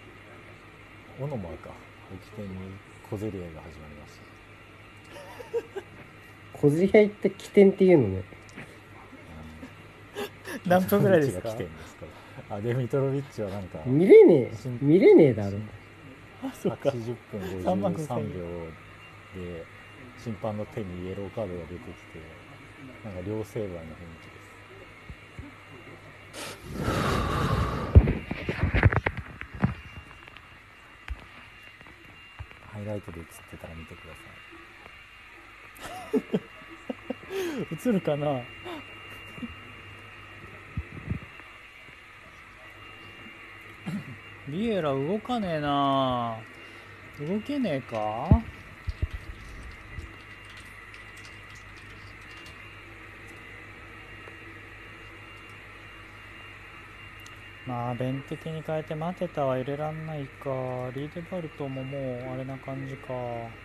[1.20, 1.70] オノマーか。
[1.70, 1.72] を
[2.24, 2.51] 起点に
[3.09, 4.18] 小ゼリアが始まりまし
[5.72, 5.82] た
[6.59, 8.22] 小競り合いって起点っていうのね。
[10.66, 11.48] 何分ぐらいですか？
[11.52, 12.06] 起点ですか
[12.51, 14.52] らあでミトロビッチはなんか見れねえ。
[14.80, 15.59] 見れねえだろ。
[16.44, 16.90] あそっか。
[16.90, 18.44] 80分3万53 5000秒
[19.55, 19.64] で
[20.18, 22.20] 審判の手にイエローカードが出てきて
[23.05, 23.97] なんか両セーバーの雰囲
[26.74, 27.21] 気です
[32.82, 34.20] イライトで映ってたら見てくださ
[37.88, 37.90] い。
[37.90, 38.42] 映るかな？
[44.48, 46.36] ビエラ動かねえな。
[47.20, 48.28] 動けねえか？
[57.64, 60.93] まあ弁的に変えて待てたは入れらんないか。
[60.94, 63.59] リーデバルトももうあれな感じかお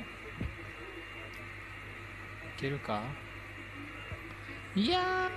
[0.00, 0.06] い
[2.62, 3.02] けるか？
[4.76, 5.28] いや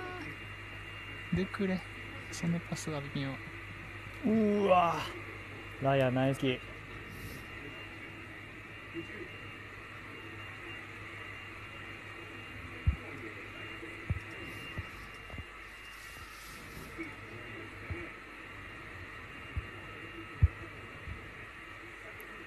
[1.32, 1.82] ーでくれ。
[2.30, 3.30] そのパスが微妙。
[4.30, 4.94] うわ。
[5.82, 6.60] ラヤナイスキー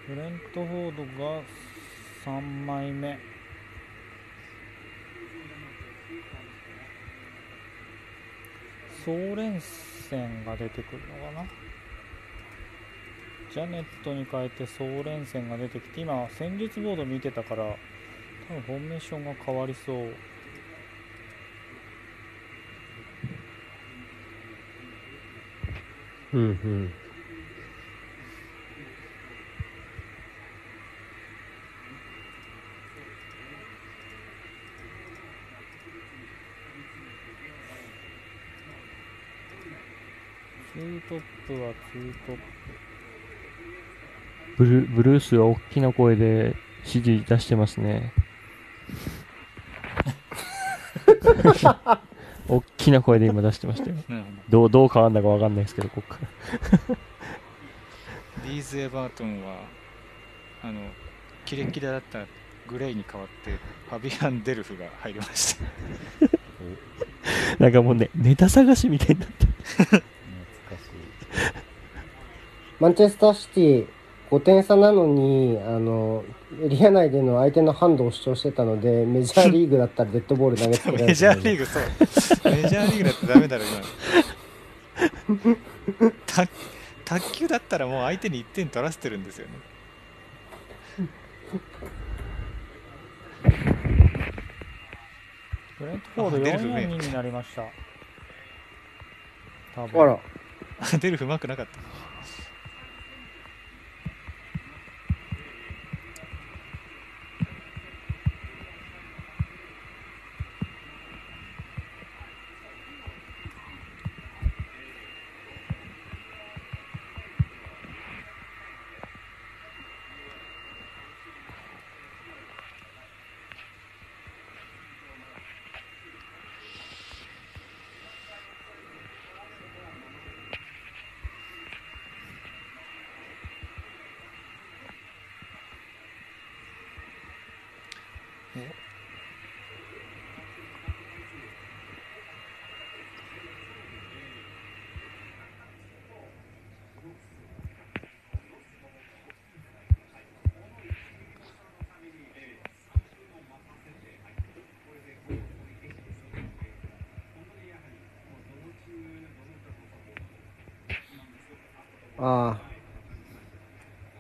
[0.08, 1.42] ブレントフォードが
[2.26, 3.20] 3枚目。
[9.10, 11.48] 総連戦が出てくるのかな？
[13.52, 17.76] ジャネットに変えて総連戦が出てきて今戦術ボード見てたから
[18.48, 19.98] 多分フォーメーションが変わりそう。
[26.34, 26.94] うんうん
[40.72, 42.42] ツートップはツートップ
[44.60, 46.56] ブルブルースが大きな声で
[46.86, 48.14] 指示出してますね。
[52.48, 53.96] 大きな声で今出してましたよ。
[54.50, 56.28] どう、どう変わんだかわかんないですけど、ここから。
[56.96, 56.98] ど
[58.46, 59.64] リーズ・エバートンは
[60.62, 60.82] あの
[61.46, 62.28] キレッキレだった
[62.68, 63.58] グレイに変わって
[63.90, 65.64] ファビアン・デルフが入りました
[67.60, 69.48] なんかもうね、ネタ探しみたいになって。
[72.80, 73.88] マンチェスターシティ
[74.32, 76.24] 5点差なのにあの
[76.64, 81.84] エリア内での相手のハンドを主張してたのでメジャーリーグだったらデッドボール投げつけれるメジャーリーグそう。
[82.52, 83.64] メジャーリーグだったらダメだろ
[86.28, 86.48] 今
[87.06, 89.54] 卓球だったらもう相手に1点取らせてるんですよね。
[95.80, 97.64] ブレントフォード4-4-2になりました。
[99.76, 100.20] あら。
[101.00, 101.99] デルフうまくなかった。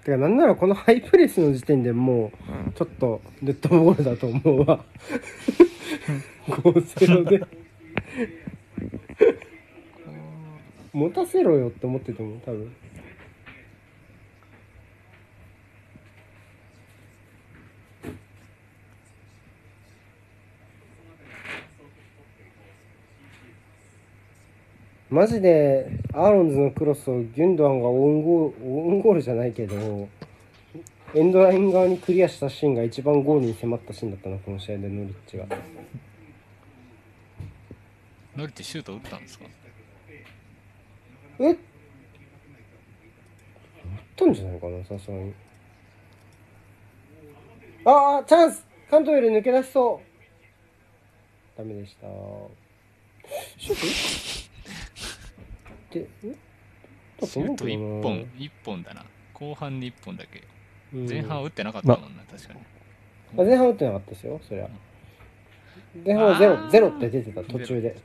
[0.10, 2.32] てかなんならこのハイプレスの時点でも
[2.68, 4.84] うちょっとデッドボールだと思うわ。
[6.48, 7.46] 5-0で。
[10.92, 12.76] 持たせろよって思ってたもん多分。
[25.12, 30.10] マジでアーロンズのクロスをギュンドアンがオウンゴールオウンゴールじゃないけど
[31.14, 35.46] エンドライン側にクリアしたシーンが一番ゴールに迫ったシーンだったなこの試合でノリッチが。
[38.36, 39.46] ノリってシュート打ったんですか？
[41.40, 41.44] え？
[41.44, 41.58] 打っ
[44.16, 45.34] たんじゃないかなさすがに。
[47.86, 48.66] ああチャンス！
[48.90, 50.02] カントウェル抜け出しそ
[51.56, 51.58] う。
[51.58, 52.08] ダメでした。
[53.58, 54.49] シュート？
[55.90, 56.08] って
[57.26, 58.04] シュート1うけどな。
[58.04, 59.06] 本1本だな。
[59.34, 60.44] 後半に1本だけ。
[60.94, 61.10] うん。
[61.10, 62.60] 前半は打ってなかったもんな、確かに。
[63.38, 64.70] あ前半打ってなかったですよそりゃ。
[66.06, 67.96] 前半はゼロゼロって出てた途中で。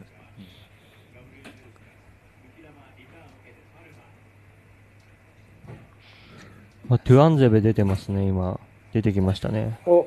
[6.90, 8.60] あ、トゥアンゼベ出てますね、今。
[8.92, 9.78] 出てきましたね。
[9.86, 10.06] お。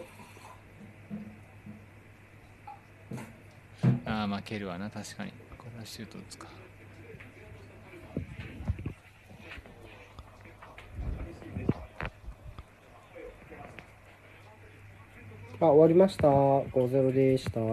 [4.06, 5.32] ああ負けるわな確かに。
[5.58, 6.48] これはシュート打つか
[15.60, 16.28] あ終わりました。
[16.28, 17.60] 5-0でした。
[17.60, 17.64] あ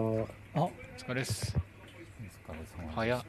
[0.63, 1.55] お疲れっす。
[1.55, 3.23] お疲れ様でした早っ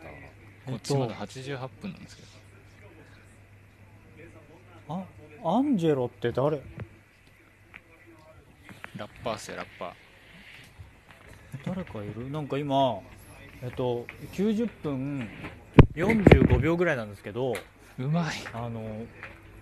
[0.66, 2.22] こっちまだ88分なんですけ
[4.88, 4.94] ど。
[4.94, 5.04] あ
[5.44, 6.56] アンジェロって誰？
[8.96, 11.66] ラッパーっすよラッパー。
[11.66, 12.30] 誰かいる？
[12.30, 13.00] なんか今
[13.62, 15.28] えっと90分
[15.94, 17.52] 45秒ぐらいなんですけど
[17.98, 18.34] うまい。
[18.54, 19.04] あの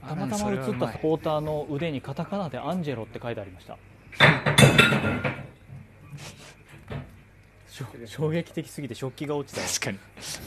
[0.03, 3.77] あたまたま映ったサポーターの腕にカタカナで「アンジェロ」って書いてありました
[8.07, 9.63] 衝撃的すぎて食器が落ちた。
[9.63, 9.99] よ確かに。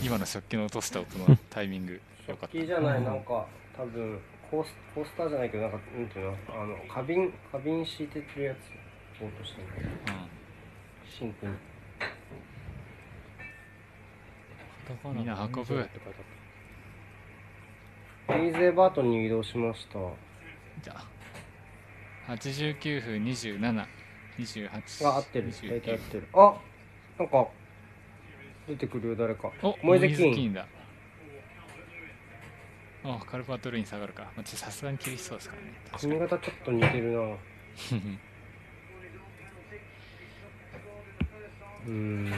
[0.01, 2.01] 今の食器の落とした音のタイミング。
[2.27, 2.57] よかった。
[2.57, 3.45] いいじゃないなんか
[3.75, 4.19] 多分
[4.49, 6.37] コースコースターじゃないけどなんかなんていうの？
[6.49, 8.57] あの花瓶花瓶敷いてるやつ
[9.21, 9.67] 落としてる。
[11.05, 11.51] シンクに。
[15.15, 15.59] みんな運ぶ。
[15.59, 16.19] アンジェロって書いて
[18.29, 19.99] あっエイゼーバートンに移動しました。
[20.81, 21.05] じゃあ
[22.27, 25.49] 89分2728あ合ってる。
[25.49, 26.27] 29大体合ってる。
[26.33, 26.57] あ
[27.17, 27.47] なんか
[28.67, 29.51] 出てくるよ誰か。
[29.63, 30.67] おモイゼキーンだ。
[33.05, 34.29] おカルパートルイン下がるか。
[34.43, 35.73] さすがに厳しそうですからね。
[35.91, 36.19] 髪に。
[36.19, 37.19] 型ちょっと似てるな。
[41.87, 42.33] うーん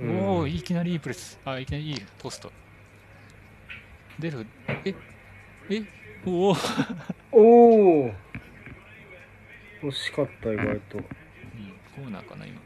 [0.00, 0.20] うん。
[0.20, 1.38] おおいきなりいいプレス。
[1.44, 2.52] あいきなりいいポスト。
[4.18, 4.46] 出る。
[4.84, 4.94] え
[5.70, 5.82] え
[6.26, 6.56] おお、
[7.32, 8.14] おお
[9.82, 10.98] 惜しかった意外と。
[10.98, 11.04] うん、
[11.94, 12.60] コーナーかな今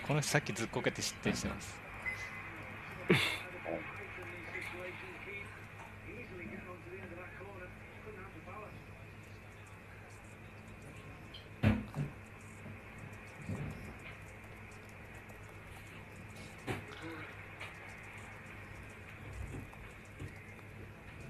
[0.07, 1.75] この人さっきずっこけて失点してます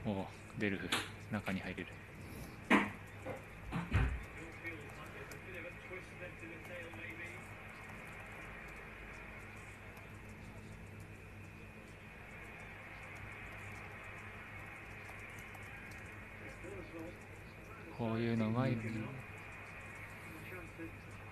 [0.05, 0.27] おお
[0.57, 0.87] デルフ
[1.29, 1.87] 中に入れる
[17.97, 18.83] こういうのうまいよね。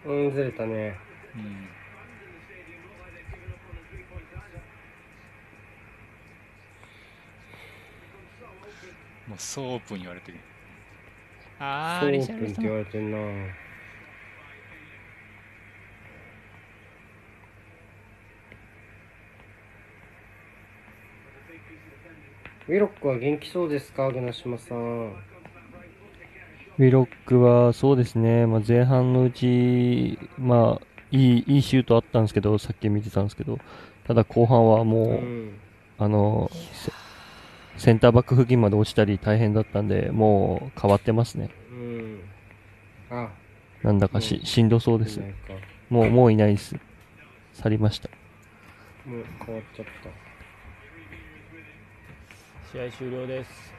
[0.06, 0.34] うん。
[0.34, 0.98] ずれたね。
[1.36, 1.42] うん。
[9.28, 10.40] もうそうオープン言われてる。
[11.60, 13.18] あそうオーリシャープンって言われてんな。
[22.68, 24.10] ウィロックは元気そうですか？
[24.12, 25.14] グナシマさん
[26.78, 33.60] ウィロックはそうですね、まあ、前半のうち、まあ、いいいいシュートあったんですけど、さっき見てたんですけど、
[34.06, 35.60] ただ後半はもう、うん。
[35.98, 36.92] あのセ
[37.78, 41.50] センターバック付近まで落ちたり大変だったんで、もう変わってますね。
[41.72, 42.22] うん。
[43.10, 43.30] あ。
[43.84, 45.22] なんだかし,、しんどそうです。
[45.90, 46.76] もう、もういないです。
[47.54, 48.10] 去りました。
[49.06, 50.10] もう変わっちゃった。
[52.72, 53.74] 試合終了です。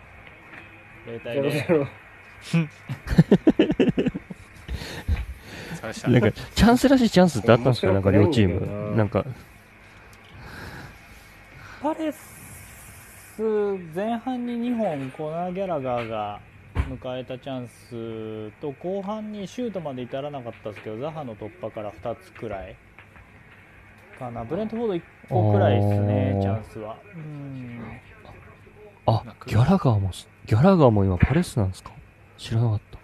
[1.06, 2.05] 0対ゼロゼロそうした
[6.08, 7.92] なんか、チャンスらしいチャンスってあったんですか？
[7.92, 8.90] なんか両チーム。
[8.90, 9.24] ななんか、
[11.82, 12.18] パレス
[13.94, 16.40] 前半に2本コナー・ギャラガーが
[16.88, 22.74] 迎えたチャンスと後半にシュートまで至らなかったですけどザハの突破から2つくらい。
[24.18, 24.44] かな？
[24.44, 26.96] ブレントフォード1個くらいですねチャンスは。
[27.14, 27.80] うん。
[29.06, 30.10] あ、ギャラガーも、
[30.46, 31.92] ギャラガーも今パレスなんですか？
[32.38, 32.98] 知らなかった。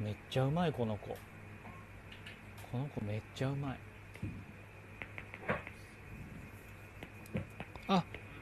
[0.00, 1.08] めっちゃうまいこの子。
[2.72, 3.78] この子めっちゃうまい。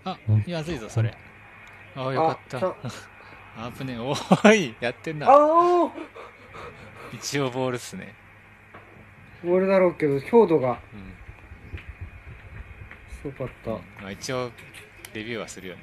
[0.05, 1.15] あうんやずいぞそれ。
[1.95, 2.75] ああよかった。
[3.57, 3.99] あぶ ねえ。
[3.99, 5.93] おーいやってんなああ
[7.13, 8.15] 一応ボールっすね。
[9.45, 10.81] ボールだろうけど強度が。
[10.93, 11.15] うん。
[13.11, 13.71] すごかった。
[14.03, 14.51] まあ一応
[15.13, 15.83] レビューはするよね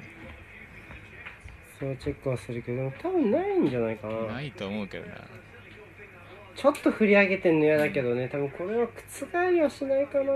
[1.80, 4.34] それはチェックはするけど多分ないんじゃないかな。
[4.34, 5.14] ないと思うけどな。
[6.54, 8.28] ちょっと振り上げてんの嫌だけどね。
[8.28, 10.32] 多分これは覆りはしないかな。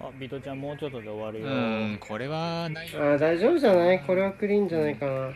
[0.00, 1.48] あビトちゃんもうちょっとで終わるうよ。
[1.48, 2.88] ーんこれはない。
[2.94, 4.00] あー大丈夫じゃない？
[4.06, 5.32] これはクリーンじゃないかな。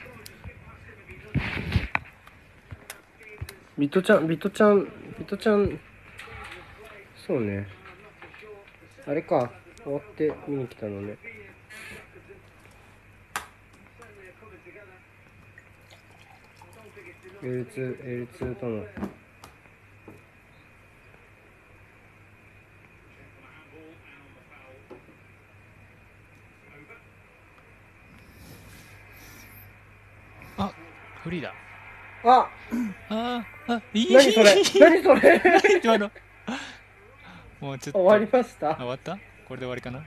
[3.76, 4.84] ビトちゃんビトちゃん
[5.18, 5.80] ビトちゃん。
[7.26, 7.66] そうね。
[9.08, 9.50] あれか。
[9.82, 11.16] 終わって見に来たのね
[17.46, 18.84] L2、L2 との。
[30.58, 30.72] あ
[31.22, 31.52] フリーだ。
[32.24, 32.48] あ。
[33.08, 34.12] あーあいい。
[34.14, 34.54] 何それ？
[34.80, 35.40] 何それ？
[35.82, 36.10] 今の。
[37.60, 37.98] もうちょっと。
[38.00, 38.70] 終わりました？
[38.72, 39.18] あ終わった？
[39.46, 40.04] これで終わりかな？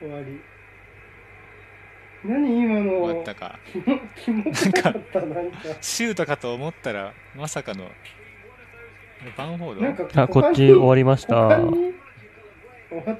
[0.00, 0.40] 終わり
[2.24, 2.90] 何今の？
[3.00, 3.58] 終わったか。
[4.24, 5.20] キモくなかった？
[5.20, 7.86] なんかシュートかと思ったらまさかの
[9.36, 9.80] バンフォード？
[9.82, 11.34] なんかあ、こっち終わりました。
[11.48, 13.14] 終わった？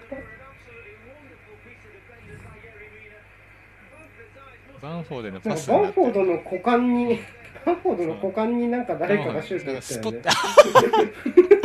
[4.81, 5.95] バンフォードのなパんかバンスになって。
[5.95, 7.21] フォードの股間に
[7.67, 11.13] バンフォードの股間になんか誰かがシュート打スポッったよね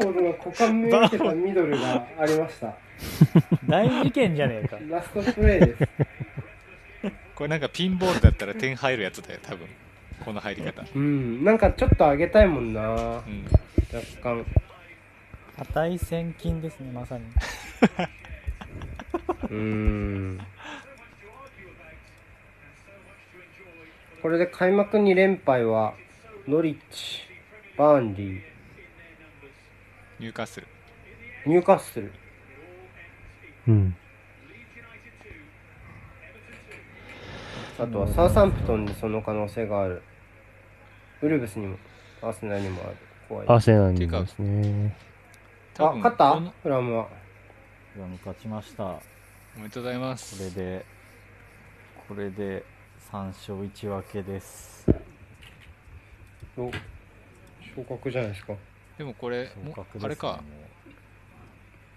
[0.00, 2.74] トバンフォードの股間めがけたミドルがありました。
[3.68, 4.78] 大事件じゃねえか。
[4.88, 7.12] ラストプレーです。
[7.34, 9.66] これなんかピンボールだったら点入るやつだよ多分。
[10.24, 10.84] この入り方。
[10.94, 11.44] うん。
[11.44, 12.80] なんかちょっと上げたいもんな。
[12.82, 13.22] 若
[14.32, 14.44] うん。
[14.44, 14.44] 干。
[15.58, 17.24] 値千金ですねまさに
[19.50, 20.38] うん
[24.20, 25.94] これで開幕2連敗は
[26.46, 27.20] ノリッチ
[27.78, 28.40] バーンリー
[30.18, 30.66] 入荷する。
[31.46, 32.12] ニューカッスル
[33.68, 33.96] うん。
[37.78, 40.02] あとはサウサンプトンにその可能性がある。
[41.22, 41.76] ウルブスにも
[42.22, 42.96] アーセナルにもある。
[43.28, 43.48] 怖い。
[43.48, 44.96] アーセナルにもですね。
[45.78, 46.40] あ勝った？
[46.62, 47.08] フラムは。
[47.92, 48.84] フラム勝ちました。
[48.84, 49.00] こ
[49.56, 50.42] おめでとうございます。
[50.42, 50.86] れで
[52.08, 52.64] これで
[53.12, 54.86] 3勝1分けです。
[56.56, 56.70] お
[57.74, 58.54] 昇格じゃないですか。
[58.98, 60.42] でもこれ、ねあれかも、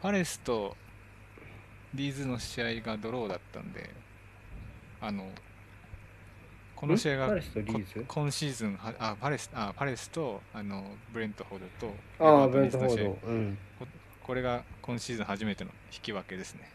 [0.01, 0.76] パレスと
[1.93, 3.89] リーズの試合がドローだったんで、
[5.01, 5.30] あの、
[6.76, 7.30] この試合がん？
[7.30, 7.99] パレスとリーズ？
[8.07, 13.27] こ今シーズンはあパレスあパレスとあのブレントフォードとあブレントフォの試合ード。
[13.27, 13.57] うん。
[14.23, 16.69] これが今シーズン初めての引き分けですね。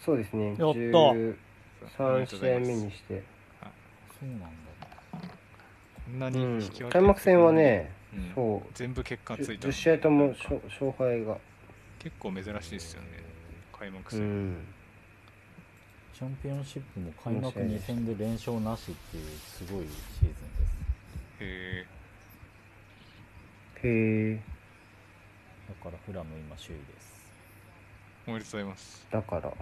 [0.00, 0.48] そうですね。
[0.48, 1.36] やったおめでとう
[1.82, 3.22] ご13試合目にして。
[4.18, 4.46] そうなんだ
[6.04, 8.32] こんなうんに引き分け、開幕戦はね、うん。
[8.34, 8.70] そう。
[8.74, 9.64] 全部結果ついた。
[9.64, 11.38] 10の試合とも勝勝敗が。
[11.98, 13.08] 結構珍しいですよね。
[13.78, 14.56] 開幕う戦、ん。
[16.14, 17.86] チャンピオンシップも開幕2面白いです。
[17.86, 20.36] 戦で連勝なしっていうすごいシーズンで
[21.38, 21.44] す。
[21.44, 21.86] へ
[23.84, 24.40] へえ。
[25.68, 27.12] だからフラム今首位です。
[28.26, 29.06] えおめでとうございます。
[29.10, 29.48] だから。
[29.48, 29.56] はい。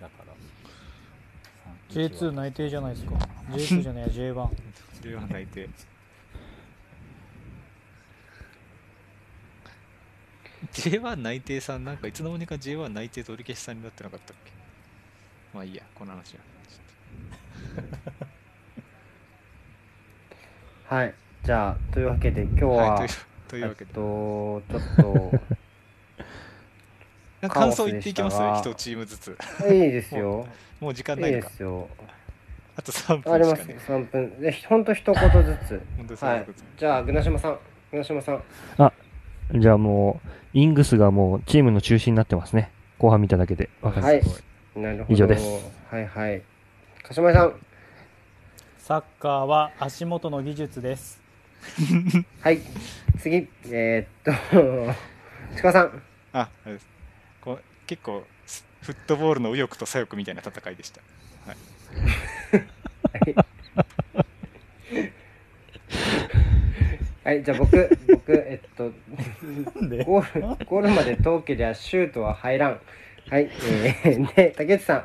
[0.00, 0.32] だから。
[1.90, 3.14] J2 内定じゃないですか。
[3.50, 4.48] J2 じゃないや J1
[5.02, 5.68] J1 内定
[10.72, 14.52] J1 内定さんなんかいつの間にか J1 内定取り消しさんになってなかったっけ？
[15.54, 16.40] まあいいやこの話は
[20.96, 21.14] はい。
[21.44, 23.16] じゃあ、というわけで今日は、はいという
[23.48, 24.82] というえっわけでと、ちょっ
[27.42, 28.36] と、 感想言っていきます？
[28.68, 29.36] 一チームずつ
[29.70, 30.46] いいですよ。
[30.80, 31.88] もう時間いないいのかですよ。
[32.76, 34.40] あと3あります、分しかね3分。
[34.40, 35.82] で、ほんと一言ずつ。
[35.96, 36.46] 本当にはい。
[36.76, 37.58] じゃあ、グナシマさん。
[37.90, 38.42] グナシマさん。
[39.54, 40.28] じゃあもう、
[40.58, 42.70] イングスがもうチームの中心になってますね。
[42.98, 43.70] 後半見ただけで。
[43.82, 44.44] わかります
[44.74, 44.80] はい。
[44.80, 45.14] なるほど。
[45.14, 45.44] 以上です。
[45.90, 46.42] はいはい。
[47.02, 47.54] かしまりさん。
[48.78, 51.20] サッカーは足元の技術です
[52.40, 52.60] はい。
[53.18, 53.48] 次。
[53.66, 54.94] えー、っと、
[55.56, 56.02] ちかさん。
[56.32, 56.86] ああれです
[57.40, 61.00] こう結構スフットボールの右翼と左翼みたいな戦いでした
[67.26, 70.04] はい、じゃあ僕、 僕、えっと、なんで？
[70.04, 72.80] ゴール、ゴールまで遠けりゃシュートは入らん。
[73.28, 73.50] はい、
[74.04, 75.04] えー、 で、竹内さん。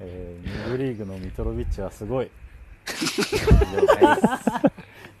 [0.00, 2.30] えー、2部リーグのミトロビッチはすごい
[2.86, 4.70] はい。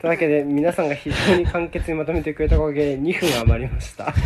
[0.00, 4.14] というわけで、皆さんが非常に簡潔にまとめてくれたおかげで2分余りました。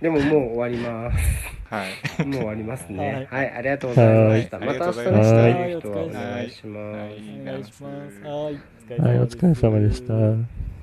[0.00, 1.55] でももう終わります。
[1.70, 2.26] はい。
[2.26, 3.26] もう終わりますね。
[3.30, 4.58] ははい、ありがとうございました。
[4.58, 4.66] はい。
[4.66, 7.00] また明日の人はお願いします。
[7.00, 7.40] はい。
[7.40, 8.20] お願いします。
[8.20, 8.60] はい。
[9.00, 10.66] はい、お疲れ様でした。